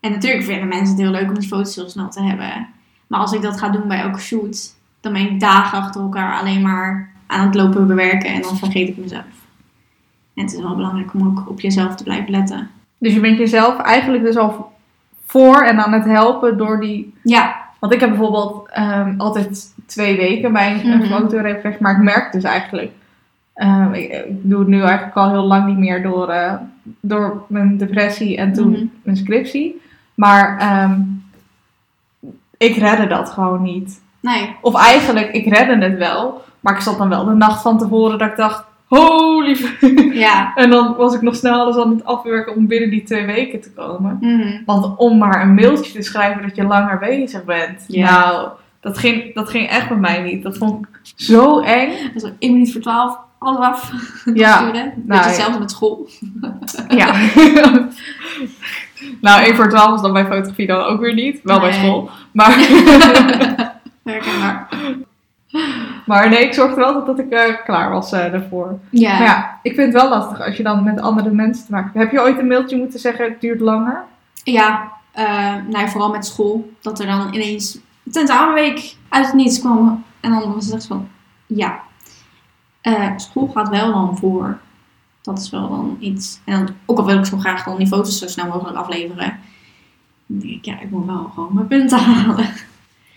En 0.00 0.10
natuurlijk 0.10 0.44
vinden 0.44 0.68
mensen 0.68 0.94
het 0.94 1.02
heel 1.04 1.10
leuk 1.12 1.28
om 1.28 1.38
die 1.38 1.48
foto's 1.48 1.74
heel 1.76 1.88
snel 1.88 2.08
te 2.10 2.22
hebben. 2.22 2.68
Maar 3.06 3.20
als 3.20 3.32
ik 3.32 3.42
dat 3.42 3.58
ga 3.58 3.68
doen 3.68 3.88
bij 3.88 4.00
elke 4.00 4.20
shoot, 4.20 4.74
dan 5.00 5.12
ben 5.12 5.22
ik 5.22 5.40
dagen 5.40 5.78
achter 5.78 6.00
elkaar 6.00 6.38
alleen 6.40 6.62
maar 6.62 7.10
aan 7.26 7.46
het 7.46 7.54
lopen 7.54 7.86
bewerken. 7.86 8.30
En 8.30 8.42
dan 8.42 8.56
vergeet 8.56 8.88
ik 8.88 8.96
mezelf. 8.96 9.24
En 10.34 10.42
het 10.44 10.52
is 10.54 10.60
wel 10.62 10.74
belangrijk 10.76 11.14
om 11.14 11.26
ook 11.26 11.48
op 11.48 11.60
jezelf 11.60 11.94
te 11.94 12.02
blijven 12.04 12.30
letten. 12.30 12.70
Dus 12.98 13.12
je 13.14 13.20
bent 13.20 13.38
jezelf 13.38 13.78
eigenlijk 13.78 14.22
dus 14.24 14.36
al 14.36 14.72
voor 15.26 15.62
en 15.62 15.84
aan 15.84 15.92
het 15.92 16.04
helpen 16.04 16.58
door 16.58 16.80
die... 16.80 17.14
Ja, 17.22 17.56
Want 17.78 17.92
ik 17.92 18.00
heb 18.00 18.08
bijvoorbeeld 18.08 18.68
ehm, 18.70 19.14
altijd 19.16 19.74
twee 19.86 20.16
weken 20.16 20.52
bij 20.52 20.72
een, 20.72 20.86
een 20.92 20.98
Mhm. 20.98 21.08
fotoreflex, 21.08 21.78
maar 21.78 21.92
ik 21.92 22.02
merk 22.02 22.32
dus 22.32 22.42
eigenlijk... 22.42 22.92
ehm, 23.60 23.92
ik, 23.92 24.12
ik 24.12 24.24
doe 24.50 24.58
het 24.58 24.68
nu 24.68 24.80
eigenlijk 24.82 25.16
al 25.16 25.30
heel 25.30 25.44
lang 25.46 25.66
niet 25.66 25.78
meer 25.78 26.02
door, 26.02 26.28
eh, 26.28 26.54
door 27.00 27.44
mijn 27.48 27.76
depressie 27.78 28.36
en 28.36 28.52
toen 28.52 28.70
Mhm. 28.70 28.84
mijn 29.02 29.16
scriptie. 29.16 29.80
Maar 30.14 30.58
ehm, 30.58 31.00
ik 32.56 32.76
redde 32.76 33.06
dat 33.06 33.30
gewoon 33.30 33.62
niet. 33.62 34.00
nee. 34.20 34.56
Of 34.60 34.74
eigenlijk, 34.74 35.32
ik 35.32 35.54
redde 35.54 35.84
het 35.86 35.98
wel. 35.98 36.42
Maar 36.60 36.74
ik 36.74 36.80
zat 36.80 36.98
dan 36.98 37.08
wel 37.08 37.24
de 37.24 37.34
nacht 37.34 37.62
van 37.62 37.78
tevoren 37.78 38.18
dat 38.18 38.28
ik 38.28 38.36
dacht... 38.36 38.64
Holy... 38.86 39.56
Ja. 40.12 40.52
en 40.54 40.70
dan 40.70 40.94
was 40.96 41.14
ik 41.14 41.22
nog 41.22 41.34
snel 41.36 41.60
alles 41.60 41.76
aan 41.76 41.90
het 41.90 42.04
afwerken 42.04 42.56
om 42.56 42.66
binnen 42.66 42.90
die 42.90 43.02
twee 43.02 43.26
weken 43.26 43.60
te 43.60 43.72
komen. 43.72 44.16
Mhm. 44.20 44.62
Want 44.66 44.96
om 44.96 45.18
maar 45.18 45.42
een 45.42 45.54
mailtje 45.54 45.92
te 45.92 46.02
schrijven 46.02 46.42
dat 46.42 46.56
je 46.56 46.64
langer 46.64 46.98
bezig 46.98 47.44
bent. 47.44 47.84
Nou, 47.88 48.48
dat 48.80 48.98
ging, 48.98 49.34
dat 49.34 49.48
ging 49.50 49.68
echt 49.68 49.88
bij 49.88 49.96
mij 49.98 50.22
niet. 50.22 50.42
Dat 50.42 50.56
vond 50.58 50.84
ik 50.86 50.88
zo 51.16 51.60
eng. 51.60 51.90
Dus 52.14 52.24
1 52.38 52.52
minuut 52.52 52.72
voor 52.72 52.80
12, 52.80 53.18
alles 53.40 53.60
af. 53.60 53.92
Ja, 54.34 54.60
nou, 54.60 54.92
ja. 55.08 55.22
hetzelfde 55.22 55.58
met 55.58 55.70
school. 55.70 56.08
Ja. 56.88 57.14
nou, 59.20 59.42
1 59.42 59.56
voor 59.56 59.68
12 59.68 59.94
is 59.94 60.00
dan 60.00 60.12
bij 60.12 60.24
fotografie 60.26 60.66
dan 60.66 60.84
ook 60.84 61.00
weer 61.00 61.14
niet. 61.14 61.40
Wel 61.42 61.60
bij 61.60 61.72
school. 61.72 62.10
Maar 62.32 62.50
Herkenbaar. 64.04 64.68
Maar 66.06 66.28
nee, 66.28 66.44
ik 66.44 66.54
zorgde 66.54 66.76
wel 66.76 66.92
dat, 66.92 67.06
dat 67.06 67.18
ik 67.18 67.30
eh, 67.30 67.64
klaar 67.64 67.90
was 67.90 68.12
eh, 68.12 68.32
daarvoor. 68.32 68.78
Ja. 68.90 69.12
Maar 69.12 69.26
ja, 69.26 69.58
ik 69.62 69.74
vind 69.74 69.92
het 69.92 70.02
wel 70.02 70.10
lastig 70.10 70.46
als 70.46 70.56
je 70.56 70.62
dan 70.62 70.84
met 70.84 71.00
andere 71.00 71.30
mensen 71.30 71.66
te 71.66 71.72
maken 71.72 71.90
hebt. 71.92 72.02
Heb 72.02 72.12
je 72.12 72.20
ooit 72.20 72.38
een 72.38 72.46
mailtje 72.46 72.76
moeten 72.76 73.00
zeggen, 73.00 73.24
het 73.24 73.40
duurt 73.40 73.60
langer? 73.60 74.04
Ja, 74.44 74.92
eh, 75.12 75.54
nou, 75.68 75.88
vooral 75.88 76.10
met 76.10 76.26
school. 76.26 76.72
Dat 76.80 77.00
er 77.00 77.06
dan 77.06 77.34
ineens 77.34 77.78
tentamenweek 78.12 78.94
uit 79.08 79.26
het 79.26 79.34
niets 79.34 79.60
kwam. 79.60 80.04
En 80.20 80.30
dan 80.30 80.54
was 80.54 80.64
het 80.64 80.74
echt 80.74 80.86
van, 80.86 81.08
ja, 81.46 81.80
eh, 82.80 83.10
school 83.16 83.46
gaat 83.54 83.68
wel 83.68 83.92
dan 83.92 84.18
voor. 84.18 84.58
Dat 85.22 85.38
is 85.38 85.50
wel 85.50 85.68
dan 85.68 85.96
iets. 86.00 86.40
En 86.44 86.64
dan, 86.66 86.74
ook 86.86 86.98
al 86.98 87.04
wil 87.06 87.18
ik 87.18 87.24
zo 87.24 87.38
graag 87.38 87.64
dan 87.64 87.76
die 87.76 87.86
foto's 87.86 88.18
zo 88.18 88.26
snel 88.26 88.46
mogelijk 88.46 88.76
afleveren. 88.76 89.38
Dan 90.26 90.38
denk 90.38 90.52
ik, 90.52 90.64
ja, 90.64 90.80
ik 90.80 90.90
moet 90.90 91.06
wel 91.06 91.30
gewoon 91.34 91.54
mijn 91.54 91.66
punten 91.66 91.98
halen. 92.14 92.48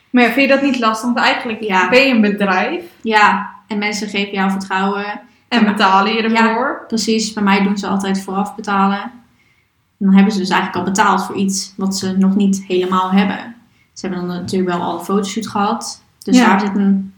Maar 0.10 0.24
ja, 0.24 0.32
vind 0.32 0.50
je 0.50 0.56
dat 0.56 0.64
niet 0.64 0.80
lastig? 0.80 1.06
Want 1.14 1.18
eigenlijk 1.26 1.62
Ja. 1.64 1.90
ben 1.90 2.02
je 2.08 2.14
een 2.14 2.22
bedrijf 2.22 2.84
Ja, 3.02 3.50
en 3.68 3.78
mensen 3.78 4.10
geven 4.10 4.34
jou 4.34 4.52
vertrouwen. 4.52 5.06
en 5.48 5.64
Ja. 5.64 5.72
betalen 5.72 6.14
je 6.14 6.22
ervoor. 6.22 6.84
Precies, 6.88 7.34
bij 7.34 7.44
mij 7.44 7.64
doen 7.64 7.78
ze 7.78 7.88
altijd 7.88 8.24
vooraf 8.24 8.56
betalen. 8.56 9.02
En 9.02 10.10
dan 10.10 10.14
hebben 10.14 10.34
ze 10.34 10.40
dus 10.40 10.50
eigenlijk 10.50 10.80
al 10.88 10.94
betaald 10.94 11.26
voor 11.26 11.36
iets 11.36 11.74
wat 11.78 11.98
ze 11.98 12.18
nog 12.18 12.36
niet 12.36 12.64
helemaal 12.68 13.12
hebben. 13.12 13.56
Ze 13.94 14.08
hebben 14.08 14.28
dan 14.28 14.38
natuurlijk 14.38 14.72
wel 14.78 14.82
al 14.82 14.98
een 15.00 15.06
fotoshoot 15.06 15.48
gehad. 15.48 16.04
Dus 16.24 16.38
Ja. 16.38 16.48
daar 16.48 16.60
zit 16.60 16.76
een 16.76 17.13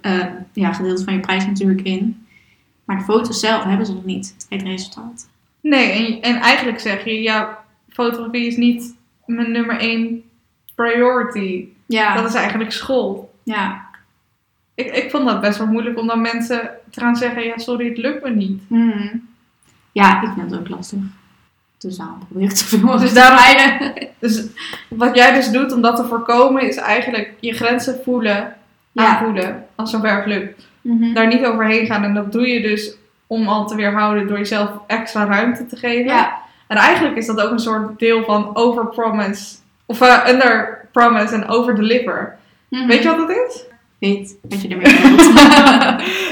eh, 0.00 0.26
ja, 0.52 0.72
gedeelte 0.72 1.04
van 1.04 1.14
je 1.14 1.20
prijs 1.20 1.46
natuurlijk 1.46 1.82
in. 1.82 2.26
Maar 2.84 2.98
de 2.98 3.04
foto's 3.04 3.40
zelf 3.40 3.64
hebben 3.64 3.86
ze 3.86 3.92
nog 3.92 4.04
niet, 4.04 4.34
het 4.36 4.46
eindresultaat. 4.48 5.28
Nee, 5.60 5.90
en, 5.90 6.22
en 6.22 6.40
eigenlijk 6.40 6.80
zeg 6.80 7.04
je, 7.04 7.22
ja, 7.22 7.64
fotografie 7.88 8.46
is 8.46 8.56
niet 8.56 8.94
mijn 9.26 9.52
nummer 9.52 9.78
één 9.78 10.22
priority. 10.74 11.68
Ja, 11.86 12.14
Dat 12.14 12.28
is 12.28 12.34
eigenlijk 12.34 12.72
school. 12.72 13.34
ja. 13.42 13.92
Ik, 14.76 14.96
ik 14.96 15.10
vond 15.10 15.26
dat 15.26 15.40
best 15.40 15.58
wel 15.58 15.66
moeilijk 15.66 15.98
om 15.98 16.06
dan 16.06 16.20
mensen 16.20 16.70
te 16.90 17.00
gaan 17.00 17.16
zeggen, 17.16 17.44
ja, 17.44 17.58
sorry, 17.58 17.88
het 17.88 17.98
lukt 17.98 18.22
me 18.24 18.30
niet. 18.30 18.62
Hmm. 18.68 19.28
ja, 19.92 20.22
ik 20.22 20.28
vind 20.34 20.50
het 20.50 20.60
ook 20.60 20.68
lastig. 20.68 20.98
Dus 21.78 21.96
daarom 21.96 22.18
probeer 22.18 22.42
ik 22.42 22.48
het 22.48 22.58
zoveel 22.58 22.86
mogelijk 22.86 23.14
Dus 23.14 23.22
te. 23.22 23.92
Dus 24.18 24.46
wat 24.88 25.14
jij 25.14 25.34
dus 25.34 25.50
doet 25.50 25.72
om 25.72 25.80
dat 25.80 25.96
te 25.96 26.04
voorkomen, 26.04 26.62
is 26.62 26.76
eigenlijk 26.76 27.34
je 27.40 27.52
grenzen 27.52 28.00
voelen. 28.04 28.56
Aanvoelen, 28.94 29.66
als 29.74 29.92
het 29.92 30.26
lukt. 30.26 30.68
Mhm. 30.80 31.12
Daar 31.12 31.26
niet 31.26 31.44
overheen 31.44 31.86
gaan. 31.86 32.04
En 32.04 32.14
dat 32.14 32.32
doe 32.32 32.48
je 32.48 32.60
dus 32.62 32.96
om 33.26 33.48
al 33.48 33.66
te 33.66 33.76
weerhouden 33.76 34.26
door 34.26 34.38
jezelf 34.38 34.70
extra 34.86 35.24
ruimte 35.24 35.66
te 35.66 35.76
geven. 35.76 36.04
Ja, 36.04 36.38
En 36.66 36.76
eigenlijk 36.76 37.16
is 37.16 37.26
dat 37.26 37.40
ook 37.40 37.50
een 37.50 37.58
soort 37.58 37.98
deel 37.98 38.24
van 38.24 38.56
overpromise. 38.56 39.54
Of 39.86 40.00
eh, 40.00 40.28
underpromise 40.28 41.34
en 41.34 41.48
overdeliver. 41.48 42.36
Mhm. 42.68 42.86
Weet 42.86 43.02
je 43.02 43.08
wat 43.08 43.28
dat 43.28 43.30
is? 43.30 43.64
Weet 43.98 44.36
wat 44.48 44.62
je 44.62 44.68
ermee 44.68 44.98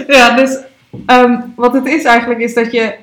ja, 0.18 0.36
dus 0.36 0.58
ehm, 1.06 1.40
wat 1.56 1.72
het 1.72 1.86
is 1.86 2.04
eigenlijk 2.04 2.40
is 2.40 2.54
dat 2.54 2.72
je 2.72 2.94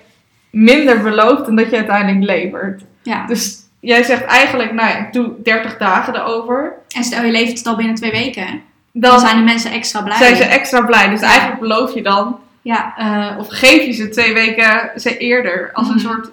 minder 0.49 1.01
belooft 1.01 1.45
dan 1.45 1.55
dat 1.55 1.69
je 1.69 1.75
uiteindelijk 1.75 2.25
levert. 2.25 2.83
ja. 3.03 3.25
Dus 3.25 3.57
jij 3.79 4.03
zegt 4.03 4.23
eigenlijk, 4.23 4.73
nou 4.73 4.89
ja, 4.89 4.97
ik 4.97 5.13
doe 5.13 5.31
30 5.43 5.77
dagen 5.77 6.15
erover. 6.15 6.73
En 6.95 7.03
stel 7.03 7.23
je 7.23 7.31
levert 7.31 7.57
het 7.57 7.67
al 7.67 7.75
binnen 7.75 7.95
twee 7.95 8.11
weken. 8.11 8.61
Dan 8.91 9.11
Dan 9.11 9.19
zijn 9.19 9.37
de 9.37 9.43
mensen 9.43 9.71
extra 9.71 10.01
blij. 10.01 10.17
zijn 10.17 10.35
ze 10.35 10.43
extra 10.43 10.81
blij. 10.81 11.09
Dus 11.09 11.19
Ja. 11.19 11.27
eigenlijk 11.27 11.59
beloof 11.59 11.93
je 11.93 12.01
dan, 12.03 12.39
Ja, 12.61 12.93
eh, 12.97 13.37
of 13.39 13.47
geef 13.49 13.85
je 13.85 13.91
ze 13.91 14.09
twee 14.09 14.33
weken 14.33 14.91
ze 14.95 15.17
eerder 15.17 15.69
als 15.73 15.87
een 15.87 15.95
Mhm. 15.95 16.03
soort, 16.05 16.29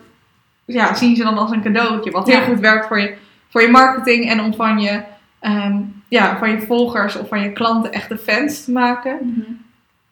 ja, 0.65 0.95
zien 0.95 1.17
ze 1.17 1.23
dan 1.23 1.39
als 1.39 1.51
een 1.51 1.63
cadeautje. 1.63 2.11
Wat 2.11 2.27
heel 2.27 2.39
Ja. 2.41 2.45
goed 2.45 2.61
werkt 2.61 2.87
voor 2.87 3.01
je, 3.01 3.15
voor 3.49 3.63
je 3.63 3.69
marketing 3.69 4.31
en 4.31 4.41
om 4.41 4.55
van 4.55 4.79
je, 4.81 5.01
ehm, 5.41 5.77
ja, 6.09 6.39
van 6.39 6.51
je 6.51 6.61
volgers 6.61 7.17
of 7.17 7.29
van 7.29 7.41
je 7.41 7.53
klanten 7.53 7.93
echte 7.93 8.19
fans 8.19 8.65
te 8.65 8.73
maken. 8.73 9.19
Mhm. 9.23 9.53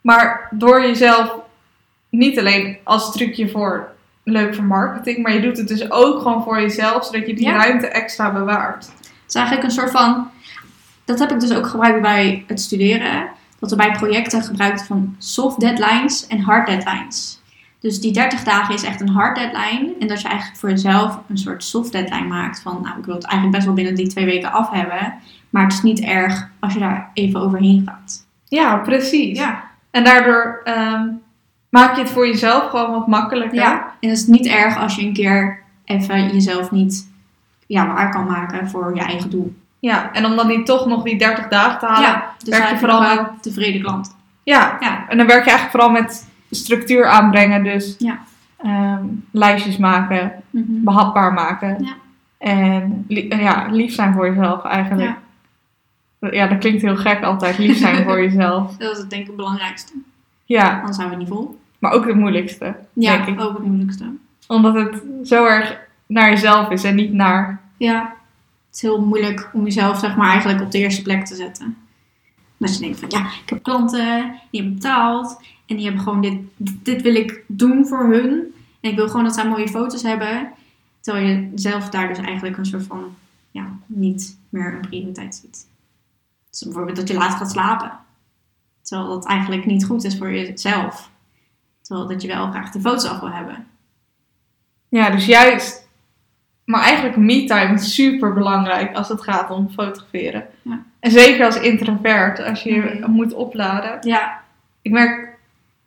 Maar 0.00 0.48
door 0.50 0.80
jezelf 0.80 1.34
niet 2.10 2.38
alleen 2.38 2.76
als 2.84 3.12
trucje 3.12 3.48
voor 3.48 3.88
leuk 4.24 4.54
voor 4.54 4.64
marketing, 4.64 5.22
maar 5.22 5.32
je 5.32 5.40
doet 5.40 5.58
het 5.58 5.68
dus 5.68 5.90
ook 5.90 6.22
gewoon 6.22 6.42
voor 6.42 6.60
jezelf, 6.60 7.04
zodat 7.04 7.26
je 7.26 7.34
die 7.34 7.46
Ja. 7.46 7.56
ruimte 7.56 7.86
extra 7.88 8.30
bewaart. 8.32 8.84
Het 8.86 9.10
is 9.28 9.34
eigenlijk 9.34 9.66
een 9.66 9.72
soort 9.74 9.90
van. 9.90 10.30
Dat 11.04 11.18
heb 11.18 11.30
ik 11.30 11.40
dus 11.40 11.54
ook 11.54 11.66
gebruikt 11.66 12.02
bij 12.02 12.44
het 12.46 12.60
studeren. 12.60 13.28
Dat 13.58 13.70
we 13.70 13.76
bij 13.76 13.92
projecten 13.92 14.42
gebruikten 14.42 14.86
van 14.86 15.14
soft 15.18 15.60
deadlines 15.60 16.26
en 16.26 16.40
hard 16.40 16.66
deadlines. 16.66 17.42
Dus 17.80 18.00
die 18.00 18.12
30 18.12 18.44
dagen 18.44 18.74
is 18.74 18.82
echt 18.82 19.00
een 19.00 19.08
hard 19.08 19.36
deadline. 19.36 19.94
En 19.98 20.06
dat 20.06 20.20
je 20.20 20.28
eigenlijk 20.28 20.58
voor 20.58 20.70
jezelf 20.70 21.18
een 21.28 21.38
soort 21.38 21.64
soft 21.64 21.92
deadline 21.92 22.26
maakt. 22.26 22.62
Van 22.62 22.78
nou, 22.82 22.98
ik 22.98 23.04
wil 23.04 23.14
het 23.14 23.24
eigenlijk 23.24 23.54
best 23.54 23.66
wel 23.66 23.74
binnen 23.74 23.94
die 23.94 24.06
twee 24.06 24.24
weken 24.24 24.52
af 24.52 24.70
hebben. 24.70 25.14
Maar 25.50 25.62
het 25.62 25.72
is 25.72 25.82
niet 25.82 26.00
erg 26.00 26.48
als 26.60 26.72
je 26.72 26.78
daar 26.78 27.10
even 27.14 27.40
overheen 27.40 27.82
gaat. 27.86 28.26
Ja, 28.48 28.76
precies. 28.76 29.38
Ja. 29.38 29.64
En 29.90 30.04
daardoor 30.04 30.60
ehm, 30.64 31.08
maak 31.68 31.94
je 31.94 32.02
het 32.02 32.10
voor 32.10 32.26
jezelf 32.26 32.70
gewoon 32.70 32.90
wat 32.90 33.06
makkelijker. 33.06 33.58
ja. 33.58 33.92
En 34.00 34.08
het 34.08 34.18
is 34.18 34.26
niet 34.26 34.46
erg 34.46 34.78
als 34.78 34.96
je 34.96 35.02
een 35.02 35.12
keer 35.12 35.62
even 35.84 36.32
jezelf 36.32 36.70
niet 36.70 37.10
ja, 37.66 37.86
waar 37.86 38.10
kan 38.10 38.26
maken 38.26 38.68
voor 38.68 38.94
je 38.94 39.00
eigen 39.00 39.30
doel. 39.30 39.54
Ja, 39.84 40.12
en 40.12 40.24
om 40.26 40.36
dan 40.36 40.46
niet 40.46 40.66
toch 40.66 40.86
nog 40.86 41.02
die 41.02 41.18
30 41.18 41.48
dagen 41.48 41.78
te 41.78 41.86
halen. 41.86 42.08
Ja. 42.08 42.24
dus 42.38 42.58
werk 42.58 42.70
je 42.70 42.78
vooral 42.78 43.00
wel 43.00 43.26
tevreden 43.40 43.80
klant. 43.82 44.16
ja. 44.42 44.76
Ja. 44.80 45.08
En 45.08 45.16
dan 45.16 45.26
werk 45.26 45.44
je 45.44 45.50
eigenlijk 45.50 45.70
vooral 45.70 45.90
met 46.02 46.28
structuur 46.50 47.06
aanbrengen. 47.06 47.64
Dus 47.64 47.94
Ja. 47.98 48.18
ehm, 48.56 49.04
lijstjes 49.30 49.76
maken, 49.76 50.32
Mhm. 50.50 50.64
behapbaar 50.84 51.32
maken. 51.32 51.76
Ja. 51.84 51.92
En 52.38 53.04
li- 53.08 53.28
ja, 53.28 53.66
lief 53.70 53.94
zijn 53.94 54.12
voor 54.14 54.26
jezelf 54.34 54.64
eigenlijk. 54.64 55.16
Ja. 56.20 56.28
Ja. 56.30 56.46
dat 56.46 56.58
klinkt 56.58 56.82
heel 56.82 56.96
gek 56.96 57.22
altijd, 57.22 57.58
lief 57.58 57.76
zijn 57.78 58.04
voor 58.04 58.20
jezelf. 58.26 58.76
Dat 58.76 58.92
is 58.92 58.98
het 58.98 59.10
denk 59.10 59.22
ik 59.22 59.28
het 59.28 59.36
belangrijkste. 59.36 59.92
Ja, 60.44 60.78
Anders 60.78 60.96
zijn 60.96 61.08
we 61.10 61.16
niet 61.16 61.28
vol. 61.28 61.58
maar 61.78 61.92
ook 61.92 62.06
het 62.06 62.16
moeilijkste, 62.16 62.74
Ja, 62.92 63.16
denk 63.16 63.26
ik. 63.26 63.40
ook 63.44 63.56
het 63.56 63.66
moeilijkste. 63.66 64.04
Omdat 64.46 64.74
het 64.74 65.02
zo 65.24 65.44
erg 65.46 65.78
naar 66.06 66.30
jezelf 66.30 66.70
is 66.70 66.84
en 66.84 66.94
niet 66.94 67.12
naar... 67.12 67.60
Ja, 67.76 68.12
het 68.74 68.82
is 68.82 68.88
heel 68.88 69.04
moeilijk 69.04 69.50
om 69.52 69.64
jezelf 69.64 69.98
zeg 69.98 70.16
maar 70.16 70.30
eigenlijk 70.30 70.60
op 70.62 70.70
de 70.70 70.78
eerste 70.78 71.02
plek 71.02 71.26
te 71.26 71.34
zetten. 71.34 71.76
Dat 72.56 72.74
je 72.74 72.80
denkt 72.80 72.98
van 72.98 73.10
ja, 73.10 73.26
ik 73.42 73.48
heb 73.48 73.62
klanten, 73.62 74.40
die 74.50 74.60
hebben 74.60 74.74
betaald 74.74 75.40
en 75.66 75.76
die 75.76 75.84
hebben 75.84 76.02
gewoon 76.02 76.20
dit, 76.20 76.38
dit 76.56 77.02
wil 77.02 77.14
ik 77.14 77.44
doen 77.46 77.86
voor 77.86 78.04
hun. 78.04 78.54
En 78.80 78.90
ik 78.90 78.96
wil 78.96 79.08
gewoon 79.08 79.24
dat 79.24 79.34
zij 79.34 79.48
mooie 79.48 79.68
foto's 79.68 80.02
hebben. 80.02 80.52
Terwijl 81.00 81.26
je 81.26 81.50
zelf 81.54 81.88
daar 81.88 82.08
dus 82.08 82.18
eigenlijk 82.18 82.56
een 82.56 82.66
soort 82.66 82.86
van 82.86 83.16
ja, 83.50 83.78
niet 83.86 84.38
meer 84.48 84.74
een 84.74 84.88
prioriteit 84.88 85.34
ziet. 85.34 85.68
Dus 86.50 86.62
bijvoorbeeld 86.62 86.96
dat 86.96 87.08
je 87.08 87.14
laat 87.14 87.34
gaat 87.34 87.50
slapen. 87.50 87.92
Terwijl 88.82 89.08
dat 89.08 89.26
eigenlijk 89.26 89.66
niet 89.66 89.84
goed 89.84 90.04
is 90.04 90.18
voor 90.18 90.32
jezelf. 90.32 91.10
Terwijl 91.82 92.08
dat 92.08 92.22
je 92.22 92.28
wel 92.28 92.50
graag 92.50 92.70
de 92.70 92.80
foto's 92.80 93.04
af 93.04 93.20
wil 93.20 93.30
hebben. 93.30 93.66
Ja, 94.88 95.10
dus 95.10 95.26
juist... 95.26 95.83
Maar 96.64 96.82
eigenlijk 96.82 97.16
me-time 97.16 97.74
is 97.74 97.94
super 97.94 98.32
belangrijk 98.34 98.96
als 98.96 99.08
het 99.08 99.22
gaat 99.22 99.50
om 99.50 99.70
fotograferen. 99.74 100.44
Ja. 100.62 100.78
En 101.00 101.10
zeker 101.10 101.44
als 101.44 101.60
introvert, 101.60 102.44
als 102.44 102.62
je 102.62 102.76
Mhm. 103.00 103.10
moet 103.10 103.34
opladen. 103.34 103.96
Ja, 104.00 104.42
Ik 104.82 104.92
merk 104.92 105.28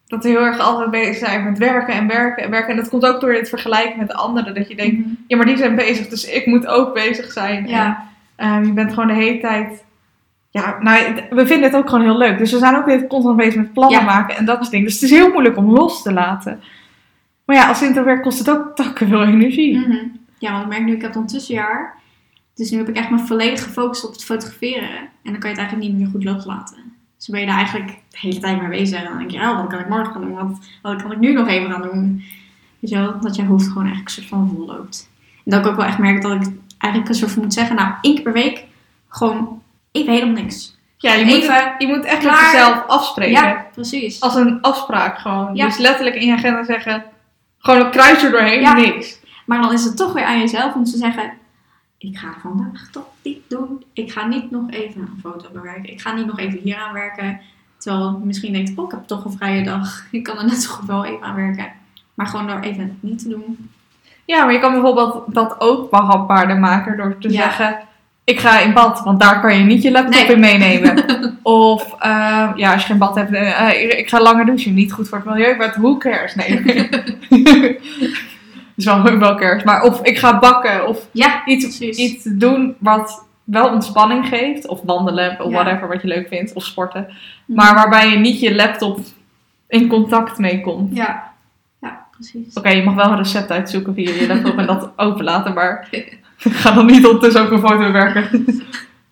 dat 0.08 0.24
we 0.24 0.30
heel 0.30 0.46
erg 0.46 0.60
altijd 0.60 0.92
bezig 0.92 1.16
zijn 1.28 1.44
met 1.44 1.58
werken 1.58 1.94
en 1.94 2.08
werken 2.08 2.44
en 2.44 2.50
werken. 2.50 2.70
En 2.70 2.76
dat 2.78 2.90
komt 2.90 3.06
ook 3.06 3.22
door 3.22 3.34
het 3.34 3.50
vergelijken 3.50 3.98
met 4.00 4.08
de 4.08 4.14
anderen. 4.16 4.56
Dat 4.56 4.68
je 4.70 4.76
denkt, 4.76 5.08
ja, 5.28 5.38
maar 5.38 5.46
die 5.46 5.58
zijn 5.58 5.76
bezig, 5.76 6.08
dus 6.08 6.30
ik 6.32 6.46
moet 6.46 6.68
ook 6.68 6.94
bezig 6.94 7.32
zijn. 7.32 7.68
ja. 7.68 8.04
En, 8.36 8.48
ehm, 8.52 8.66
je 8.66 8.72
bent 8.74 8.94
gewoon 8.94 9.08
de 9.08 9.14
hele 9.24 9.40
tijd... 9.40 9.84
Ja, 10.52 10.78
nou, 10.82 11.14
we 11.30 11.46
vinden 11.48 11.70
het 11.70 11.76
ook 11.80 11.90
gewoon 11.90 12.04
heel 12.04 12.18
leuk. 12.18 12.38
Dus 12.38 12.52
we 12.52 12.58
zijn 12.58 12.76
ook 12.76 12.86
weer 12.86 13.08
constant 13.08 13.38
bezig 13.38 13.56
met 13.56 13.74
plannen 13.74 14.00
Ja. 14.00 14.06
maken 14.06 14.36
en 14.38 14.46
dat 14.46 14.58
soort 14.58 14.72
dingen. 14.72 14.86
Dus 14.86 14.94
het 14.94 15.04
is 15.04 15.18
heel 15.18 15.32
moeilijk 15.32 15.58
om 15.58 15.72
los 15.72 16.02
te 16.02 16.14
laten. 16.14 16.62
Maar 17.46 17.56
ja, 17.56 17.68
als 17.68 17.82
introvert 17.82 18.22
kost 18.22 18.38
het 18.40 18.50
ook 18.50 18.76
takken 18.76 19.08
veel 19.08 19.24
energie. 19.24 19.78
Mhm. 19.80 19.96
Ja, 20.40 20.52
want 20.52 20.64
ik 20.64 20.70
merk 20.70 20.84
nu, 20.84 20.94
ik 20.96 21.02
heb 21.02 21.14
dan 21.14 21.28
tussenjaar. 21.28 21.96
Dus 22.56 22.72
nu 22.72 22.78
heb 22.78 22.90
ik 22.90 22.96
echt 22.96 23.10
me 23.10 23.20
volledig 23.20 23.64
gefocust 23.64 24.06
op 24.06 24.12
het 24.12 24.24
fotograferen. 24.24 24.98
En 25.00 25.32
dan 25.32 25.40
kan 25.40 25.50
je 25.50 25.56
het 25.56 25.58
eigenlijk 25.58 25.90
niet 25.90 25.98
meer 25.98 26.08
goed 26.08 26.24
loslaten. 26.24 26.76
Dus 27.16 27.26
dan 27.26 27.36
ben 27.36 27.40
je 27.40 27.46
daar 27.46 27.58
eigenlijk 27.58 27.88
de 28.10 28.18
hele 28.20 28.40
tijd 28.40 28.60
mee 28.60 28.70
bezig. 28.70 29.00
En 29.00 29.06
dan 29.06 29.18
denk 29.18 29.32
je, 29.32 29.38
oh, 29.40 29.58
wat 29.58 29.68
kan 29.68 29.80
ik 29.80 29.90
morgen 29.90 30.14
gaan 30.14 30.22
doen? 30.22 30.34
Wat, 30.34 30.60
wat 30.82 31.02
kan 31.02 31.12
ik 31.12 31.20
nu 31.20 31.34
nog 31.34 31.48
even 31.48 31.72
gaan 31.72 31.82
doen? 31.82 32.24
Weet 32.80 32.90
je 32.90 32.98
wel, 32.98 33.20
dat 33.22 33.36
je 33.36 33.46
hoofd 33.46 33.68
gewoon 33.68 33.84
eigenlijk 33.86 34.08
een 34.16 34.24
soort 34.24 34.28
van 34.28 34.52
vol 34.56 34.66
loopt. 34.66 35.10
En 35.46 35.52
dat 35.52 35.66
ik 35.66 35.72
ook 35.72 35.78
wel 35.78 35.86
echt 35.86 35.98
merk 35.98 36.22
dat 36.22 36.32
ik 36.32 36.52
eigenlijk 36.78 37.12
een 37.12 37.20
soort 37.20 37.32
van 37.32 37.42
moet 37.44 37.54
zeggen, 37.54 37.76
nou, 37.76 37.94
één 38.02 38.14
keer 38.14 38.24
per 38.24 38.34
week 38.34 38.64
gewoon 39.10 39.62
even 39.92 40.14
helemaal 40.14 40.44
niks. 40.44 40.76
Ja, 40.98 41.14
je 41.14 41.26
moet, 41.26 41.34
Even 41.36 41.76
je 41.78 41.88
moet 41.88 42.04
echt 42.06 42.24
met 42.24 42.40
jezelf 42.40 42.84
afspreken. 42.88 43.32
Ja, 43.32 43.68
precies. 43.74 44.22
Als 44.22 44.36
een 44.36 44.62
afspraak 44.62 45.18
gewoon. 45.18 45.56
Ja. 45.56 45.66
Dus 45.66 45.78
letterlijk 45.78 46.16
in 46.16 46.28
je 46.28 46.34
agenda 46.34 46.64
zeggen... 46.64 47.04
Gewoon 47.60 47.86
een 47.86 47.92
kruis 47.92 48.24
er 48.24 48.32
doorheen, 48.32 48.62
Ja. 48.62 48.74
niks. 48.74 49.20
Maar 49.48 49.62
dan 49.62 49.74
is 49.74 49.84
het 49.84 49.98
toch 49.98 50.14
weer 50.14 50.24
aan 50.26 50.40
jezelf 50.40 50.74
om 50.76 50.84
te 50.84 50.98
zeggen: 50.98 51.32
Ik 51.98 52.18
ga 52.18 52.28
vandaag 52.42 52.88
toch 52.92 53.06
dit 53.22 53.38
doen. 53.48 53.84
Ik 53.94 54.12
ga 54.12 54.28
niet 54.28 54.52
nog 54.52 54.70
even 54.72 55.02
een 55.02 55.20
foto 55.22 55.50
bewerken. 55.54 55.92
Ik 55.92 56.02
ga 56.02 56.14
niet 56.14 56.26
nog 56.26 56.40
even 56.40 56.60
hier 56.64 56.78
aan 56.78 56.94
werken. 56.94 57.40
Terwijl 57.78 58.22
misschien 58.24 58.54
denkt: 58.54 58.72
Oh, 58.76 58.86
ik 58.86 58.92
heb 58.92 59.08
toch 59.08 59.26
een 59.26 59.32
vrije 59.38 59.64
dag. 59.64 60.06
Ik 60.12 60.24
kan 60.24 60.38
er 60.38 60.46
net 60.46 60.62
zo 60.62 60.72
goed 60.74 60.88
wel 60.88 61.06
even 61.06 61.24
aan 61.24 61.36
werken. 61.36 61.72
Maar 62.14 62.28
gewoon 62.28 62.48
door 62.48 62.60
even 62.60 62.98
niet 63.00 63.20
te 63.20 63.30
doen. 63.30 63.70
Ja, 64.26 64.44
maar 64.44 64.54
je 64.54 64.60
kan 64.60 64.72
bijvoorbeeld 64.72 65.24
dat 65.34 65.56
ook 65.62 65.90
behapbaarder 65.92 66.58
maken 66.58 66.98
door 66.98 67.18
te 67.20 67.30
Ja. 67.30 67.42
zeggen... 67.42 67.80
ik 68.24 68.40
ga 68.40 68.60
in 68.60 68.74
bad, 68.74 69.00
want 69.04 69.20
daar 69.20 69.42
kan 69.42 69.58
je 69.58 69.64
niet 69.64 69.82
je 69.82 69.92
laptop 69.92 70.14
Nee. 70.14 70.32
in 70.34 70.40
meenemen. 70.40 71.06
Of 71.44 71.94
eh, 72.00 72.52
ja, 72.56 72.74
als 72.74 72.82
je 72.82 72.88
geen 72.88 72.98
bad 72.98 73.16
hebt, 73.16 73.32
eh, 73.34 73.82
ik- 73.84 73.94
ik 73.94 74.10
ga 74.10 74.22
langer 74.22 74.46
douchen. 74.46 74.74
Niet 74.74 74.94
goed 74.94 75.10
voor 75.10 75.18
het 75.18 75.28
milieu, 75.28 75.56
maar 75.56 75.76
who 75.80 75.98
cares? 75.98 76.36
Nee. 76.36 76.64
is 78.78 78.86
wel, 78.86 79.18
wel 79.18 79.36
cares. 79.36 79.64
Maar 79.64 79.84
of 79.84 80.02
ik 80.02 80.18
ga 80.20 80.40
bakken, 80.40 80.88
of 80.88 81.08
Ja, 81.12 81.46
iets, 81.46 81.64
precies. 81.78 81.98
iets 81.98 82.24
doen 82.24 82.76
wat 82.80 83.26
wel 83.44 83.70
ontspanning 83.70 84.28
geeft. 84.28 84.68
Of 84.68 84.82
wandelen, 84.84 85.40
of 85.42 85.52
Ja. 85.52 85.64
whatever 85.64 85.88
wat 85.88 86.02
je 86.02 86.08
leuk 86.08 86.28
vindt. 86.28 86.54
Of 86.54 86.64
sporten. 86.64 87.08
Maar 87.46 87.74
waarbij 87.74 88.10
je 88.10 88.18
niet 88.18 88.40
je 88.40 88.56
laptop 88.56 89.00
in 89.68 89.88
contact 89.88 90.38
mee 90.38 90.62
komt. 90.62 90.96
Ja, 90.96 91.32
ja 91.82 92.06
precies. 92.12 92.54
Oké, 92.54 92.70
je 92.70 92.84
mag 92.84 92.96
wel 92.96 93.12
een 93.12 93.18
recept 93.18 93.52
uitzoeken 93.52 93.94
via 93.94 94.12
je 94.14 94.28
laptop 94.28 94.58
en 94.58 94.66
dat 94.66 94.90
openlaten, 94.96 95.54
maar 95.54 95.88
ga 96.38 96.72
dan 96.72 96.86
niet 96.86 97.06
ondertussen 97.06 97.42
ook 97.42 97.52
een 97.52 97.60
foto 97.60 97.78
bewerken. 97.78 98.24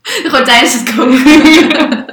Gewoon 0.01 0.45
tijdens 0.45 0.73
het 0.79 0.95
koken. 0.95 2.05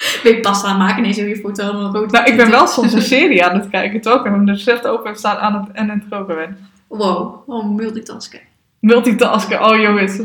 Ben 0.22 0.32
je 0.34 0.40
pasta 0.40 0.68
aan 0.68 0.74
het 0.74 0.82
maken 0.82 0.96
en 0.96 1.02
ineens 1.02 1.16
heb 1.16 1.28
je 1.28 1.36
foto 1.36 1.62
een 1.80 1.92
rood. 1.92 2.10
Nou, 2.10 2.24
ik 2.30 2.36
ben 2.36 2.50
wel 2.50 2.66
soms 2.66 2.92
een 2.92 3.02
serie 3.02 3.44
aan 3.44 3.58
het 3.58 3.68
kijken, 3.70 4.00
terwijl 4.00 4.24
ik 4.26 4.32
een 4.32 4.46
recept 4.46 4.86
open 4.86 5.06
heb 5.06 5.16
staan 5.16 5.36
aan 5.36 5.54
het, 5.54 5.64
en 5.72 5.90
het 5.90 6.02
koken 6.10 6.34
ben. 6.34 6.58
Wow, 6.86 7.48
oh, 7.48 7.64
multitasken. 7.76 8.40
Multitasken, 8.78 9.64
oh 9.64 9.80
jongens. 9.80 10.20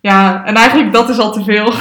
Ja, 0.00 0.44
en 0.44 0.54
eigenlijk 0.54 0.92
dat 0.92 1.08
is 1.08 1.18
al 1.18 1.32
te 1.32 1.44
veel. 1.44 1.72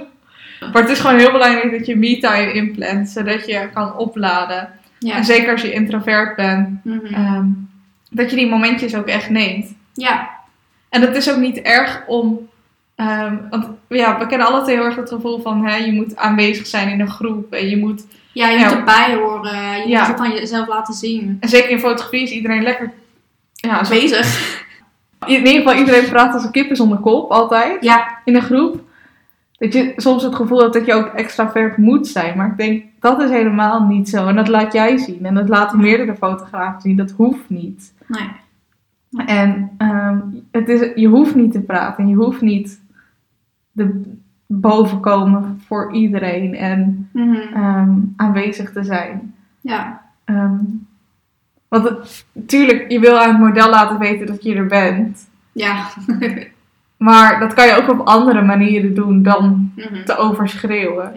maar 0.72 0.82
het 0.82 0.90
is 0.90 1.00
gewoon 1.00 1.18
heel 1.18 1.32
belangrijk 1.32 1.70
dat 1.70 1.86
je 1.86 1.96
me-time 1.96 2.52
inplant, 2.52 3.08
zodat 3.08 3.46
je 3.46 3.68
kan 3.74 3.96
opladen. 3.96 4.68
Ja. 4.98 5.16
En 5.16 5.24
zeker 5.24 5.52
als 5.52 5.62
je 5.62 5.72
introvert 5.72 6.36
bent, 6.36 6.84
Mhm. 6.84 7.14
ehm, 7.14 7.44
dat 8.10 8.30
je 8.30 8.36
die 8.36 8.48
momentjes 8.48 8.94
ook 8.96 9.06
echt 9.06 9.30
neemt. 9.30 9.74
ja. 9.94 10.30
En 10.88 11.00
het 11.00 11.16
is 11.16 11.30
ook 11.30 11.36
niet 11.38 11.58
erg 11.60 12.02
om. 12.06 12.38
Ehm, 12.94 13.36
want 13.50 13.68
ja, 13.88 14.18
we 14.18 14.26
kennen 14.26 14.46
alle 14.46 14.62
twee 14.62 14.76
heel 14.76 14.84
erg 14.84 14.96
het 14.96 15.08
gevoel 15.08 15.40
van 15.40 15.66
hè, 15.66 15.76
je 15.76 15.92
moet 15.92 16.16
aanwezig 16.16 16.66
zijn 16.66 16.88
in 16.88 17.00
een 17.00 17.10
groep. 17.10 17.52
En 17.52 17.68
je 17.68 17.76
moet. 17.78 18.06
ja, 18.32 18.48
je 18.48 18.58
Ja. 18.58 18.64
moet 18.68 18.76
erbij 18.78 19.14
horen. 19.14 19.78
Je 19.80 19.88
Ja. 19.88 19.98
moet 19.98 20.08
het 20.08 20.16
van 20.16 20.30
jezelf 20.30 20.68
laten 20.68 20.94
zien. 20.94 21.36
En 21.40 21.48
zeker 21.48 21.70
in 21.70 21.78
fotografie 21.80 22.22
is 22.22 22.30
iedereen 22.30 22.62
lekker. 22.62 22.92
Ja, 23.52 23.80
Bezig. 23.88 24.60
in 25.26 25.46
ieder 25.46 25.52
geval 25.52 25.74
iedereen 25.74 26.08
praat 26.08 26.34
als 26.34 26.44
een 26.44 26.50
kippen 26.50 26.76
zonder 26.76 26.98
kop, 26.98 27.30
altijd. 27.30 27.84
Ja. 27.84 28.18
In 28.24 28.34
een 28.34 28.42
groep. 28.42 28.80
Dat 29.58 29.72
je 29.72 29.92
soms 29.96 30.22
het 30.22 30.34
gevoel 30.34 30.60
hebt 30.60 30.72
dat 30.72 30.86
je 30.86 30.94
ook 30.94 31.06
extravert 31.06 31.76
moet 31.76 32.06
zijn. 32.08 32.36
Maar 32.36 32.46
ik 32.46 32.56
denk 32.56 32.84
dat 33.00 33.22
is 33.22 33.30
helemaal 33.30 33.82
niet 33.82 34.08
zo. 34.08 34.26
En 34.26 34.34
dat 34.36 34.48
laat 34.48 34.72
jij 34.72 34.98
zien. 34.98 35.26
En 35.26 35.34
dat 35.34 35.48
laten 35.48 35.80
meerdere 35.80 36.14
fotografen 36.16 36.80
zien. 36.80 36.96
Dat 36.96 37.10
hoeft 37.10 37.48
niet. 37.48 37.92
Nee. 38.06 38.28
En 39.26 39.70
ehm, 39.78 40.18
het 40.50 40.68
is, 40.68 40.88
je 40.94 41.06
hoeft 41.08 41.34
niet 41.34 41.52
te 41.52 41.60
praten. 41.60 42.08
Je 42.08 42.14
hoeft 42.14 42.40
niet 42.40 42.80
de 43.72 44.12
bovenkomen 44.46 45.62
voor 45.66 45.92
iedereen 45.92 46.54
en 46.54 47.08
Mhm. 47.12 47.36
ehm, 47.54 47.90
aanwezig 48.16 48.72
te 48.72 48.84
zijn. 48.84 49.34
Ja. 49.60 50.02
Ehm, 50.24 50.54
want 51.68 51.88
het- 51.88 52.24
natuurlijk, 52.32 52.90
je 52.90 53.00
wil 53.00 53.18
aan 53.18 53.28
het 53.28 53.38
model 53.38 53.70
laten 53.70 53.98
weten 53.98 54.26
dat 54.26 54.42
je 54.42 54.54
er 54.54 54.66
bent. 54.66 55.28
Ja. 55.52 55.86
Maar 56.96 57.40
dat 57.40 57.54
kan 57.54 57.66
je 57.66 57.76
ook 57.76 57.90
op 57.90 58.06
andere 58.06 58.42
manieren 58.42 58.94
doen 58.94 59.22
dan 59.22 59.72
Mhm. 59.76 60.04
te 60.04 60.16
overschreeuwen. 60.16 61.12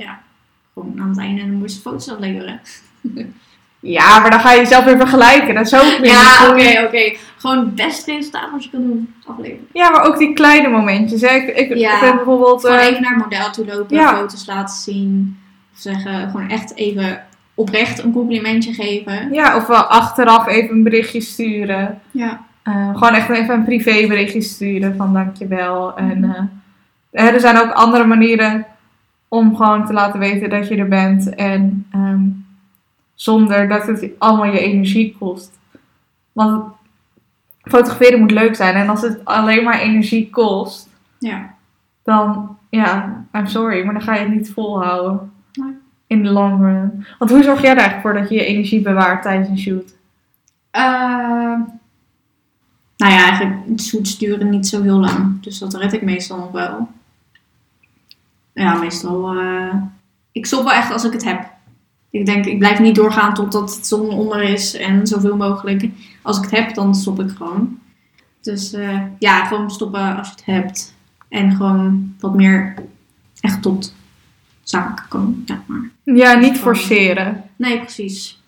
Gewoon 0.74 1.02
aan 1.02 1.10
het 1.10 1.18
einde 1.18 1.42
een 1.42 1.54
mooiste 1.54 1.82
foto's 1.82 2.10
afleveren. 2.12 2.60
Ja, 3.80 4.20
maar 4.20 4.30
dan 4.32 4.40
ga 4.40 4.52
je 4.52 4.60
jezelf 4.60 4.84
weer 4.86 4.98
vergelijken. 4.98 5.56
Dat 5.56 5.66
is 5.66 5.74
ook 5.76 5.98
weer 6.00 6.06
Ja, 6.12 6.50
oké, 6.50 6.86
oké. 6.86 7.16
Gewoon 7.46 7.66
het 7.66 7.76
beste 7.76 8.12
resultaat 8.12 8.52
wat 8.52 8.64
je 8.64 8.70
kan 8.70 8.82
doen. 8.82 9.14
Afleveren. 9.26 9.68
Ja, 9.74 9.90
maar 9.90 10.04
ook 10.04 10.18
die 10.18 10.34
kleine 10.34 10.68
momentjes. 10.70 11.22
Hè. 11.22 11.28
Ik, 11.36 11.48
ik, 11.58 11.78
Ja. 11.78 11.94
ik 11.94 12.00
ben 12.02 12.16
bijvoorbeeld... 12.16 12.62
Gewoon 12.62 12.78
eh, 12.78 12.86
even 12.86 13.02
naar 13.02 13.14
het 13.14 13.24
model 13.24 13.52
toe 13.52 13.66
lopen, 13.66 13.96
Ja. 13.98 14.16
foto's 14.16 14.46
laten 14.48 14.76
zien. 14.76 15.38
Of 15.74 15.80
zeggen, 15.80 16.30
gewoon 16.30 16.50
echt 16.50 16.76
even 16.76 17.24
oprecht 17.54 18.04
een 18.04 18.12
complimentje 18.12 18.74
geven. 18.74 19.34
ja, 19.34 19.56
of 19.56 19.68
wel 19.68 19.84
achteraf 19.84 20.48
even 20.48 20.76
een 20.76 20.84
berichtje 20.84 21.22
sturen. 21.22 22.02
Ja. 22.12 22.46
Eh, 22.64 22.90
gewoon 22.94 23.14
echt 23.14 23.30
even 23.30 23.56
een 23.56 23.64
privéberichtje 23.64 24.42
sturen 24.42 24.96
van 24.96 25.14
dankjewel. 25.14 25.98
En 25.98 26.24
eh, 27.12 27.34
er 27.34 27.40
zijn 27.40 27.58
ook 27.62 27.72
andere 27.72 28.06
manieren 28.06 28.66
om 29.28 29.56
gewoon 29.56 29.86
te 29.86 29.94
laten 29.94 30.20
weten 30.20 30.50
dat 30.50 30.68
je 30.68 30.76
er 30.76 30.88
bent. 30.88 31.36
En 31.36 31.88
ehm, 31.92 32.22
zonder 33.16 33.68
dat 33.68 33.88
het 33.88 34.10
allemaal 34.18 34.46
je 34.54 34.60
energie 34.60 35.16
kost. 35.20 35.52
Want 36.32 36.74
fotograferen 37.66 38.20
moet 38.20 38.32
leuk 38.32 38.56
zijn. 38.56 38.76
En 38.76 38.90
als 38.90 39.02
het 39.02 39.26
alleen 39.26 39.64
maar 39.64 39.80
energie 39.80 40.30
kost, 40.30 40.90
Ja. 41.20 41.54
dan 42.04 42.58
ja, 42.70 43.24
I'm 43.34 43.48
sorry, 43.48 43.84
maar 43.84 43.94
dan 43.94 44.04
ga 44.04 44.14
je 44.14 44.20
het 44.20 44.30
niet 44.36 44.52
volhouden. 44.52 45.32
Nee. 45.54 45.74
In 46.08 46.24
de 46.24 46.30
long 46.30 46.60
run. 46.62 47.06
Want 47.20 47.32
hoe 47.32 47.44
zorg 47.44 47.62
jij 47.62 47.72
er 47.72 47.78
eigenlijk 47.78 48.08
voor 48.08 48.14
dat 48.22 48.30
je 48.30 48.36
je 48.36 48.46
energie 48.46 48.82
bewaart 48.82 49.22
tijdens 49.22 49.50
een 49.50 49.60
shoot? 49.60 49.94
Ehm, 50.72 51.60
nou 52.98 53.14
ja, 53.14 53.24
eigenlijk 53.30 53.80
shoots 53.82 54.18
duren 54.18 54.50
niet 54.50 54.68
zo 54.68 54.82
heel 54.82 55.00
lang. 55.00 55.42
Dus 55.44 55.60
dat 55.60 55.74
red 55.74 55.94
ik 55.94 56.02
meestal 56.02 56.38
nog 56.38 56.52
wel. 56.52 56.88
Ja, 58.54 58.74
meestal. 58.76 59.34
eh, 59.38 59.74
ik 60.32 60.46
stop 60.46 60.64
wel 60.64 60.74
echt 60.74 60.92
als 60.92 61.04
ik 61.04 61.12
het 61.14 61.24
heb. 61.24 61.46
Ik 62.10 62.26
denk, 62.26 62.46
ik 62.46 62.60
blijf 62.60 62.80
niet 62.80 62.96
doorgaan 62.96 63.34
totdat 63.34 63.76
het 63.76 63.88
zon 63.88 64.10
onder 64.10 64.42
is 64.42 64.76
en 64.76 65.08
zoveel 65.08 65.36
mogelijk. 65.38 65.90
Als 66.26 66.38
ik 66.38 66.44
het 66.44 66.52
heb, 66.52 66.74
dan 66.74 66.96
stop 66.96 67.20
ik 67.20 67.30
gewoon. 67.30 67.80
Dus 68.42 68.74
eh, 68.74 69.02
ja, 69.20 69.46
gewoon 69.46 69.72
stoppen 69.72 70.18
als 70.18 70.28
je 70.28 70.34
het 70.34 70.46
hebt. 70.46 70.96
En 71.28 71.56
gewoon 71.56 72.16
wat 72.20 72.36
meer 72.36 72.74
echt 73.40 73.62
tot 73.62 73.96
zaken 74.64 75.08
komen, 75.08 75.44
zeg 75.46 75.58
maar. 75.66 75.90
Ja, 76.04 76.34
niet 76.34 76.58
forceren. 76.58 77.44
Nee, 77.56 77.80
precies. 77.80 78.42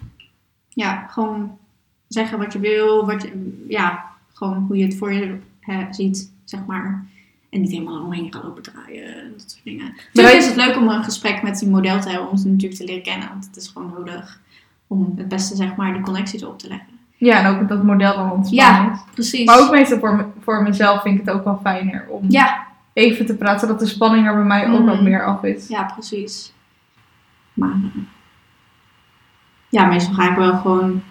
Ja, 0.69 1.07
gewoon 1.07 1.57
zeggen 2.07 2.38
wat 2.38 2.53
je 2.53 2.59
wil, 2.59 3.05
wat 3.05 3.21
je, 3.21 3.63
ja, 3.67 4.05
gewoon 4.34 4.65
hoe 4.67 4.78
je 4.78 4.86
het 4.86 4.97
voor 4.97 5.13
je 5.13 5.38
ziet, 5.91 6.32
zeg 6.43 6.65
maar. 6.65 7.05
En 7.49 7.61
niet 7.61 7.71
helemaal 7.71 8.03
omheen 8.03 8.34
gaan 8.34 8.43
lopen 8.43 8.63
draaien 8.63 9.21
en 9.21 9.32
dat 9.32 9.51
soort 9.51 9.63
dingen. 9.63 9.93
Natuurlijk 10.13 10.38
is 10.38 10.45
het 10.45 10.55
leuk 10.55 10.75
om 10.75 10.88
een 10.88 11.03
gesprek 11.03 11.41
met 11.41 11.59
die 11.59 11.69
model 11.69 12.01
te 12.01 12.09
hebben, 12.09 12.30
om 12.30 12.38
ze 12.38 12.47
natuurlijk 12.47 12.80
te 12.80 12.86
leren 12.86 13.03
kennen, 13.03 13.30
want 13.30 13.45
het 13.45 13.55
is 13.55 13.67
gewoon 13.67 13.93
nodig 13.97 14.41
om 14.88 15.13
het 15.15 15.28
beste, 15.28 15.55
zeg 15.55 15.75
maar, 15.75 15.93
die 15.93 16.01
connecties 16.01 16.43
op 16.43 16.59
te 16.59 16.67
leggen. 16.67 16.96
Ja, 17.20 17.38
en 17.43 17.45
ook 17.61 17.68
dat 17.68 17.84
model 17.84 18.15
dan 18.15 18.32
ontspannen 18.32 18.86
Ja, 18.86 18.91
is. 18.93 18.99
precies. 19.13 19.45
Maar 19.45 19.59
ook 19.59 19.72
meestal 19.72 19.99
voor, 19.99 20.15
me- 20.15 20.26
voor 20.43 20.63
mezelf 20.63 21.01
vind 21.01 21.20
ik 21.20 21.26
het 21.26 21.36
ook 21.36 21.43
wel 21.43 21.59
fijner 21.63 22.05
om 22.09 22.26
Ja, 22.28 22.65
even 22.93 23.26
te 23.26 23.36
praten, 23.36 23.59
zodat 23.59 23.80
de 23.80 23.86
spanning 23.86 24.28
er 24.28 24.34
bij 24.36 24.43
mij 24.43 24.70
ook 24.72 24.80
Mm. 24.80 24.86
wat 24.86 25.01
meer 25.01 25.26
af 25.26 25.43
is. 25.43 25.68
ja, 25.68 25.84
precies. 25.84 26.53
Maar 27.53 27.70
eh, 27.70 28.01
ja, 29.70 29.86
meestal 29.86 30.13
ga 30.13 30.30
ik 30.30 30.36
wel 30.38 30.57
gewoon 30.57 31.03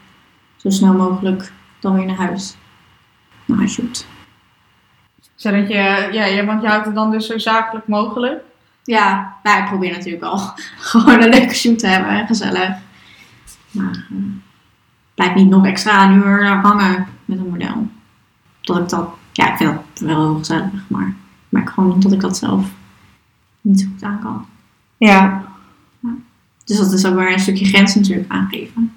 zo 0.56 0.70
snel 0.70 0.92
mogelijk 0.94 1.52
dan 1.80 1.94
weer 1.94 2.06
naar 2.06 2.16
huis. 2.16 2.56
Naar 3.44 3.58
huis 3.58 3.72
shoot. 3.72 4.06
Zodat 5.34 5.68
je, 5.68 6.08
ja, 6.12 6.44
want 6.44 6.62
je 6.62 6.68
houdt 6.68 6.86
het 6.86 6.94
dan 6.94 7.10
dus 7.10 7.26
zo 7.26 7.38
zakelijk 7.38 7.88
mogelijk. 7.88 8.42
Ja, 8.84 9.34
nou, 9.42 9.62
ik 9.62 9.68
probeer 9.68 9.90
natuurlijk 9.92 10.22
al 10.24 10.38
gewoon 10.90 11.22
een 11.22 11.28
leuke 11.28 11.54
shoot 11.54 11.78
te 11.78 11.86
hebben 11.86 12.10
en 12.10 12.26
gezellig. 12.26 12.70
Maar 13.70 14.06
eh, 14.10 14.16
blijf 15.16 15.34
niet 15.34 15.48
nog 15.48 15.66
extra 15.66 16.10
een 16.10 16.16
uur 16.16 16.46
hangen 16.46 17.06
met 17.24 17.38
een 17.38 17.48
model. 17.48 17.88
Dat 18.60 18.78
ik 18.78 18.88
dat, 18.88 19.08
ja, 19.32 19.50
ik 19.50 19.56
vind 19.56 19.70
dat 19.70 20.08
wel 20.08 20.20
heel 20.20 20.38
gezellig, 20.38 20.88
maar 20.88 21.06
ik 21.06 21.14
merk 21.48 21.70
gewoon 21.70 22.00
dat 22.00 22.12
ik 22.12 22.20
dat 22.20 22.36
zelf 22.36 22.66
niet 23.60 23.80
zo 23.80 23.86
goed 23.92 24.02
aan 24.02 24.20
kan. 24.20 24.46
Ja. 24.96 25.44
Dus 26.64 26.78
dat 26.78 26.92
is 26.92 27.06
ook 27.06 27.14
weer 27.14 27.32
een 27.32 27.38
stukje 27.38 27.64
grens 27.64 27.94
natuurlijk 27.94 28.30
aangeven. 28.30 28.92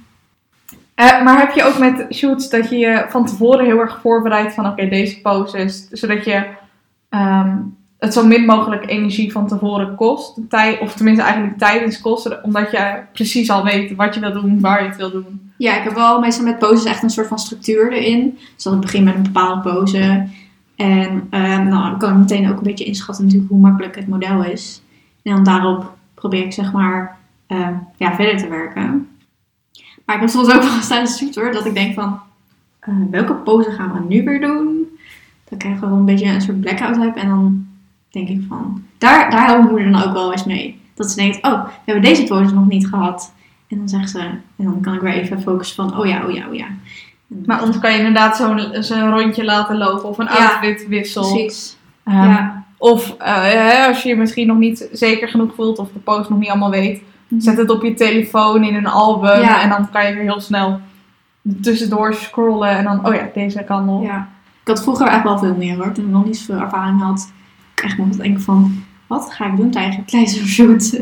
Eh, 0.96 1.24
maar 1.24 1.40
heb 1.40 1.52
je 1.56 1.64
ook 1.64 1.78
met 1.78 2.06
shoots 2.14 2.50
dat 2.50 2.70
je 2.70 2.78
je 2.78 3.06
van 3.10 3.26
tevoren 3.26 3.66
heel 3.66 3.80
erg 3.80 4.00
voorbereidt 4.02 4.54
van 4.54 4.66
oké, 4.66 4.90
deze 4.90 5.22
poses, 5.22 5.88
zodat 5.88 6.26
je 6.26 6.48
ehm, 7.10 7.58
het 8.00 8.14
zo 8.14 8.26
min 8.26 8.46
mogelijk 8.46 8.90
energie 8.90 9.32
van 9.32 9.48
tevoren 9.48 9.96
kost, 9.96 10.40
Tij- 10.50 10.80
of 10.80 10.94
tenminste 10.94 11.24
eigenlijk 11.24 11.58
tijdens 11.58 12.02
kost, 12.02 12.42
omdat 12.42 12.72
je 12.72 13.00
precies 13.14 13.50
al 13.50 13.64
weet 13.64 13.96
wat 13.96 14.14
je 14.14 14.20
wil 14.20 14.34
doen, 14.34 14.60
waar 14.60 14.82
je 14.82 14.88
het 14.88 14.98
wil 14.98 15.12
doen. 15.12 15.52
Ja, 15.58 15.78
ik 15.78 15.84
heb 15.84 15.94
wel 15.94 16.20
meestal 16.20 16.46
met 16.46 16.60
poses 16.60 16.84
echt 16.84 17.04
een 17.04 17.10
soort 17.10 17.28
van 17.28 17.40
structuur 17.40 17.92
erin. 17.94 18.38
Dus 18.56 18.66
ik 18.66 18.80
begin 18.80 19.04
met 19.04 19.16
een 19.16 19.24
bepaalde 19.24 19.62
pose. 19.70 20.28
En 20.76 21.28
eh, 21.30 21.58
nou, 21.58 21.90
dan 21.90 21.98
kan 21.98 22.10
ik 22.12 22.18
meteen 22.18 22.50
ook 22.50 22.58
een 22.58 22.64
beetje 22.64 22.86
inschatten 22.86 23.24
natuurlijk 23.26 23.52
hoe 23.52 23.60
makkelijk 23.60 23.96
het 23.96 24.08
model 24.08 24.44
is. 24.44 24.82
En 25.24 25.36
dan 25.36 25.44
daarop 25.44 25.94
probeer 26.14 26.46
ik 26.46 26.54
zeg 26.54 26.72
maar 26.72 27.18
eh, 27.48 27.68
ja, 27.98 28.16
verder 28.16 28.38
te 28.38 28.48
werken. 28.48 29.08
Maar 30.06 30.16
ik 30.16 30.22
heb 30.22 30.30
soms 30.30 30.54
ook 30.54 30.62
wel 30.64 30.80
tijdens 30.88 31.18
de 31.18 31.26
shoot 31.26 31.36
hoor, 31.36 31.52
dat 31.52 31.66
ik 31.66 31.74
denk 31.74 31.94
van... 31.94 32.20
eh, 32.80 32.94
welke 33.12 33.34
pose 33.34 33.72
gaan 33.72 33.94
we 33.94 34.00
nu 34.16 34.24
weer 34.24 34.42
doen? 34.42 34.88
Dan 35.50 35.58
krijg 35.58 35.76
ik 35.76 35.82
wel 35.82 35.92
een 35.92 36.06
beetje 36.06 36.26
een 36.26 36.42
soort 36.42 36.62
blackout 36.62 36.98
heb. 36.98 37.16
En 37.16 37.28
dan 37.28 37.68
denk 38.10 38.28
ik 38.28 38.42
van... 38.48 38.84
Daar, 38.98 39.30
daar 39.30 39.46
helpt 39.46 39.62
mijn 39.64 39.74
moeder 39.74 39.92
dan 39.92 40.04
ook 40.10 40.14
wel 40.14 40.32
eens 40.32 40.46
mee. 40.46 40.82
Dat 40.96 41.10
ze 41.10 41.16
denkt, 41.16 41.44
oh, 41.46 41.64
we 41.64 41.72
hebben 41.86 42.04
deze 42.04 42.24
pose 42.24 42.54
nog 42.54 42.68
niet 42.68 42.88
gehad. 42.88 43.34
En 43.68 43.78
dan 43.78 43.90
zegt 43.90 44.10
ze... 44.10 44.20
En 44.20 44.66
dan 44.66 44.82
kan 44.82 44.94
ik 44.94 45.02
weer 45.02 45.14
even 45.14 45.42
focussen 45.42 45.76
van, 45.76 46.00
oh 46.00 46.06
ja, 46.06 46.26
oh 46.26 46.34
ja, 46.34 46.48
oh 46.48 46.56
ja. 46.56 46.66
Maar 47.46 47.64
ons 47.64 47.80
kan 47.80 47.92
je 47.92 47.98
inderdaad 47.98 48.36
zo'n 48.36 48.70
zo'n 48.74 49.10
rondje 49.10 49.44
laten 49.46 49.78
lopen 49.78 50.10
of 50.10 50.18
een 50.18 50.30
outfit 50.30 50.88
wissel. 50.88 51.22
Precies. 51.32 51.78
Ehm, 52.04 52.18
ja. 52.18 52.66
Of 52.78 53.16
eh, 53.18 53.88
als 53.88 54.04
je 54.04 54.10
je 54.10 54.16
misschien 54.16 54.48
nog 54.48 54.58
niet 54.58 54.90
zeker 54.92 55.28
genoeg 55.28 55.54
voelt 55.56 55.80
of 55.80 55.92
de 55.94 56.00
post 56.00 56.30
nog 56.30 56.40
niet 56.40 56.50
allemaal 56.50 56.70
weet, 56.70 57.02
zet 57.38 57.58
het 57.58 57.70
op 57.70 57.84
je 57.84 57.94
telefoon 57.94 58.64
in 58.64 58.76
een 58.76 58.88
album 58.88 59.42
Ja. 59.42 59.62
en 59.62 59.70
dan 59.70 59.90
kan 59.90 60.08
je 60.08 60.14
weer 60.14 60.24
heel 60.24 60.42
snel 60.42 60.80
tussendoor 61.62 62.14
scrollen 62.14 62.70
en 62.70 62.84
dan, 62.84 63.08
oh 63.08 63.14
ja, 63.14 63.30
deze 63.34 63.64
kan 63.64 63.90
op. 63.90 64.04
Ja. 64.04 64.28
Ik 64.62 64.68
had 64.68 64.84
vroeger 64.84 65.08
echt 65.08 65.24
wel 65.24 65.38
veel 65.38 65.56
meer 65.56 65.76
hoor. 65.76 65.92
Toen 65.92 66.06
ik 66.06 66.12
nog 66.12 66.26
niet 66.26 66.38
zoveel 66.38 66.64
ervaring 66.64 67.02
had. 67.02 67.32
Ik 67.80 67.86
echt 67.86 67.98
nog 67.98 68.10
denken 68.10 68.42
van, 68.42 68.84
wat 69.08 69.34
ga 69.34 69.46
ik 69.46 69.58
doen 69.58 69.70
tijdens 69.72 69.96
een 69.98 70.06
kleizershoot? 70.06 71.00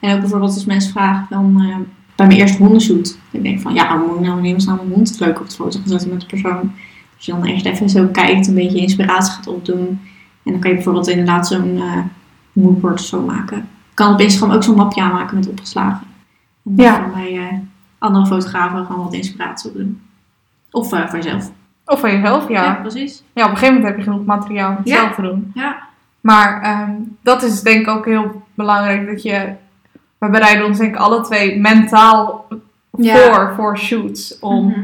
En 0.00 0.14
ook 0.14 0.20
bijvoorbeeld 0.20 0.54
als 0.54 0.64
mensen 0.64 0.92
vragen 0.92 1.26
dan 1.30 1.54
eh, 1.60 1.76
bij 2.16 2.26
mijn 2.26 2.38
eerste 2.38 2.58
hondenshoot. 2.58 3.18
Ik 3.30 3.42
denk 3.42 3.60
van, 3.60 3.74
ja, 3.74 3.94
moet 3.94 4.14
ik 4.14 4.20
nou 4.20 4.40
nemen 4.40 4.60
staan 4.60 4.76
mijn 4.76 4.88
hond 4.88 5.16
leuk 5.20 5.40
op 5.40 5.48
de 5.48 5.54
foto 5.54 5.78
gaan 5.78 5.88
zetten 5.88 6.08
met 6.10 6.20
de 6.20 6.26
persoon. 6.26 6.72
Dus 7.16 7.26
je 7.26 7.32
dan 7.32 7.44
eerst 7.44 7.66
even 7.66 7.90
zo 7.90 8.06
kijkt, 8.06 8.46
een 8.46 8.54
beetje 8.54 8.78
inspiratie 8.80 9.32
gaat 9.32 9.46
opdoen. 9.46 10.00
En 10.44 10.52
dan 10.52 10.60
kan 10.60 10.70
je 10.70 10.76
bijvoorbeeld 10.76 11.08
inderdaad 11.08 11.46
zo'n 11.46 11.76
eh 11.76 11.98
moodboard 12.52 13.00
of 13.00 13.06
zo 13.06 13.22
maken. 13.22 13.56
Je 13.56 13.94
kan 13.94 14.12
op 14.12 14.20
Instagram 14.20 14.56
ook 14.56 14.62
zo'n 14.62 14.76
mapje 14.76 15.02
aanmaken 15.02 15.36
met 15.36 15.48
opgeslagen. 15.48 16.06
En 16.64 16.76
dan 16.76 16.84
Ja. 16.84 17.10
bij 17.14 17.36
eh, 17.38 17.58
andere 17.98 18.26
fotografen 18.26 18.86
gewoon 18.86 19.04
wat 19.04 19.12
inspiratie 19.12 19.70
opdoen. 19.70 20.00
Of 20.70 20.88
voor 20.88 21.06
jezelf. 21.12 21.50
Of 21.84 22.00
van 22.00 22.10
jezelf, 22.10 22.48
ja. 22.48 22.54
Ja, 22.54 22.64
ja. 22.64 22.74
precies. 22.74 23.18
op 23.18 23.24
een 23.34 23.42
gegeven 23.42 23.66
moment 23.74 23.84
heb 23.84 23.96
je 23.96 24.02
genoeg 24.02 24.24
materiaal 24.24 24.70
om 24.70 24.76
het 24.76 24.88
Ja. 24.88 24.96
zelf 24.96 25.14
te 25.14 25.22
doen. 25.22 25.50
Ja. 25.54 25.88
Maar 26.20 26.62
ehm, 26.62 26.90
dat 27.22 27.42
is 27.42 27.62
denk 27.62 27.80
ik 27.80 27.88
ook 27.88 28.04
heel 28.04 28.42
belangrijk 28.54 29.06
dat 29.06 29.22
je, 29.22 29.48
we 30.18 30.28
bereiden 30.30 30.66
ons 30.66 30.78
denk 30.78 30.94
ik 30.94 31.00
alle 31.00 31.20
twee 31.20 31.60
mentaal 31.60 32.46
Ja. 32.98 33.14
voor, 33.16 33.52
voor 33.56 33.78
shoots. 33.78 34.38
Om 34.38 34.66
Mhm. 34.66 34.80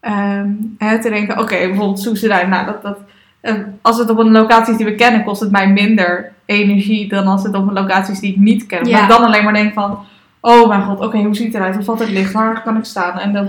ehm, 0.00 0.48
hè, 0.78 1.00
te 1.00 1.08
denken, 1.10 1.38
oké, 1.38 1.56
bijvoorbeeld 1.56 2.00
Soesedijn, 2.00 2.48
nou 2.48 2.66
dat, 2.66 2.82
dat, 2.82 2.98
eh, 3.40 3.54
als 3.82 3.98
het 3.98 4.10
op 4.10 4.18
een 4.18 4.30
locatie 4.30 4.72
is 4.72 4.76
die 4.78 4.86
we 4.86 4.94
kennen, 4.94 5.24
kost 5.24 5.40
het 5.40 5.50
mij 5.50 5.68
minder 5.72 6.32
energie 6.46 7.08
dan 7.08 7.26
als 7.26 7.42
het 7.42 7.54
op 7.54 7.66
een 7.68 7.72
locatie 7.74 8.12
is 8.14 8.20
die 8.20 8.30
ik 8.32 8.38
niet 8.38 8.66
ken. 8.66 8.84
Ja. 8.84 8.92
Maar 8.92 9.02
ik 9.02 9.08
dan 9.08 9.24
alleen 9.24 9.44
maar 9.44 9.52
denk 9.52 9.72
van, 9.72 9.98
oh 10.40 10.68
mijn 10.68 10.82
god, 10.82 11.00
oké, 11.00 11.18
hoe 11.18 11.34
ziet 11.36 11.46
het 11.46 11.54
eruit? 11.54 11.74
Hoe 11.74 11.84
valt 11.84 11.98
het 11.98 12.10
licht? 12.10 12.32
Waar 12.32 12.62
kan 12.62 12.76
ik 12.76 12.84
staan? 12.84 13.18
En 13.18 13.32
dan, 13.32 13.48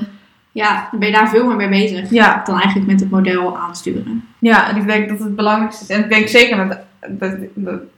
Ja, 0.52 0.88
dan 0.92 1.00
ben 1.00 1.10
je 1.10 1.16
daar 1.16 1.30
veel 1.30 1.46
meer 1.46 1.56
mee 1.56 1.68
bezig. 1.68 2.10
ja, 2.10 2.42
Dan 2.46 2.60
eigenlijk 2.60 2.92
met 2.92 3.00
het 3.00 3.10
model 3.10 3.58
aansturen. 3.58 4.24
ja, 4.40 4.70
en 4.70 4.76
ik 4.76 4.88
denk 4.88 5.10
dat 5.10 5.20
het 5.20 5.36
belangrijkste 5.36 5.84
is. 5.84 5.90
En 5.90 6.04
ik 6.04 6.10
denk 6.10 6.28
zeker 6.28 6.58
met, 6.66 6.78
met, 7.20 7.40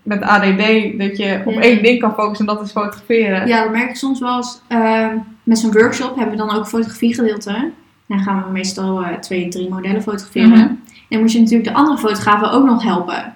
met 0.03 0.22
ADD 0.22 0.58
dat 0.97 1.18
je 1.18 1.41
op 1.45 1.53
Ja. 1.53 1.62
één 1.62 1.84
ding 1.84 1.99
kan 1.99 2.14
focussen 2.14 2.47
en 2.47 2.53
dat 2.55 2.66
is 2.66 2.72
fotograferen. 2.72 3.47
Ja, 3.47 3.64
dat 3.64 3.72
merk 3.72 3.89
ik 3.89 3.95
soms 3.95 4.20
wel 4.20 4.36
eens. 4.38 4.62
ehm, 4.68 5.16
met 5.43 5.60
zo'n 5.60 5.72
workshop 5.72 6.16
hebben 6.16 6.38
we 6.38 6.45
dan 6.45 6.55
ook 6.55 6.68
fotografiegedeelte. 6.68 7.72
Dan 8.08 8.20
gaan 8.20 8.43
we 8.45 8.51
meestal 8.51 9.03
eh, 9.03 9.14
twee, 9.18 9.47
drie 9.47 9.70
modellen 9.70 10.01
fotograferen. 10.01 10.49
Mhm. 10.49 10.60
En 10.60 10.80
dan 11.10 11.20
moet 11.20 11.32
je 11.32 11.39
natuurlijk 11.39 11.70
de 11.70 11.76
andere 11.76 11.97
fotografen 11.97 12.51
ook 12.51 12.66
nog 12.66 12.84
helpen. 12.84 13.34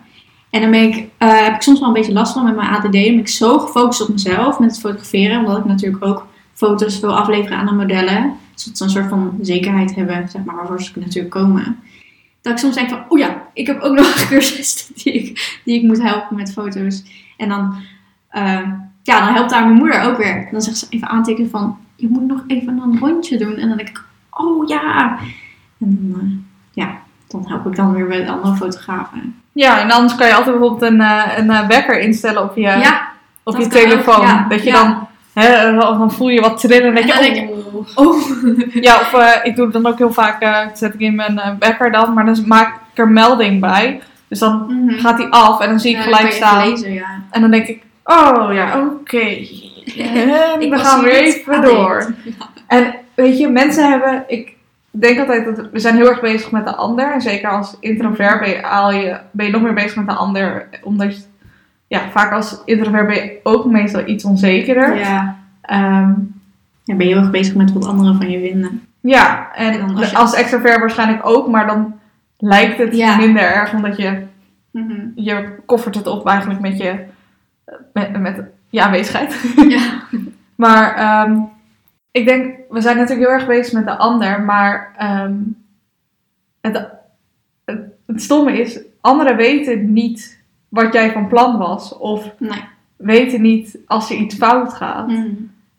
En 0.49 0.61
dan 0.61 0.71
ben 0.71 0.81
ik, 0.81 1.07
eh, 1.17 1.43
heb 1.43 1.53
ik 1.55 1.61
soms 1.61 1.79
wel 1.79 1.87
een 1.87 1.93
beetje 1.93 2.13
last 2.13 2.33
van 2.33 2.43
met 2.43 2.55
mijn 2.55 2.69
ADD. 2.69 2.81
Dan 2.83 2.91
ben 2.91 3.19
ik 3.19 3.27
zo 3.27 3.59
gefocust 3.59 4.01
op 4.01 4.09
mezelf 4.09 4.59
met 4.59 4.71
het 4.71 4.79
fotograferen. 4.79 5.39
Omdat 5.39 5.57
ik 5.57 5.65
natuurlijk 5.65 6.05
ook 6.05 6.27
foto's 6.53 6.99
wil 6.99 7.17
afleveren 7.17 7.57
aan 7.57 7.65
de 7.65 7.71
modellen. 7.71 8.33
Zodat 8.55 8.77
ze 8.77 8.83
een 8.83 8.89
soort 8.89 9.09
van 9.09 9.37
zekerheid 9.41 9.95
hebben, 9.95 10.29
zeg 10.29 10.43
maar, 10.43 10.55
waarvoor 10.55 10.81
ze 10.81 10.91
natuurlijk 10.95 11.33
komen. 11.33 11.79
Dat 12.41 12.53
ik 12.53 12.59
soms 12.59 12.75
denk 12.75 12.89
van, 12.89 13.03
oh 13.07 13.19
ja, 13.19 13.47
ik 13.53 13.67
heb 13.67 13.81
ook 13.81 13.95
nog 13.97 14.15
een 14.15 14.27
cursus 14.27 14.87
die 14.87 15.13
ik, 15.13 15.59
die 15.65 15.75
ik 15.75 15.83
moet 15.83 16.01
helpen 16.01 16.35
met 16.35 16.53
foto's. 16.53 17.03
En 17.37 17.49
dan, 17.49 17.75
eh, 18.29 18.67
ja, 19.03 19.25
dan 19.25 19.33
helpt 19.33 19.49
daar 19.49 19.65
mijn 19.65 19.77
moeder 19.77 20.01
ook 20.01 20.17
weer. 20.17 20.47
Dan 20.51 20.61
zegt 20.61 20.77
ze 20.77 20.85
even 20.89 21.07
aantekenen 21.07 21.49
van, 21.49 21.77
je 21.95 22.07
moet 22.07 22.27
nog 22.27 22.43
even 22.47 22.77
een 22.77 22.99
rondje 22.99 23.37
doen. 23.37 23.55
En 23.55 23.67
dan 23.67 23.77
denk 23.77 23.89
ik, 23.89 24.03
oh 24.29 24.67
ja. 24.67 25.17
En 25.79 26.09
dan, 26.11 26.19
eh, 26.19 26.27
ja, 26.71 26.97
dan 27.27 27.47
help 27.47 27.65
ik 27.65 27.75
dan 27.75 27.93
weer 27.93 28.05
met 28.05 28.27
andere 28.27 28.55
fotografen. 28.55 29.35
Ja, 29.51 29.79
en 29.79 29.91
anders 29.91 30.15
kan 30.15 30.27
je 30.27 30.35
altijd 30.35 30.57
bijvoorbeeld 30.57 30.91
een, 30.91 31.01
eh, 31.01 31.37
een 31.37 31.67
wekker 31.67 31.99
instellen 31.99 32.43
op 32.43 32.55
je, 32.55 32.61
ja, 32.61 33.11
op 33.43 33.57
je 33.57 33.63
ook, 33.63 33.71
telefoon. 33.71 34.21
ja, 34.21 34.45
Dat 34.49 34.63
je 34.63 34.69
ja. 34.69 34.83
dan, 34.83 35.07
hè, 35.33 35.75
dan 35.75 36.11
voel 36.11 36.27
je 36.29 36.41
wat 36.41 36.59
trillen 36.59 36.81
en 36.87 36.95
en 36.97 37.07
denk 37.07 37.13
dan 37.13 37.23
je, 37.25 37.33
denk 37.33 37.49
oh. 37.95 38.07
oh. 38.07 38.21
Ja, 38.73 38.95
of 38.95 39.13
eh, 39.13 39.27
ik 39.43 39.55
doe 39.55 39.63
het 39.65 39.73
dan 39.73 39.85
ook 39.87 39.97
heel 39.97 40.13
vaak, 40.13 40.41
eh, 40.41 40.59
zet 40.73 40.93
ik 40.93 40.99
in 40.99 41.15
mijn 41.15 41.41
wekker 41.59 41.91
dan, 41.91 42.13
maar 42.13 42.25
dan 42.25 42.37
maak 42.45 42.75
ik 42.91 42.97
er 42.97 43.07
melding 43.09 43.59
bij. 43.59 44.01
Dus 44.27 44.39
dan 44.39 44.65
Mhm. 44.85 44.99
gaat 44.99 45.17
die 45.17 45.27
af 45.29 45.59
en 45.61 45.69
dan 45.69 45.79
zie 45.79 45.91
ik 45.91 45.97
Ja, 45.97 46.03
gelijk 46.03 46.31
staan. 46.31 46.69
lezen, 46.69 46.93
ja. 46.93 47.21
En 47.31 47.41
dan 47.41 47.51
denk 47.51 47.67
ik, 47.67 47.83
oh 48.03 48.49
ja, 48.53 48.79
oké. 48.81 49.19
En 49.97 50.69
we 50.69 50.77
gaan 50.77 51.03
weer 51.03 51.13
even 51.21 51.61
door. 51.61 52.13
En 52.67 52.93
weet 53.15 53.37
je, 53.39 53.47
mensen 53.49 53.89
hebben, 53.89 54.23
ik 54.27 54.53
denk 54.91 55.19
altijd 55.19 55.45
dat 55.45 55.69
we 55.71 55.79
zijn 55.79 55.95
heel 55.95 56.07
erg 56.09 56.21
bezig 56.21 56.51
met 56.51 56.65
de 56.65 56.75
ander. 56.75 57.11
En 57.13 57.21
zeker 57.21 57.49
als 57.49 57.77
introvert 57.79 58.39
ben 58.39 58.49
je, 58.49 59.17
ben 59.31 59.45
je 59.45 59.51
nog 59.51 59.61
meer 59.61 59.73
bezig 59.73 59.95
met 59.95 60.07
de 60.07 60.13
ander. 60.13 60.67
Omdat, 60.83 61.15
je- 61.15 61.23
ja, 61.91 62.09
vaak 62.09 62.31
als 62.31 62.61
introvert 62.65 63.07
ben 63.07 63.15
je 63.15 63.39
ook 63.43 63.65
meestal 63.65 64.07
iets 64.07 64.23
onzekerder. 64.25 64.95
Ja. 64.97 65.37
Ehm, 65.61 66.13
ja, 66.83 66.95
ben 66.95 67.07
je 67.07 67.13
heel 67.13 67.21
erg 67.21 67.31
bezig 67.31 67.55
met 67.55 67.73
wat 67.73 67.85
anderen 67.85 68.15
van 68.15 68.29
je 68.29 68.39
vinden. 68.39 68.81
ja, 69.01 69.53
en, 69.55 69.95
als 69.95 70.13
als, 70.15 70.31
je- 70.31 70.37
extrovert 70.37 70.79
waarschijnlijk 70.79 71.25
ook, 71.27 71.47
maar 71.47 71.67
dan 71.67 71.99
lijkt 72.37 72.77
het 72.77 72.95
Ja. 72.95 73.15
minder 73.17 73.41
erg. 73.43 73.73
Omdat 73.73 73.97
je, 73.97 74.23
Mhm. 74.71 74.99
je 75.15 75.55
koffert 75.65 75.95
het 75.95 76.07
op 76.07 76.27
eigenlijk 76.27 76.59
met 76.59 76.77
je, 76.77 76.95
met, 77.93 78.19
met 78.19 78.41
je 78.69 78.81
aanwezigheid. 78.83 79.53
Ja. 79.67 79.81
Maar 80.55 80.95
ehm, 80.95 81.39
ik 82.11 82.25
denk, 82.25 82.55
we 82.69 82.81
zijn 82.81 82.97
natuurlijk 82.97 83.27
heel 83.27 83.37
erg 83.37 83.47
bezig 83.47 83.73
met 83.73 83.85
de 83.85 83.97
ander, 83.97 84.41
maar 84.41 84.93
ehm, 84.97 85.33
het, 86.61 86.87
het, 87.65 87.79
het 88.07 88.21
stomme 88.21 88.59
is, 88.61 88.79
anderen 89.01 89.35
weten 89.35 89.93
niet 89.93 90.40
wat 90.71 90.93
jij 90.93 91.11
van 91.11 91.27
plan 91.27 91.57
was, 91.57 91.97
of 91.97 92.31
Nee. 92.37 92.59
weten 92.95 93.41
niet 93.41 93.77
als 93.85 94.09
er 94.09 94.15
iets 94.17 94.35
fout 94.35 94.73
gaat. 94.73 95.07
Mhm. 95.07 95.27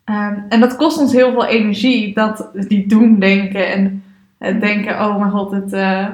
Ehm, 0.05 0.35
en 0.49 0.61
dat 0.61 0.77
kost 0.77 0.99
ons 0.99 1.13
heel 1.13 1.31
veel 1.33 1.45
energie, 1.45 2.15
dat 2.15 2.51
die 2.53 2.87
doen 2.87 3.19
denken 3.19 3.73
en 3.73 4.05
het 4.39 4.61
denken, 4.61 5.01
oh 5.05 5.19
mijn 5.19 5.31
god, 5.31 5.51
het, 5.51 5.73
eh, 5.73 6.07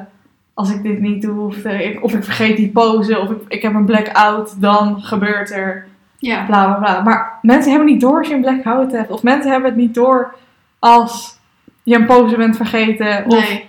als 0.55 0.71
ik 0.75 0.83
dit 0.83 1.01
niet 1.01 1.23
doe, 1.23 1.47
of, 1.47 1.65
eh, 1.65 1.87
ik, 1.91 2.05
of 2.05 2.15
ik 2.15 2.25
vergeet 2.25 2.57
die 2.57 2.69
pose, 2.71 3.19
of 3.19 3.31
ik, 3.31 3.39
ik 3.49 3.63
heb 3.63 3.75
een 3.75 3.85
blackout, 3.85 4.61
dan 4.61 5.01
gebeurt 5.03 5.51
er 5.51 5.87
Ja. 6.19 6.45
bla 6.45 6.67
bla 6.67 6.79
bla. 6.79 7.03
Maar 7.03 7.39
mensen 7.43 7.71
hebben 7.71 7.89
niet 7.91 8.01
door 8.01 8.19
als 8.19 8.29
je 8.29 8.35
een 8.35 8.41
blackout 8.41 8.93
hebt. 8.93 9.11
Of 9.11 9.23
mensen 9.23 9.51
hebben 9.51 9.69
het 9.71 9.79
niet 9.79 9.95
door 9.95 10.35
als 10.79 11.39
je 11.83 11.95
een 11.95 12.07
pose 12.07 12.37
bent 12.37 12.57
vergeten 12.57 13.25
of 13.27 13.49
Nee. 13.49 13.65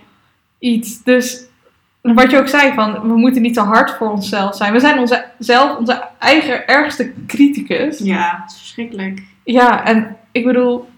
iets. 0.59 1.03
Dus 1.03 1.47
wat 2.13 2.31
je 2.31 2.37
ook 2.39 2.47
zei, 2.47 2.73
van 2.73 3.01
we 3.01 3.17
moeten 3.17 3.41
niet 3.41 3.53
te 3.53 3.61
hard 3.61 3.91
voor 3.91 4.09
onszelf 4.11 4.55
zijn. 4.55 4.73
We 4.73 4.79
zijn 4.79 4.99
onze, 4.99 5.25
zelf 5.37 5.77
onze 5.77 6.03
eigen 6.19 6.67
ergste 6.67 7.13
criticus. 7.27 7.97
Ja, 7.99 8.43
is 8.47 8.57
verschrikkelijk. 8.57 9.23
Ja, 9.43 9.85
en 9.85 10.17
ik 10.31 10.45
bedoel, 10.45 10.89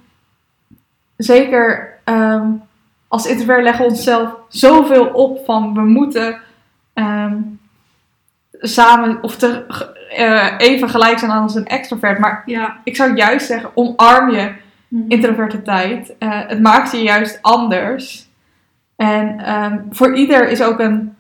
zeker 1.18 1.93
ehm, 2.03 2.47
als 3.07 3.26
introvert 3.26 3.64
leggen 3.64 3.86
we 3.86 3.91
onszelf 3.91 4.34
zoveel 4.49 5.05
op 5.05 5.45
van 5.45 5.74
we 5.74 5.82
moeten 5.82 6.39
ehm, 6.93 7.36
samen 8.51 9.18
of 9.24 9.36
te, 9.36 9.66
eh, 10.16 10.47
even 10.57 10.89
gelijk 10.89 11.20
zijn 11.20 11.32
als 11.32 11.55
een 11.55 11.68
extrovert. 11.68 12.20
Maar 12.20 12.43
Ja. 12.45 12.78
ik 12.84 12.95
zou 12.95 13.16
juist 13.16 13.45
zeggen, 13.47 13.70
omarm 13.74 14.30
je 14.32 14.51
Mhm. 14.88 15.03
introverte 15.12 15.62
tijd. 15.62 16.14
Eh, 16.18 16.30
het 16.47 16.62
maakt 16.62 16.91
je 16.91 17.01
juist 17.01 17.39
anders. 17.41 18.30
En 19.01 19.39
ehm, 19.39 19.79
voor 19.89 20.15
ieder 20.15 20.49
is 20.49 20.61
ook 20.61 20.79
een, 20.79 21.15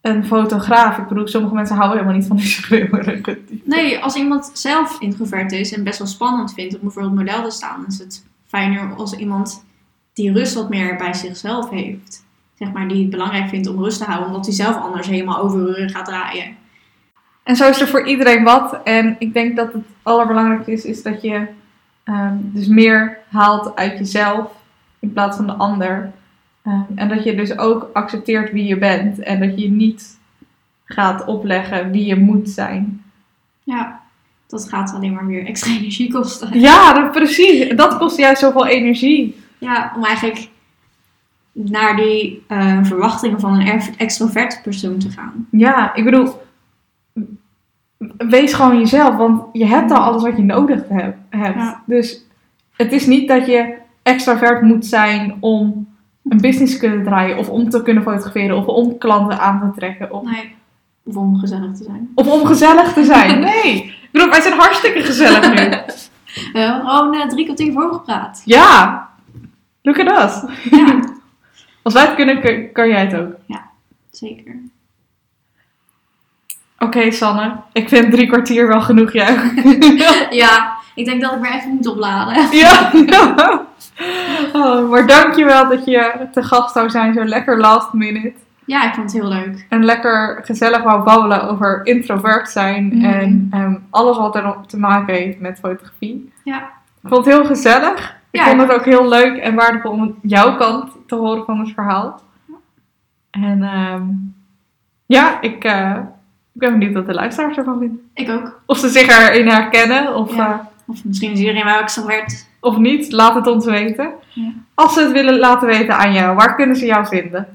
een 0.00 0.24
fotograaf. 0.24 0.98
Ik 0.98 1.08
bedoel, 1.08 1.28
sommige 1.28 1.54
mensen 1.54 1.76
houden 1.76 1.98
helemaal 1.98 2.18
niet 2.18 2.28
van 2.28 2.36
die 2.36 2.46
schreeuwerige. 2.60 3.38
Nee, 3.64 3.98
als 3.98 4.16
iemand 4.16 4.50
zelf 4.52 5.00
introvert 5.00 5.52
is 5.52 5.72
en 5.72 5.84
best 5.84 5.98
wel 5.98 6.06
spannend 6.06 6.54
vindt 6.54 6.74
om 6.74 6.80
bijvoorbeeld 6.80 7.14
model 7.14 7.42
te 7.42 7.50
staan, 7.50 7.84
is 7.86 7.98
het 7.98 8.26
fijner 8.46 8.94
als 8.94 9.16
iemand 9.16 9.64
die 10.12 10.32
rust 10.32 10.54
wat 10.54 10.68
meer 10.68 10.96
bij 10.96 11.14
zichzelf 11.14 11.70
heeft. 11.70 12.24
Zeg 12.54 12.72
maar, 12.72 12.88
die 12.88 13.00
het 13.00 13.10
belangrijk 13.10 13.48
vindt 13.48 13.68
om 13.68 13.82
rust 13.82 13.98
te 13.98 14.04
houden, 14.04 14.28
omdat 14.28 14.46
hij 14.46 14.54
zelf 14.54 14.76
anders 14.76 15.06
helemaal 15.06 15.38
overuren 15.38 15.90
gaat 15.90 16.06
draaien. 16.06 16.56
En 17.42 17.56
zo 17.56 17.68
is 17.68 17.80
er 17.80 17.88
voor 17.88 18.06
iedereen 18.06 18.44
wat. 18.44 18.80
En 18.84 19.16
ik 19.18 19.32
denk 19.32 19.56
dat 19.56 19.72
het 19.72 19.84
allerbelangrijkste 20.02 20.72
is, 20.72 20.84
is 20.84 21.02
dat 21.02 21.22
je 21.22 21.46
ehm, 22.04 22.36
dus 22.40 22.66
meer 22.66 23.18
haalt 23.30 23.76
uit 23.76 23.98
jezelf 23.98 24.50
in 24.98 25.12
plaats 25.12 25.36
van 25.36 25.46
de 25.46 25.52
ander. 25.52 26.12
Ehm, 26.62 26.80
en 26.94 27.08
dat 27.08 27.24
je 27.24 27.34
dus 27.34 27.58
ook 27.58 27.90
accepteert 27.92 28.52
wie 28.52 28.64
je 28.64 28.78
bent. 28.78 29.18
En 29.18 29.40
dat 29.40 29.60
je 29.60 29.70
niet 29.70 30.18
gaat 30.84 31.24
opleggen 31.24 31.90
wie 31.90 32.06
je 32.06 32.16
moet 32.16 32.48
zijn. 32.50 33.02
Ja, 33.62 34.00
dat 34.46 34.68
gaat 34.68 34.92
alleen 34.94 35.12
maar 35.12 35.26
weer 35.26 35.46
extra 35.46 35.70
energie 35.78 36.12
kosten. 36.12 36.60
Ja, 36.60 36.92
dat, 36.92 37.12
precies. 37.12 37.76
Dat 37.76 37.98
kost 37.98 38.16
juist 38.18 38.40
zoveel 38.40 38.66
energie. 38.66 39.40
Ja, 39.58 39.92
om 39.96 40.04
eigenlijk 40.04 40.48
naar 41.52 41.96
die 41.96 42.44
eh, 42.48 42.78
verwachtingen 42.84 43.40
van 43.40 43.52
een 43.60 43.66
er- 43.66 43.90
extroverte 43.96 44.60
persoon 44.62 44.98
te 44.98 45.10
gaan. 45.10 45.46
Ja, 45.50 45.94
ik 45.94 46.04
bedoel, 46.04 46.42
wees 48.16 48.52
gewoon 48.52 48.78
jezelf, 48.78 49.16
want 49.16 49.42
je 49.52 49.66
hebt 49.66 49.90
al 49.90 49.98
alles 50.02 50.22
wat 50.22 50.36
je 50.36 50.42
nodig 50.42 50.88
heb- 50.88 51.16
hebt. 51.30 51.56
Ja. 51.56 51.82
Dus 51.86 52.24
het 52.76 52.92
is 52.92 53.06
niet 53.06 53.28
dat 53.28 53.46
je 53.46 53.74
extravert 54.02 54.62
moet 54.62 54.86
zijn 54.86 55.36
om 55.40 55.88
een 56.28 56.40
business 56.40 56.76
kunnen 56.76 57.04
draaien, 57.04 57.38
of 57.38 57.48
om 57.48 57.68
te 57.70 57.82
kunnen 57.82 58.02
fotograferen, 58.02 58.56
of 58.56 58.66
om 58.66 58.98
klanten 58.98 59.38
aan 59.40 59.60
te 59.72 59.78
trekken. 59.80 60.12
Of, 60.12 60.22
Nee. 60.22 60.54
Of 61.04 61.16
om 61.16 61.38
gezellig 61.38 61.72
te 61.76 61.84
zijn. 61.84 62.10
Of 62.14 62.26
om 62.26 62.46
gezellig 62.46 62.92
te 62.92 63.04
zijn. 63.04 63.40
Nee. 63.50 63.84
Ik 63.84 64.08
bedoel, 64.10 64.28
wij 64.30 64.40
zijn 64.40 64.58
hartstikke 64.58 65.00
gezellig 65.02 65.48
nu. 65.48 65.54
We 66.52 66.58
hebben 66.58 66.88
gewoon 66.88 67.28
drie 67.28 67.44
kwartier 67.44 67.72
voorgepraat. 67.72 68.42
Ja. 68.44 69.08
Look 69.82 69.98
at 70.00 70.24
us. 70.24 70.54
Ja, 70.70 71.00
Als 71.82 71.94
wij 71.94 72.04
het 72.06 72.14
kunnen, 72.14 72.40
kun- 72.40 72.72
kan 72.72 72.88
jij 72.88 73.00
het 73.06 73.14
ook. 73.20 73.34
zeker. 74.10 74.56
Oké, 76.78 77.10
Sanne. 77.10 77.56
Ik 77.72 77.88
vind 77.88 78.10
drie 78.10 78.26
kwartier 78.26 78.68
wel 78.68 78.80
genoeg, 78.80 79.12
jij 79.12 79.36
Ja, 80.42 80.71
ik 80.94 81.04
denk 81.04 81.20
dat 81.22 81.32
ik 81.32 81.40
weer 81.40 81.52
even 81.54 81.70
moet 81.70 81.86
opladen. 81.86 82.48
Ja. 82.58 82.90
Oh, 84.52 84.90
maar 84.90 85.06
dankjewel 85.06 85.68
dat 85.68 85.84
je 85.84 86.28
te 86.32 86.42
gast 86.42 86.72
zou 86.74 86.90
zijn, 86.90 87.14
zo 87.14 87.24
lekker 87.24 87.58
last 87.58 87.92
minute. 87.92 88.32
Ja, 88.64 88.86
ik 88.86 88.94
vond 88.94 89.12
het 89.12 89.20
heel 89.22 89.30
leuk. 89.30 89.66
En 89.68 89.84
lekker 89.84 90.40
gezellig 90.44 90.82
wou 90.82 91.02
babbelen 91.04 91.48
over 91.48 91.80
introvert 91.86 92.48
zijn 92.50 92.86
Mhm. 92.86 93.04
en 93.04 93.48
ehm, 93.50 93.74
alles 93.90 94.16
wat 94.18 94.36
er 94.36 94.54
te 94.66 94.78
maken 94.78 95.14
heeft 95.14 95.40
met 95.40 95.58
fotografie. 95.58 96.32
Ja. 96.44 96.56
Ik 97.02 97.08
vond 97.08 97.24
het 97.24 97.34
heel 97.34 97.44
gezellig. 97.44 98.16
Ik 98.30 98.40
Ja, 98.40 98.46
vond 98.46 98.60
het 98.60 98.72
ook 98.72 98.84
heel 98.84 99.08
leuk 99.08 99.36
en 99.36 99.54
waardevol 99.54 99.90
om 99.90 100.18
jouw 100.22 100.56
kant 100.56 100.90
te 101.06 101.14
horen 101.14 101.44
van 101.44 101.58
het 101.58 101.70
verhaal. 101.74 102.20
En 103.30 103.62
ehm, 103.62 104.02
ja, 105.06 105.40
ik, 105.40 105.64
eh, 105.64 105.90
ik 106.52 106.60
ben 106.60 106.72
benieuwd 106.78 106.94
wat 106.94 107.06
de 107.06 107.14
luisteraars 107.14 107.56
ervan 107.56 107.78
vinden. 107.78 108.10
Ik 108.14 108.30
ook. 108.30 108.60
Of 108.66 108.78
ze 108.78 108.88
zich 108.88 109.08
erin 109.18 109.48
herkennen 109.48 110.14
of, 110.14 110.34
Ja. 110.34 110.48
eh, 110.52 110.58
Of 110.92 111.04
misschien 111.04 111.32
is 111.32 111.38
iedereen 111.38 111.64
wel 111.64 111.78
extrovert. 111.78 112.46
of 112.60 112.76
niet. 112.76 113.12
Laat 113.12 113.34
het 113.34 113.46
ons 113.46 113.64
weten. 113.64 114.10
Ja. 114.28 114.52
Als 114.74 114.94
ze 114.94 115.00
het 115.00 115.12
willen 115.12 115.38
laten 115.38 115.68
weten 115.68 115.96
aan 115.96 116.12
jou, 116.12 116.36
waar 116.36 116.54
kunnen 116.54 116.76
ze 116.76 116.86
jou 116.86 117.06
vinden? 117.06 117.48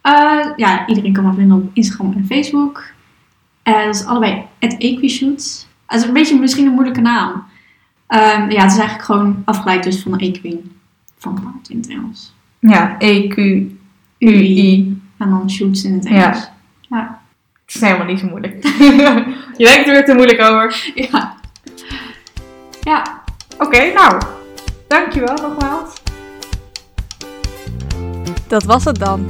Eh, 0.00 0.46
ja, 0.56 0.86
iedereen 0.86 1.12
kan 1.12 1.24
me 1.26 1.32
vinden 1.34 1.56
op 1.56 1.70
Instagram 1.72 2.12
en 2.16 2.26
Facebook. 2.26 2.82
Eh 3.62 3.84
dat 3.84 3.94
is 3.94 4.04
allebei 4.04 4.42
het 4.58 4.76
Equishoots. 4.78 5.66
Het 5.86 6.00
is 6.00 6.06
een 6.06 6.12
beetje 6.12 6.38
misschien 6.38 6.66
een 6.66 6.72
moeilijke 6.72 7.00
naam. 7.00 7.44
Ehm, 8.06 8.50
ja, 8.50 8.62
het 8.62 8.72
is 8.72 8.78
eigenlijk 8.78 9.02
gewoon 9.04 9.42
afgeleid 9.44 9.82
dus 9.82 10.02
van 10.02 10.12
de 10.12 10.18
Equine. 10.24 10.60
Van 11.18 11.34
paard 11.34 11.68
in 11.68 11.76
het 11.76 11.88
Engels. 11.88 12.34
Ja, 12.58 12.94
E, 12.98 13.28
Q, 13.28 13.36
U, 13.36 13.72
I. 14.18 15.00
En 15.18 15.30
dan 15.30 15.50
shoots 15.50 15.84
in 15.84 15.94
het 15.94 16.08
Ja. 16.08 16.10
Engels. 16.24 16.48
Ja. 16.80 17.20
Het 17.64 17.74
is 17.74 17.80
helemaal 17.80 18.06
niet 18.06 18.18
zo 18.20 18.26
moeilijk. 18.28 18.64
je 19.58 19.64
denkt 19.64 19.86
er 19.86 19.92
weer 19.92 20.04
te 20.04 20.14
moeilijk 20.14 20.40
over. 20.40 20.92
Ja. 20.94 21.36
Ja. 22.88 23.22
Oké, 23.58 23.92
nou. 23.92 24.20
Dankjewel 24.86 25.34
nogmaals. 25.34 25.92
Dat 28.46 28.62
was 28.62 28.84
het 28.84 28.98
dan. 28.98 29.26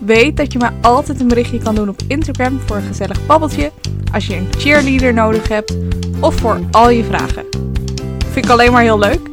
Weet 0.00 0.36
dat 0.36 0.52
je 0.52 0.58
mij 0.58 0.70
altijd 0.80 1.20
een 1.20 1.28
berichtje 1.28 1.58
kan 1.58 1.74
doen 1.74 1.88
op 1.88 2.00
Instagram 2.08 2.60
voor 2.66 2.76
een 2.76 2.86
gezellig 2.86 3.26
babbeltje, 3.26 3.72
als 4.12 4.26
je 4.26 4.36
een 4.36 4.48
cheerleader 4.58 5.14
nodig 5.14 5.48
hebt 5.48 5.76
of 6.20 6.34
voor 6.34 6.60
al 6.70 6.90
je 6.90 7.04
vragen. 7.04 7.44
Vind 8.30 8.44
ik 8.44 8.50
alleen 8.50 8.72
maar 8.72 8.82
heel 8.82 8.98
leuk. 8.98 9.28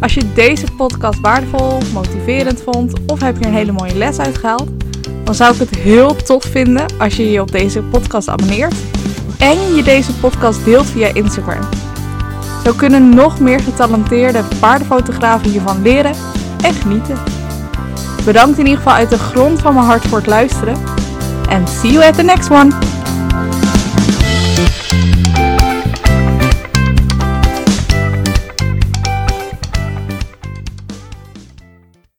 Als 0.00 0.14
je 0.14 0.32
deze 0.32 0.66
podcast 0.76 1.20
waardevol, 1.20 1.78
motiverend 1.92 2.62
vond 2.62 2.92
of 3.06 3.20
heb 3.20 3.38
je 3.38 3.46
een 3.46 3.54
hele 3.54 3.72
mooie 3.72 3.94
les 3.94 4.18
uitgehaald, 4.18 4.68
dan 5.24 5.34
zou 5.34 5.52
ik 5.52 5.58
het 5.58 5.74
heel 5.74 6.16
tof 6.16 6.44
vinden 6.44 6.86
als 6.98 7.16
je 7.16 7.30
je 7.30 7.40
op 7.40 7.52
deze 7.52 7.82
podcast 7.82 8.28
abonneert 8.28 8.74
en 9.38 9.74
je 9.74 9.82
deze 9.82 10.12
podcast 10.12 10.64
deelt 10.64 10.86
via 10.86 11.14
Instagram. 11.14 11.85
Zo 12.66 12.72
kunnen 12.72 13.08
nog 13.08 13.40
meer 13.40 13.60
getalenteerde 13.60 14.44
paardenfotografen 14.60 15.50
hiervan 15.50 15.82
leren 15.82 16.14
en 16.62 16.74
genieten. 16.74 17.18
Bedankt 18.24 18.58
in 18.58 18.64
ieder 18.64 18.78
geval 18.78 18.92
uit 18.92 19.10
de 19.10 19.18
grond 19.18 19.60
van 19.60 19.74
mijn 19.74 19.86
hart 19.86 20.06
voor 20.06 20.18
het 20.18 20.26
luisteren. 20.26 20.76
En 21.48 21.68
see 21.68 21.92
you 21.92 22.04
at 22.04 22.14
the 22.14 22.22
next 22.22 22.50
one! 22.50 22.95